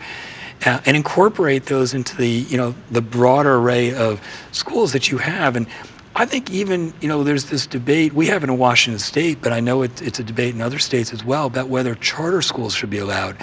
uh, 0.66 0.80
and 0.87 0.96
incorporate 0.96 1.66
those 1.66 1.94
into 1.94 2.16
the, 2.16 2.28
you 2.28 2.56
know, 2.56 2.74
the 2.90 3.00
broader 3.00 3.56
array 3.56 3.94
of 3.94 4.20
schools 4.52 4.92
that 4.92 5.11
you 5.11 5.18
have. 5.18 5.56
And 5.56 5.66
I 6.14 6.26
think 6.26 6.50
even, 6.50 6.92
you 7.00 7.09
know, 7.09 7.24
there's 7.24 7.46
this 7.46 7.66
debate, 7.66 8.12
we 8.12 8.26
have 8.26 8.44
it 8.44 8.50
in 8.50 8.59
Washington 8.59 8.98
State, 8.98 9.38
but 9.40 9.52
I 9.52 9.61
know 9.61 9.83
it, 9.83 10.02
it's 10.02 10.18
a 10.18 10.24
debate 10.24 10.54
in 10.54 10.61
other 10.61 10.78
states 10.78 11.12
as 11.12 11.24
well 11.24 11.46
about 11.46 11.68
whether 11.68 11.94
charter 11.94 12.42
schools 12.42 12.74
should 12.74 12.90
be 12.90 12.98
allowed. 12.98 13.37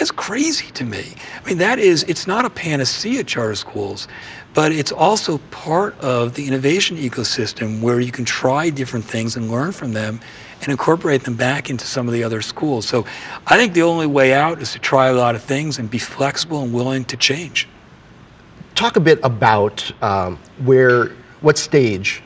It's 0.00 0.12
crazy 0.12 0.70
to 0.72 0.84
me. 0.84 1.14
I 1.34 1.46
mean, 1.48 1.58
that 1.58 1.80
is, 1.80 2.04
it's 2.04 2.28
not 2.28 2.44
a 2.44 2.50
panacea, 2.50 3.24
charter 3.24 3.56
schools, 3.56 4.06
but 4.54 4.70
it's 4.70 4.92
also 4.92 5.38
part 5.50 5.98
of 6.00 6.34
the 6.34 6.46
innovation 6.46 6.96
ecosystem 6.96 7.80
where 7.80 7.98
you 7.98 8.12
can 8.12 8.24
try 8.24 8.70
different 8.70 9.04
things 9.04 9.36
and 9.36 9.50
learn 9.50 9.72
from 9.72 9.92
them 9.92 10.20
and 10.60 10.68
incorporate 10.68 11.24
them 11.24 11.34
back 11.34 11.68
into 11.68 11.84
some 11.84 12.06
of 12.06 12.14
the 12.14 12.22
other 12.22 12.42
schools. 12.42 12.86
So 12.86 13.06
I 13.48 13.56
think 13.56 13.74
the 13.74 13.82
only 13.82 14.06
way 14.06 14.32
out 14.32 14.62
is 14.62 14.72
to 14.72 14.78
try 14.78 15.08
a 15.08 15.14
lot 15.14 15.34
of 15.34 15.42
things 15.42 15.80
and 15.80 15.90
be 15.90 15.98
flexible 15.98 16.62
and 16.62 16.72
willing 16.72 17.04
to 17.06 17.16
change. 17.16 17.68
Talk 18.76 18.96
a 18.96 19.00
bit 19.00 19.18
about 19.24 19.90
um, 20.00 20.38
where, 20.64 21.08
what 21.40 21.58
stage 21.58 22.22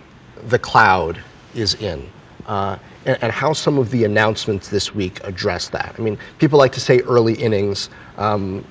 the 0.48 0.58
cloud 0.58 1.18
is 1.54 1.74
in. 1.74 2.06
Uh, 2.46 2.76
and, 3.06 3.18
and, 3.22 3.32
how 3.32 3.52
some 3.52 3.78
of 3.78 3.90
the 3.90 4.04
announcements 4.04 4.68
this 4.68 4.94
week 4.94 5.20
address 5.24 5.68
that. 5.70 5.94
I 5.98 6.02
mean, 6.02 6.18
people 6.38 6.58
like 6.58 6.72
to 6.72 6.80
say 6.80 7.00
early 7.00 7.34
innings. 7.34 7.90
Um, 8.16 8.64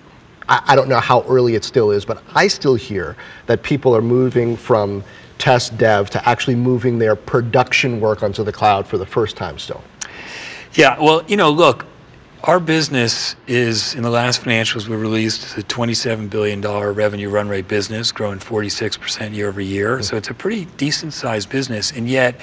I, 0.48 0.62
I, 0.68 0.76
don't 0.76 0.90
know 0.90 1.00
how 1.00 1.24
early 1.24 1.56
it 1.56 1.64
still 1.64 1.92
is, 1.92 2.06
but 2.06 2.24
I 2.34 2.48
still 2.48 2.76
hear 2.76 3.16
that 3.48 3.64
people 3.64 3.96
are 3.96 4.02
moving 4.02 4.56
from 4.58 5.04
test 5.38 5.78
dev 5.78 6.10
to 6.12 6.30
actually 6.30 6.56
moving 6.56 7.00
their 7.00 7.16
production 7.16 8.00
work 8.00 8.22
onto 8.24 8.44
the 8.44 8.52
cloud 8.52 8.88
for 8.88 8.98
the 8.98 9.06
first 9.06 9.36
time 9.36 9.58
still. 9.58 9.84
Yeah, 10.74 11.00
well, 11.00 11.24
you 11.28 11.36
know, 11.36 11.50
look, 11.50 11.86
our 12.44 12.60
business 12.60 13.36
is 13.46 13.94
in 13.94 14.02
the 14.02 14.10
last 14.10 14.42
financials 14.42 14.88
we 14.88 14.96
released 14.96 15.58
a 15.58 15.62
$27 15.62 16.30
billion 16.30 16.62
revenue 16.62 17.30
run 17.30 17.48
rate 17.48 17.68
business, 17.68 18.12
growing 18.12 18.40
46% 18.40 19.36
year 19.36 19.48
over 19.48 19.62
year. 19.62 19.96
Mm-hmm. 19.96 20.04
So 20.04 20.18
it's 20.18 20.30
a 20.30 20.34
pretty 20.34 20.66
decent 20.78 21.14
sized 21.14 21.50
business. 21.50 21.92
And 21.92 22.10
yet, 22.10 22.40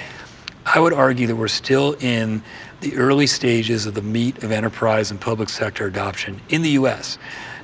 I 0.73 0.79
would 0.79 0.93
argue 0.93 1.25
that 1.27 1.35
we're 1.35 1.47
still 1.47 1.93
in 1.99 2.43
the 2.81 2.95
early 2.95 3.25
stages 3.25 3.87
of 3.87 3.95
the 3.95 4.03
meat 4.03 4.43
of 4.43 4.51
enterprise 4.51 5.09
and 5.09 5.19
public 5.19 5.49
sector 5.49 5.87
adoption 5.87 6.39
in 6.49 6.61
the 6.61 6.69
US. 6.71 7.17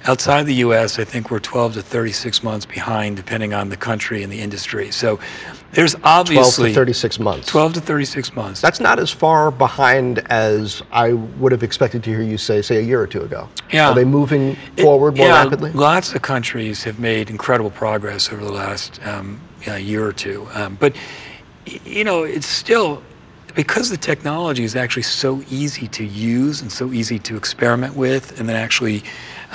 Outside 0.05 0.43
the 0.43 0.55
US, 0.55 0.99
I 0.99 1.03
think 1.03 1.29
we're 1.29 1.39
12 1.39 1.75
to 1.75 1.81
36 1.81 2.43
months 2.43 2.65
behind, 2.65 3.15
depending 3.15 3.53
on 3.53 3.69
the 3.69 3.77
country 3.77 4.23
and 4.23 4.31
the 4.31 4.41
industry. 4.41 4.91
So 4.91 5.19
there's 5.71 5.95
obviously 6.03 6.73
12 6.73 6.73
to 6.73 6.79
36 6.79 7.19
months. 7.19 7.47
12 7.47 7.73
to 7.73 7.81
36 7.81 8.35
months. 8.35 8.61
That's 8.61 8.79
not 8.79 8.99
as 8.99 9.11
far 9.11 9.51
behind 9.51 10.19
as 10.31 10.81
I 10.91 11.13
would 11.13 11.51
have 11.51 11.63
expected 11.63 12.03
to 12.03 12.09
hear 12.09 12.21
you 12.21 12.37
say, 12.37 12.61
say, 12.61 12.77
a 12.77 12.81
year 12.81 13.01
or 13.01 13.07
two 13.07 13.21
ago. 13.21 13.49
Yeah. 13.71 13.89
Are 13.89 13.95
they 13.95 14.05
moving 14.05 14.55
forward 14.77 15.15
it, 15.15 15.19
more 15.19 15.27
yeah, 15.27 15.43
rapidly? 15.43 15.71
Lots 15.71 16.13
of 16.13 16.21
countries 16.21 16.83
have 16.83 16.99
made 16.99 17.29
incredible 17.29 17.71
progress 17.71 18.31
over 18.31 18.43
the 18.43 18.51
last 18.51 18.99
um, 19.05 19.39
you 19.61 19.67
know, 19.67 19.75
year 19.75 20.05
or 20.05 20.13
two. 20.13 20.47
Um, 20.53 20.77
but 20.79 20.95
you 21.65 22.03
know, 22.03 22.23
it's 22.23 22.47
still 22.47 23.01
because 23.55 23.89
the 23.89 23.97
technology 23.97 24.63
is 24.63 24.75
actually 24.75 25.03
so 25.03 25.41
easy 25.49 25.87
to 25.87 26.03
use 26.03 26.61
and 26.61 26.71
so 26.71 26.91
easy 26.91 27.17
to 27.19 27.37
experiment 27.37 27.95
with 27.95 28.37
and 28.39 28.49
then 28.49 28.55
actually 28.55 29.03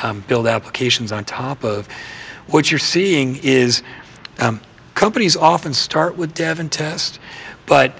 um, 0.03 0.25
build 0.27 0.46
applications 0.46 1.12
on 1.12 1.25
top 1.25 1.64
of. 1.64 1.87
What 2.49 2.70
you're 2.70 2.81
seeing 2.81 3.37
is 3.42 3.83
um, 4.40 4.61
companies 4.94 5.37
often 5.37 5.75
start 5.75 6.16
with 6.16 6.35
dev 6.35 6.59
and 6.59 6.73
test, 6.73 7.20
but 7.66 7.92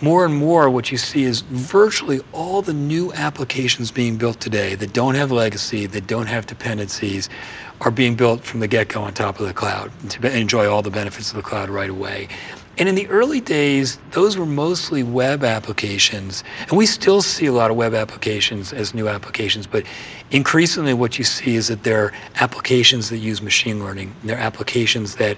more 0.00 0.24
and 0.24 0.34
more 0.34 0.70
what 0.70 0.90
you 0.90 0.98
see 0.98 1.24
is 1.24 1.40
virtually 1.42 2.20
all 2.32 2.62
the 2.62 2.72
new 2.72 3.12
applications 3.14 3.90
being 3.90 4.16
built 4.16 4.40
today 4.40 4.74
that 4.76 4.92
don't 4.92 5.14
have 5.16 5.30
legacy, 5.30 5.86
that 5.86 6.06
don't 6.06 6.26
have 6.26 6.46
dependencies, 6.46 7.28
are 7.80 7.90
being 7.90 8.14
built 8.14 8.42
from 8.42 8.60
the 8.60 8.68
get-go 8.68 9.02
on 9.02 9.12
top 9.12 9.38
of 9.38 9.46
the 9.46 9.54
cloud 9.54 9.90
to 10.10 10.36
enjoy 10.36 10.68
all 10.68 10.82
the 10.82 10.90
benefits 10.90 11.30
of 11.30 11.36
the 11.36 11.42
cloud 11.42 11.68
right 11.68 11.90
away. 11.90 12.28
And 12.78 12.88
in 12.88 12.94
the 12.94 13.08
early 13.08 13.40
days, 13.40 13.98
those 14.12 14.36
were 14.36 14.46
mostly 14.46 15.02
web 15.02 15.42
applications. 15.42 16.44
And 16.68 16.78
we 16.78 16.86
still 16.86 17.20
see 17.22 17.46
a 17.46 17.52
lot 17.52 17.72
of 17.72 17.76
web 17.76 17.92
applications 17.92 18.72
as 18.72 18.94
new 18.94 19.08
applications, 19.08 19.66
but 19.66 19.84
increasingly 20.30 20.94
what 20.94 21.18
you 21.18 21.24
see 21.24 21.56
is 21.56 21.68
that 21.68 21.82
they're 21.82 22.12
applications 22.36 23.10
that 23.10 23.18
use 23.18 23.42
machine 23.42 23.80
learning. 23.80 24.14
They're 24.22 24.38
applications 24.38 25.16
that 25.16 25.36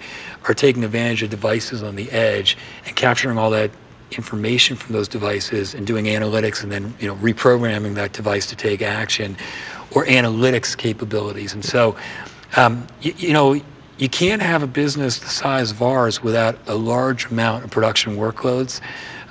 are 0.49 0.55
taking 0.55 0.85
advantage 0.85 1.23
of 1.23 1.31
devices 1.31 1.83
on 1.83 1.97
the 1.97 2.11
edge 2.11 2.59
and 2.85 2.95
capturing 2.95 3.39
all 3.39 3.51
that 3.51 3.71
information 4.13 4.77
from 4.77 4.93
those 4.93 5.09
devices 5.09 5.73
and 5.73 5.87
doing 5.87 6.07
analytics 6.07 6.65
and 6.65 6.73
then 6.73 6.93
you 6.99 7.07
know 7.07 7.15
reprogramming 7.17 7.95
that 7.95 8.13
device 8.13 8.45
to 8.47 8.57
take 8.57 8.83
action 8.83 9.37
or 9.93 10.05
analytics 10.07 10.77
capabilities. 10.77 11.55
And 11.55 11.65
so 11.65 11.97
um, 12.57 12.87
you, 13.01 13.15
you 13.17 13.33
know 13.33 13.61
you 14.01 14.09
can't 14.09 14.41
have 14.41 14.63
a 14.63 14.67
business 14.67 15.19
the 15.19 15.29
size 15.29 15.71
of 15.71 15.83
ours 15.83 16.23
without 16.23 16.59
a 16.67 16.75
large 16.75 17.27
amount 17.27 17.65
of 17.65 17.71
production 17.71 18.17
workloads. 18.17 18.81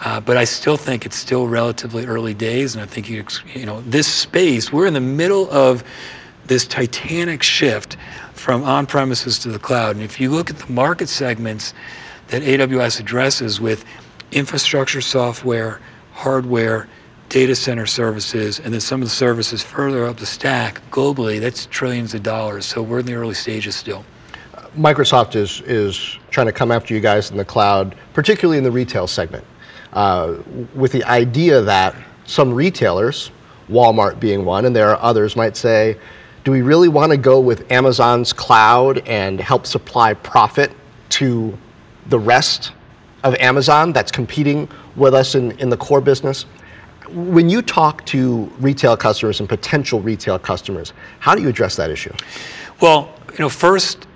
Uh, 0.02 0.22
but 0.22 0.38
I 0.38 0.46
still 0.46 0.78
think 0.78 1.08
it's 1.08 1.16
still 1.16 1.48
relatively 1.48 2.06
early 2.06 2.36
days, 2.36 2.76
and 2.76 2.84
I 2.84 2.86
think 2.86 3.10
you, 3.10 3.26
you 3.54 3.66
know 3.66 3.82
this 3.82 4.08
space. 4.08 4.72
We're 4.72 4.86
in 4.86 4.94
the 4.94 5.02
middle 5.02 5.50
of 5.52 5.84
this 6.46 6.66
titanic 6.66 7.44
shift 7.44 7.98
from 8.34 8.64
on-premises 8.64 9.40
to 9.40 9.50
the 9.50 9.60
cloud, 9.60 9.96
and 9.96 10.06
if 10.06 10.20
you 10.20 10.30
look 10.30 10.50
at 10.50 10.58
the 10.58 10.72
market 10.72 11.10
segments 11.10 11.74
that 12.28 12.44
AWS 12.44 13.00
addresses 13.00 13.60
with 13.60 13.84
infrastructure 14.32 15.02
software, 15.02 15.82
hardware, 16.14 16.88
data 17.28 17.56
center 17.56 17.86
services, 17.86 18.60
and 18.60 18.74
then 18.74 18.82
some 18.82 19.02
of 19.02 19.08
the 19.08 19.14
services 19.14 19.64
further 19.64 20.06
up 20.06 20.18
the 20.18 20.26
stack 20.26 20.80
globally, 20.92 21.42
that's 21.42 21.66
trillions 21.66 22.14
of 22.14 22.24
dollars. 22.24 22.66
So 22.66 22.82
we're 22.82 23.00
in 23.00 23.06
the 23.06 23.16
early 23.16 23.34
stages 23.34 23.76
still. 23.76 24.06
Microsoft 24.78 25.36
is, 25.36 25.62
is 25.62 26.18
trying 26.30 26.48
to 26.48 26.54
come 26.54 26.72
after 26.72 26.94
you 26.94 27.00
guys 27.00 27.32
in 27.32 27.38
the 27.38 27.46
cloud, 27.46 27.96
particularly 28.14 28.58
in 28.58 28.64
the 28.64 28.72
retail 28.72 29.08
segment, 29.08 29.44
uh, 29.94 30.36
with 30.76 30.92
the 30.92 31.04
idea 31.06 31.62
that 31.62 31.96
some 32.26 32.54
retailers, 32.54 33.32
Walmart 33.70 34.20
being 34.20 34.46
one, 34.46 34.66
and 34.66 34.76
there 34.76 34.90
are 34.90 35.00
others, 35.02 35.36
might 35.36 35.58
say, 35.58 35.98
do 36.44 36.52
we 36.52 36.62
really 36.62 36.88
want 36.88 37.12
to 37.12 37.18
go 37.18 37.40
with 37.40 37.72
Amazon's 37.72 38.32
cloud 38.32 39.00
and 39.08 39.40
help 39.40 39.66
supply 39.66 40.14
profit 40.14 40.72
to 41.10 41.58
the 42.08 42.20
rest 42.20 42.72
of 43.24 43.36
Amazon 43.36 43.92
that's 43.92 44.12
competing 44.12 44.70
with 44.96 45.14
us 45.14 45.36
in, 45.36 45.52
in 45.60 45.70
the 45.70 45.78
core 45.78 46.02
business? 46.02 46.46
When 47.10 47.50
you 47.50 47.62
talk 47.62 48.06
to 48.08 48.46
retail 48.60 48.96
customers 48.96 49.40
and 49.40 49.50
potential 49.50 50.00
retail 50.00 50.38
customers, 50.40 50.94
how 51.20 51.36
do 51.36 51.42
you 51.42 51.50
address 51.50 51.76
that 51.76 51.90
issue? 51.90 52.14
Well, 52.82 53.14
you 53.32 53.40
know, 53.40 53.50
first, 53.50 54.08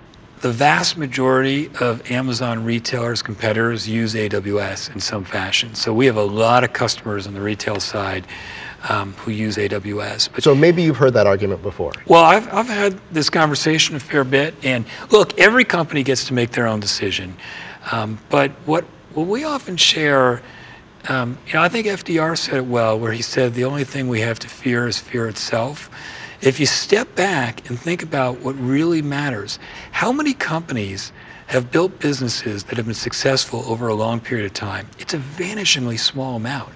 the 0.43 0.51
vast 0.51 0.97
majority 0.97 1.69
of 1.79 2.11
Amazon 2.11 2.65
retailers, 2.65 3.21
competitors 3.21 3.87
use 3.87 4.13
AWS 4.13 4.93
in 4.93 4.99
some 4.99 5.23
fashion. 5.23 5.73
So 5.73 5.93
we 5.93 6.05
have 6.05 6.17
a 6.17 6.23
lot 6.23 6.65
of 6.65 6.73
customers 6.73 7.25
on 7.27 7.33
the 7.33 7.39
retail 7.39 7.79
side 7.79 8.27
um, 8.89 9.13
who 9.13 9.31
use 9.31 9.55
AWS. 9.55 10.27
But 10.33 10.43
so 10.43 10.53
maybe 10.53 10.83
you've 10.83 10.97
heard 10.97 11.13
that 11.13 11.27
argument 11.27 11.61
before. 11.61 11.93
Well, 12.07 12.25
I've, 12.25 12.53
I've 12.53 12.67
had 12.67 12.99
this 13.09 13.29
conversation 13.29 13.95
a 13.95 14.01
fair 14.01 14.25
bit. 14.25 14.53
And 14.63 14.83
look, 15.11 15.39
every 15.39 15.63
company 15.63 16.03
gets 16.03 16.25
to 16.25 16.33
make 16.33 16.51
their 16.51 16.67
own 16.67 16.81
decision. 16.81 17.37
Um, 17.93 18.19
but 18.29 18.51
what, 18.65 18.83
what 19.13 19.27
we 19.27 19.45
often 19.45 19.77
share, 19.77 20.41
um, 21.07 21.37
you 21.47 21.53
know, 21.53 21.61
I 21.61 21.69
think 21.69 21.87
FDR 21.87 22.37
said 22.37 22.55
it 22.55 22.65
well, 22.65 22.99
where 22.99 23.13
he 23.13 23.21
said 23.21 23.53
the 23.53 23.63
only 23.63 23.85
thing 23.85 24.09
we 24.09 24.19
have 24.19 24.39
to 24.39 24.49
fear 24.49 24.89
is 24.89 24.99
fear 24.99 25.29
itself. 25.29 25.89
If 26.43 26.59
you 26.59 26.65
step 26.65 27.15
back 27.15 27.69
and 27.69 27.79
think 27.79 28.03
about 28.03 28.41
what 28.41 28.59
really 28.59 29.01
matters, 29.01 29.59
how 29.93 30.11
many 30.11 30.33
companies 30.33 31.13
have 31.47 31.71
built 31.71 31.99
businesses 31.99 32.65
that 32.65 32.75
have 32.75 32.85
been 32.85 32.93
successful 32.93 33.63
over 33.65 33.87
a 33.87 33.93
long 33.93 34.19
period 34.19 34.47
of 34.47 34.53
time? 34.53 34.89
It's 34.99 35.13
a 35.13 35.19
vanishingly 35.19 35.97
small 35.97 36.35
amount. 36.35 36.73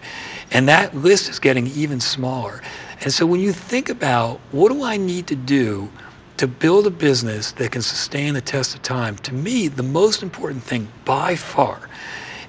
And 0.51 0.70
that 0.70 0.95
list 0.95 1.28
is 1.30 1.38
getting 1.38 1.68
even 1.68 1.99
smaller. 1.99 2.61
And 3.01 3.11
so 3.11 3.26
when 3.26 3.41
you 3.41 3.51
think 3.51 3.89
about 3.89 4.39
what 4.53 4.72
do 4.72 4.84
I 4.84 4.95
need 4.95 5.28
to 5.28 5.36
do 5.36 5.89
to 6.38 6.47
build 6.47 6.88
a 6.88 6.89
business 6.89 7.51
that 7.51 7.74
can 7.74 7.82
sustain 7.82 8.36
the 8.36 8.41
test 8.41 8.74
of 8.74 8.84
time, 8.84 9.18
to 9.18 9.34
me, 9.34 9.68
the 9.68 9.84
most 9.84 10.24
important 10.24 10.63
thing 10.63 10.88
by 11.03 11.36
far 11.36 11.89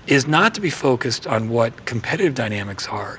is 0.06 0.28
not 0.28 0.54
to 0.54 0.60
be 0.60 0.70
focused 0.70 1.26
on 1.26 1.48
what 1.48 1.84
competitive 1.84 2.36
dynamics 2.36 2.86
are, 2.86 3.18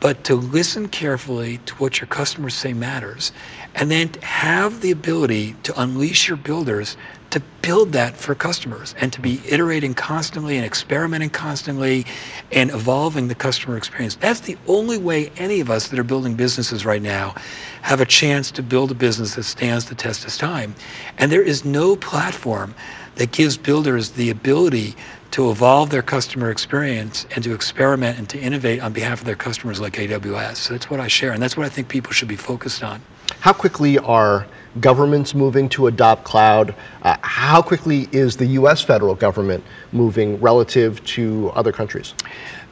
but 0.00 0.24
to 0.24 0.34
listen 0.34 0.88
carefully 0.88 1.58
to 1.66 1.74
what 1.74 2.00
your 2.00 2.08
customers 2.08 2.54
say 2.54 2.72
matters, 2.72 3.32
and 3.74 3.90
then 3.90 4.10
have 4.22 4.80
the 4.80 4.90
ability 4.90 5.54
to 5.62 5.80
unleash 5.80 6.28
your 6.28 6.36
builders 6.36 6.96
to 7.30 7.40
build 7.62 7.92
that 7.92 8.16
for 8.16 8.34
customers 8.34 8.94
and 9.00 9.12
to 9.12 9.20
be 9.20 9.40
iterating 9.48 9.94
constantly 9.94 10.56
and 10.56 10.66
experimenting 10.66 11.30
constantly 11.30 12.04
and 12.50 12.70
evolving 12.70 13.28
the 13.28 13.34
customer 13.34 13.76
experience. 13.76 14.16
That's 14.16 14.40
the 14.40 14.58
only 14.66 14.98
way 14.98 15.30
any 15.36 15.60
of 15.60 15.70
us 15.70 15.88
that 15.88 15.98
are 15.98 16.04
building 16.04 16.34
businesses 16.34 16.84
right 16.84 17.00
now 17.00 17.36
have 17.82 18.00
a 18.00 18.06
chance 18.06 18.50
to 18.52 18.62
build 18.62 18.90
a 18.90 18.94
business 18.94 19.36
that 19.36 19.44
stands 19.44 19.84
the 19.84 19.94
test 19.94 20.24
of 20.24 20.34
time. 20.36 20.74
And 21.18 21.30
there 21.30 21.42
is 21.42 21.64
no 21.64 21.94
platform 21.94 22.74
that 23.14 23.30
gives 23.30 23.56
builders 23.56 24.10
the 24.10 24.30
ability 24.30 24.96
to 25.32 25.50
evolve 25.50 25.90
their 25.90 26.02
customer 26.02 26.50
experience 26.50 27.26
and 27.34 27.44
to 27.44 27.54
experiment 27.54 28.18
and 28.18 28.28
to 28.30 28.38
innovate 28.38 28.80
on 28.80 28.92
behalf 28.92 29.20
of 29.20 29.26
their 29.26 29.36
customers 29.36 29.80
like 29.80 29.94
AWS. 29.94 30.56
So 30.56 30.74
that's 30.74 30.90
what 30.90 31.00
I 31.00 31.08
share, 31.08 31.32
and 31.32 31.42
that's 31.42 31.56
what 31.56 31.66
I 31.66 31.68
think 31.68 31.88
people 31.88 32.12
should 32.12 32.28
be 32.28 32.36
focused 32.36 32.82
on. 32.82 33.00
How 33.40 33.52
quickly 33.52 33.98
are 33.98 34.46
governments 34.80 35.34
moving 35.34 35.68
to 35.70 35.86
adopt 35.86 36.24
cloud? 36.24 36.74
Uh, 37.02 37.16
how 37.22 37.62
quickly 37.62 38.08
is 38.12 38.36
the 38.36 38.46
US 38.46 38.82
federal 38.82 39.14
government 39.14 39.64
moving 39.92 40.40
relative 40.40 41.02
to 41.06 41.50
other 41.54 41.72
countries? 41.72 42.14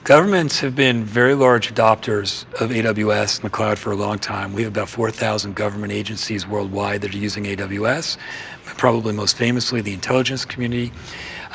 Governments 0.05 0.61
have 0.61 0.75
been 0.75 1.05
very 1.05 1.35
large 1.35 1.75
adopters 1.75 2.45
of 2.61 2.71
AWS 2.71 3.37
and 3.37 3.45
the 3.45 3.51
cloud 3.51 3.79
for 3.79 3.93
a 3.93 3.97
long 3.97 4.19
time. 4.19 4.55
We 4.55 4.63
have 4.63 4.73
about 4.73 4.89
4,000 4.89 5.55
government 5.55 5.93
agencies 5.93 6.47
worldwide 6.47 7.03
that 7.03 7.15
are 7.15 7.19
using 7.19 7.45
AWS, 7.45 8.17
probably 8.65 9.13
most 9.13 9.37
famously 9.37 9.81
the 9.81 9.93
intelligence 9.93 10.45
community. 10.45 10.93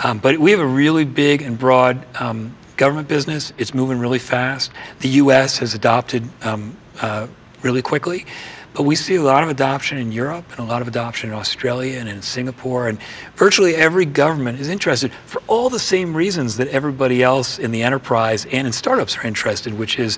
Um, 0.03 0.19
but 0.19 0.37
we 0.37 0.51
have 0.51 0.59
a 0.59 0.65
really 0.65 1.05
big 1.05 1.41
and 1.41 1.57
broad 1.57 2.05
um, 2.19 2.55
government 2.77 3.07
business. 3.07 3.53
It's 3.57 3.73
moving 3.73 3.99
really 3.99 4.19
fast. 4.19 4.71
The 4.99 5.09
U.S. 5.09 5.57
has 5.59 5.73
adopted 5.73 6.27
um, 6.43 6.75
uh, 7.01 7.27
really 7.61 7.81
quickly. 7.81 8.25
But 8.73 8.83
we 8.83 8.95
see 8.95 9.15
a 9.15 9.21
lot 9.21 9.43
of 9.43 9.49
adoption 9.49 9.99
in 9.99 10.11
Europe 10.11 10.45
and 10.49 10.59
a 10.59 10.63
lot 10.63 10.81
of 10.81 10.87
adoption 10.87 11.29
in 11.29 11.35
Australia 11.35 11.99
and 11.99 12.09
in 12.09 12.23
Singapore. 12.23 12.87
And 12.87 12.97
virtually 13.35 13.75
every 13.75 14.05
government 14.05 14.59
is 14.59 14.67
interested 14.67 15.11
for 15.27 15.43
all 15.47 15.69
the 15.69 15.79
same 15.79 16.15
reasons 16.17 16.57
that 16.57 16.67
everybody 16.69 17.21
else 17.21 17.59
in 17.59 17.71
the 17.71 17.83
enterprise 17.83 18.45
and 18.45 18.65
in 18.65 18.73
startups 18.73 19.15
are 19.17 19.27
interested, 19.27 19.77
which 19.77 19.99
is 19.99 20.17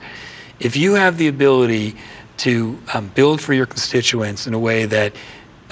if 0.62 0.78
you 0.78 0.94
have 0.94 1.18
the 1.18 1.28
ability 1.28 1.98
to 2.38 2.80
build 3.14 3.42
for 3.42 3.54
your 3.54 3.66
constituents 3.66 4.48
in 4.48 4.54
a 4.54 4.60
way 4.60 4.86
that 4.86 5.14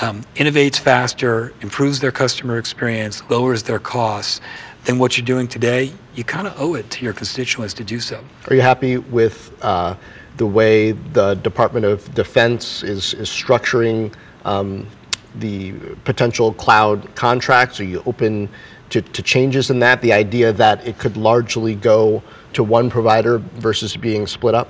um, 0.04 0.24
innovates 0.36 0.78
faster, 0.78 1.54
improves 1.62 1.99
their 1.99 2.12
customer 2.12 2.58
experience, 2.58 3.24
lowers 3.30 3.64
their 3.64 3.80
costs 3.80 4.41
than 4.86 4.99
what 4.99 5.18
you're 5.18 5.26
doing 5.26 5.47
today, 5.47 5.93
you 6.14 6.24
kind 6.24 6.45
of 6.45 6.60
owe 6.60 6.76
it 6.76 6.89
to 6.91 7.06
your 7.06 7.14
constituents 7.14 7.74
to 7.76 7.84
do 7.84 7.99
so. 7.99 8.22
Are 8.49 8.56
you 8.56 8.62
happy 8.62 8.97
with 8.97 9.54
uh, 9.62 9.95
the 10.38 10.45
way 10.45 10.91
the 10.91 11.36
Department 11.36 11.86
of 11.86 12.14
Defense 12.14 12.84
is, 12.84 13.14
is 13.14 13.30
structuring 13.30 14.14
um, 14.43 14.86
the 15.36 15.72
potential 16.04 16.54
cloud 16.54 17.16
contracts? 17.16 17.80
Are 17.80 17.86
you 17.86 18.04
open 18.06 18.49
to, 18.89 19.01
to 19.01 19.22
changes 19.22 19.70
in 19.70 19.80
that? 19.80 20.01
The 20.01 20.12
idea 20.12 20.51
that 20.51 20.86
it 20.86 20.99
could 20.99 21.16
largely 21.16 21.76
go 21.76 22.22
to 22.51 22.64
one 22.64 22.89
provider 22.89 23.38
versus 23.38 23.95
being 23.95 24.28
split 24.28 24.54
up? 24.54 24.70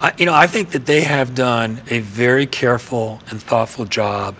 I, 0.00 0.12
you 0.18 0.26
know, 0.26 0.34
I 0.34 0.46
think 0.46 0.70
that 0.70 0.86
they 0.86 1.00
have 1.02 1.34
done 1.34 1.80
a 1.90 2.00
very 2.00 2.46
careful 2.46 3.20
and 3.30 3.42
thoughtful 3.42 3.86
job 3.86 4.36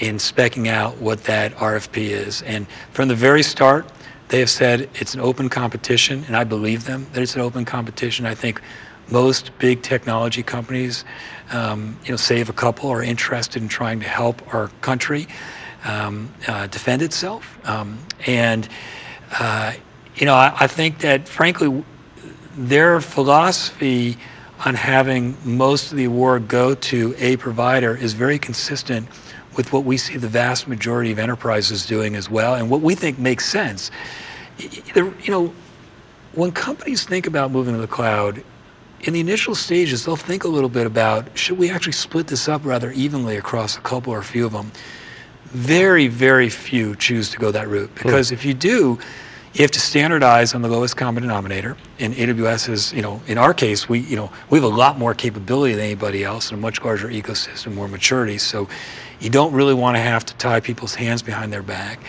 in 0.00 0.16
specking 0.16 0.68
out 0.68 0.96
what 0.96 1.24
that 1.24 1.54
RFP 1.56 1.96
is. 1.98 2.42
And 2.42 2.66
from 2.92 3.08
the 3.08 3.14
very 3.14 3.42
start, 3.42 3.86
they 4.28 4.40
have 4.40 4.50
said 4.50 4.88
it's 4.94 5.14
an 5.14 5.20
open 5.20 5.48
competition, 5.48 6.24
and 6.26 6.36
I 6.36 6.44
believe 6.44 6.84
them 6.84 7.06
that 7.12 7.22
it's 7.22 7.34
an 7.34 7.42
open 7.42 7.64
competition. 7.64 8.26
I 8.26 8.34
think 8.34 8.62
most 9.10 9.56
big 9.58 9.82
technology 9.82 10.42
companies, 10.42 11.04
um, 11.50 11.98
you 12.04 12.12
know, 12.12 12.16
save 12.16 12.48
a 12.48 12.52
couple, 12.52 12.88
are 12.90 13.02
interested 13.02 13.60
in 13.60 13.68
trying 13.68 14.00
to 14.00 14.08
help 14.08 14.54
our 14.54 14.68
country 14.80 15.26
um, 15.84 16.32
uh, 16.46 16.66
defend 16.68 17.02
itself. 17.02 17.58
Um, 17.68 17.98
and 18.26 18.68
uh, 19.38 19.72
you 20.16 20.26
know, 20.26 20.34
I, 20.34 20.54
I 20.60 20.66
think 20.66 21.00
that 21.00 21.28
frankly, 21.28 21.84
their 22.56 23.00
philosophy 23.00 24.16
on 24.64 24.74
having 24.74 25.36
most 25.44 25.90
of 25.90 25.96
the 25.96 26.04
award 26.04 26.46
go 26.46 26.74
to 26.74 27.14
a 27.18 27.36
provider 27.38 27.96
is 27.96 28.12
very 28.12 28.38
consistent 28.38 29.08
with 29.60 29.74
what 29.74 29.84
we 29.84 29.98
see 29.98 30.16
the 30.16 30.26
vast 30.26 30.66
majority 30.66 31.12
of 31.12 31.18
enterprises 31.18 31.84
doing 31.84 32.16
as 32.16 32.30
well, 32.30 32.54
and 32.54 32.70
what 32.70 32.80
we 32.80 32.94
think 32.94 33.18
makes 33.18 33.44
sense. 33.44 33.90
You 34.94 35.12
know, 35.28 35.52
when 36.32 36.50
companies 36.50 37.04
think 37.04 37.26
about 37.26 37.50
moving 37.50 37.74
to 37.74 37.80
the 37.80 37.86
cloud, 37.86 38.42
in 39.02 39.12
the 39.12 39.20
initial 39.20 39.54
stages, 39.54 40.06
they'll 40.06 40.16
think 40.16 40.44
a 40.44 40.48
little 40.48 40.70
bit 40.70 40.86
about 40.86 41.36
should 41.36 41.58
we 41.58 41.68
actually 41.68 41.92
split 41.92 42.26
this 42.26 42.48
up 42.48 42.64
rather 42.64 42.90
evenly 42.92 43.36
across 43.36 43.76
a 43.76 43.82
couple 43.82 44.14
or 44.14 44.20
a 44.20 44.24
few 44.24 44.46
of 44.46 44.52
them. 44.52 44.72
Very, 45.48 46.08
very 46.08 46.48
few 46.48 46.96
choose 46.96 47.28
to 47.28 47.36
go 47.36 47.50
that 47.50 47.68
route 47.68 47.94
because 47.94 48.30
hmm. 48.30 48.36
if 48.36 48.46
you 48.46 48.54
do, 48.54 48.98
you 49.52 49.62
have 49.62 49.72
to 49.72 49.80
standardize 49.80 50.54
on 50.54 50.62
the 50.62 50.68
lowest 50.68 50.96
common 50.96 51.22
denominator. 51.22 51.76
And 51.98 52.14
AWS 52.14 52.68
is, 52.68 52.92
you 52.94 53.02
know, 53.02 53.20
in 53.26 53.36
our 53.36 53.52
case, 53.52 53.88
we, 53.88 53.98
you 53.98 54.16
know, 54.16 54.30
we 54.48 54.58
have 54.58 54.64
a 54.64 54.74
lot 54.74 54.96
more 54.96 55.12
capability 55.12 55.74
than 55.74 55.84
anybody 55.84 56.24
else 56.24 56.50
and 56.50 56.58
a 56.58 56.60
much 56.62 56.82
larger 56.82 57.08
ecosystem, 57.08 57.74
more 57.74 57.88
maturity. 57.88 58.38
So 58.38 58.68
you 59.20 59.30
don't 59.30 59.52
really 59.52 59.74
want 59.74 59.96
to 59.96 60.00
have 60.00 60.24
to 60.26 60.34
tie 60.34 60.60
people's 60.60 60.94
hands 60.94 61.22
behind 61.22 61.52
their 61.52 61.62
back. 61.62 62.00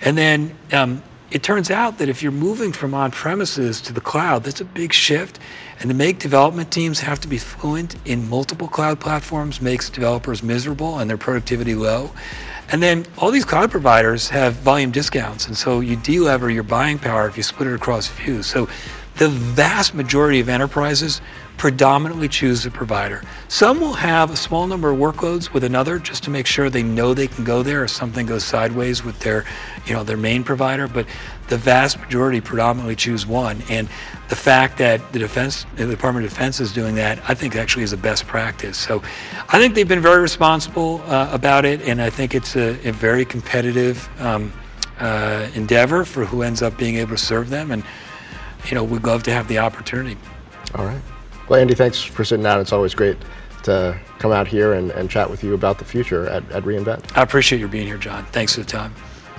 And 0.00 0.16
then 0.16 0.56
um, 0.72 1.02
it 1.30 1.42
turns 1.42 1.70
out 1.70 1.98
that 1.98 2.08
if 2.08 2.22
you're 2.22 2.32
moving 2.32 2.72
from 2.72 2.94
on 2.94 3.10
premises 3.10 3.80
to 3.82 3.92
the 3.92 4.00
cloud, 4.00 4.44
that's 4.44 4.60
a 4.60 4.64
big 4.64 4.92
shift. 4.92 5.38
And 5.80 5.90
to 5.90 5.94
make 5.94 6.18
development 6.18 6.72
teams 6.72 7.00
have 7.00 7.20
to 7.20 7.28
be 7.28 7.38
fluent 7.38 7.96
in 8.06 8.28
multiple 8.28 8.66
cloud 8.66 8.98
platforms 8.98 9.60
makes 9.60 9.90
developers 9.90 10.42
miserable 10.42 10.98
and 10.98 11.08
their 11.08 11.18
productivity 11.18 11.74
low. 11.74 12.10
And 12.70 12.82
then 12.82 13.06
all 13.16 13.30
these 13.30 13.44
cloud 13.44 13.70
providers 13.70 14.28
have 14.28 14.54
volume 14.54 14.90
discounts, 14.90 15.46
and 15.46 15.56
so 15.56 15.80
you 15.80 15.96
delever 15.96 16.52
your 16.52 16.64
buying 16.64 16.98
power 16.98 17.26
if 17.26 17.36
you 17.36 17.42
split 17.42 17.68
it 17.68 17.74
across 17.74 18.08
a 18.08 18.12
few. 18.12 18.42
So 18.42 18.68
the 19.16 19.28
vast 19.28 19.94
majority 19.94 20.38
of 20.40 20.48
enterprises 20.48 21.22
predominantly 21.58 22.28
choose 22.28 22.64
a 22.64 22.70
provider. 22.70 23.20
Some 23.48 23.80
will 23.80 23.94
have 23.94 24.30
a 24.30 24.36
small 24.36 24.66
number 24.68 24.90
of 24.90 24.98
workloads 24.98 25.52
with 25.52 25.64
another 25.64 25.98
just 25.98 26.22
to 26.24 26.30
make 26.30 26.46
sure 26.46 26.70
they 26.70 26.84
know 26.84 27.12
they 27.12 27.26
can 27.26 27.44
go 27.44 27.62
there 27.62 27.84
if 27.84 27.90
something 27.90 28.26
goes 28.26 28.44
sideways 28.44 29.04
with 29.04 29.18
their, 29.18 29.44
you 29.84 29.92
know, 29.92 30.04
their 30.04 30.16
main 30.16 30.44
provider, 30.44 30.86
but 30.86 31.04
the 31.48 31.56
vast 31.56 31.98
majority 31.98 32.40
predominantly 32.40 32.94
choose 32.94 33.26
one. 33.26 33.60
And 33.68 33.88
the 34.28 34.36
fact 34.36 34.78
that 34.78 35.12
the 35.12 35.18
defense, 35.18 35.66
the 35.74 35.86
Department 35.86 36.24
of 36.24 36.30
Defense 36.30 36.60
is 36.60 36.72
doing 36.72 36.94
that, 36.94 37.18
I 37.28 37.34
think 37.34 37.56
actually 37.56 37.82
is 37.82 37.92
a 37.92 37.96
best 37.96 38.26
practice. 38.26 38.78
So 38.78 39.02
I 39.48 39.58
think 39.58 39.74
they've 39.74 39.88
been 39.88 40.00
very 40.00 40.22
responsible 40.22 41.02
uh, 41.06 41.28
about 41.32 41.64
it, 41.64 41.82
and 41.82 42.00
I 42.00 42.10
think 42.10 42.34
it's 42.34 42.54
a, 42.54 42.78
a 42.88 42.92
very 42.92 43.24
competitive 43.24 44.08
um, 44.20 44.52
uh, 45.00 45.48
endeavor 45.54 46.04
for 46.04 46.24
who 46.24 46.42
ends 46.42 46.62
up 46.62 46.78
being 46.78 46.96
able 46.96 47.12
to 47.12 47.18
serve 47.18 47.50
them. 47.50 47.72
And, 47.72 47.82
you 48.66 48.74
know, 48.76 48.84
we'd 48.84 49.04
love 49.04 49.24
to 49.24 49.32
have 49.32 49.48
the 49.48 49.58
opportunity. 49.58 50.16
All 50.74 50.84
right. 50.84 51.02
Well, 51.48 51.60
Andy, 51.60 51.74
thanks 51.74 52.02
for 52.02 52.24
sitting 52.24 52.42
down. 52.42 52.60
It's 52.60 52.72
always 52.72 52.94
great 52.94 53.16
to 53.62 53.98
come 54.18 54.32
out 54.32 54.46
here 54.46 54.74
and, 54.74 54.90
and 54.90 55.10
chat 55.10 55.30
with 55.30 55.42
you 55.42 55.54
about 55.54 55.78
the 55.78 55.84
future 55.84 56.28
at, 56.28 56.48
at 56.52 56.64
re:Invent. 56.64 57.16
I 57.16 57.22
appreciate 57.22 57.58
your 57.58 57.68
being 57.68 57.86
here, 57.86 57.98
Jon. 57.98 58.24
Thanks 58.26 58.54
for 58.54 58.60
the 58.60 58.66
time. 58.66 58.94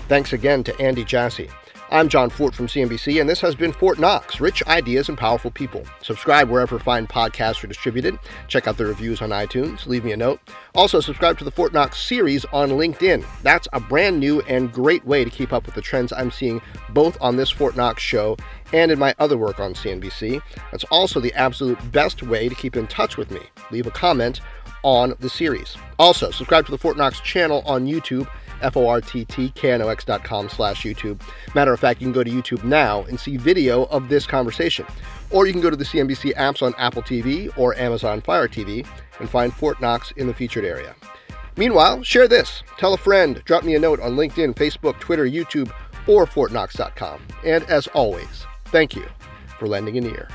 Thanks 0.07 0.33
again 0.33 0.63
to 0.63 0.81
Andy 0.81 1.03
Jassy. 1.03 1.49
I'm 1.91 2.07
Jon 2.07 2.29
Fortt 2.29 2.53
from 2.53 2.67
CNBC, 2.67 3.19
and 3.19 3.27
this 3.27 3.41
has 3.41 3.55
been 3.55 3.71
Fortt 3.71 3.97
Knox 3.97 4.39
Rich 4.39 4.61
Ideas 4.67 5.09
and 5.09 5.17
Powerful 5.17 5.49
People. 5.49 5.83
Subscribe 6.03 6.47
wherever 6.47 6.77
fine 6.77 7.07
podcasts 7.07 7.63
are 7.63 7.67
distributed. 7.67 8.19
Check 8.47 8.67
out 8.67 8.77
the 8.77 8.85
reviews 8.85 9.23
on 9.23 9.31
iTunes. 9.31 9.87
Leave 9.87 10.05
me 10.05 10.11
a 10.11 10.17
note. 10.17 10.39
Also, 10.75 10.99
subscribe 10.99 11.39
to 11.39 11.43
the 11.43 11.49
Fortt 11.49 11.73
Knox 11.73 11.99
series 11.99 12.45
on 12.53 12.69
LinkedIn. 12.69 13.25
That's 13.41 13.67
a 13.73 13.79
brand 13.79 14.19
new 14.19 14.41
and 14.41 14.71
great 14.71 15.03
way 15.03 15.23
to 15.23 15.31
keep 15.31 15.51
up 15.51 15.65
with 15.65 15.73
the 15.73 15.81
trends 15.81 16.13
I'm 16.13 16.29
seeing 16.29 16.61
both 16.89 17.17
on 17.21 17.37
this 17.37 17.49
Fortt 17.49 17.75
Knox 17.75 18.03
show 18.03 18.37
and 18.71 18.91
in 18.91 18.99
my 18.99 19.15
other 19.17 19.39
work 19.39 19.59
on 19.59 19.73
CNBC. 19.73 20.43
That's 20.69 20.83
also 20.91 21.19
the 21.19 21.33
absolute 21.33 21.91
best 21.91 22.21
way 22.21 22.47
to 22.47 22.53
keep 22.53 22.77
in 22.77 22.85
touch 22.85 23.17
with 23.17 23.31
me. 23.31 23.41
Leave 23.71 23.87
a 23.87 23.91
comment 23.91 24.41
on 24.83 25.15
the 25.21 25.29
series. 25.29 25.75
Also, 25.97 26.29
subscribe 26.29 26.67
to 26.67 26.71
the 26.71 26.77
Fortt 26.77 26.97
Knox 26.97 27.19
channel 27.21 27.63
on 27.65 27.87
YouTube 27.87 28.29
F-O-R-T-T-K-N-O-X.com 28.61 30.49
slash 30.49 30.83
YouTube. 30.83 31.21
Matter 31.55 31.73
of 31.73 31.79
fact, 31.79 32.01
you 32.01 32.05
can 32.05 32.13
go 32.13 32.23
to 32.23 32.31
YouTube 32.31 32.63
now 32.63 33.03
and 33.03 33.19
see 33.19 33.37
video 33.37 33.83
of 33.85 34.09
this 34.09 34.25
conversation. 34.25 34.85
Or 35.31 35.45
you 35.45 35.53
can 35.53 35.61
go 35.61 35.69
to 35.69 35.75
the 35.75 35.85
CNBC 35.85 36.35
apps 36.35 36.61
on 36.61 36.73
Apple 36.77 37.01
TV 37.01 37.55
or 37.57 37.75
Amazon 37.75 38.21
Fire 38.21 38.47
TV 38.47 38.87
and 39.19 39.29
find 39.29 39.53
Fortt 39.53 39.79
Knox 39.81 40.11
in 40.11 40.27
the 40.27 40.33
featured 40.33 40.65
area. 40.65 40.95
Meanwhile, 41.57 42.03
share 42.03 42.27
this. 42.27 42.63
Tell 42.77 42.93
a 42.93 42.97
friend. 42.97 43.41
Drop 43.45 43.63
me 43.63 43.75
a 43.75 43.79
note 43.79 43.99
on 43.99 44.15
LinkedIn, 44.15 44.55
Facebook, 44.55 44.99
Twitter, 44.99 45.25
YouTube, 45.25 45.71
or 46.07 46.25
ForttKnox.com. 46.25 47.21
And 47.45 47.63
as 47.65 47.87
always, 47.87 48.45
thank 48.65 48.95
you 48.95 49.05
for 49.59 49.67
lending 49.67 49.97
an 49.97 50.05
ear. 50.05 50.29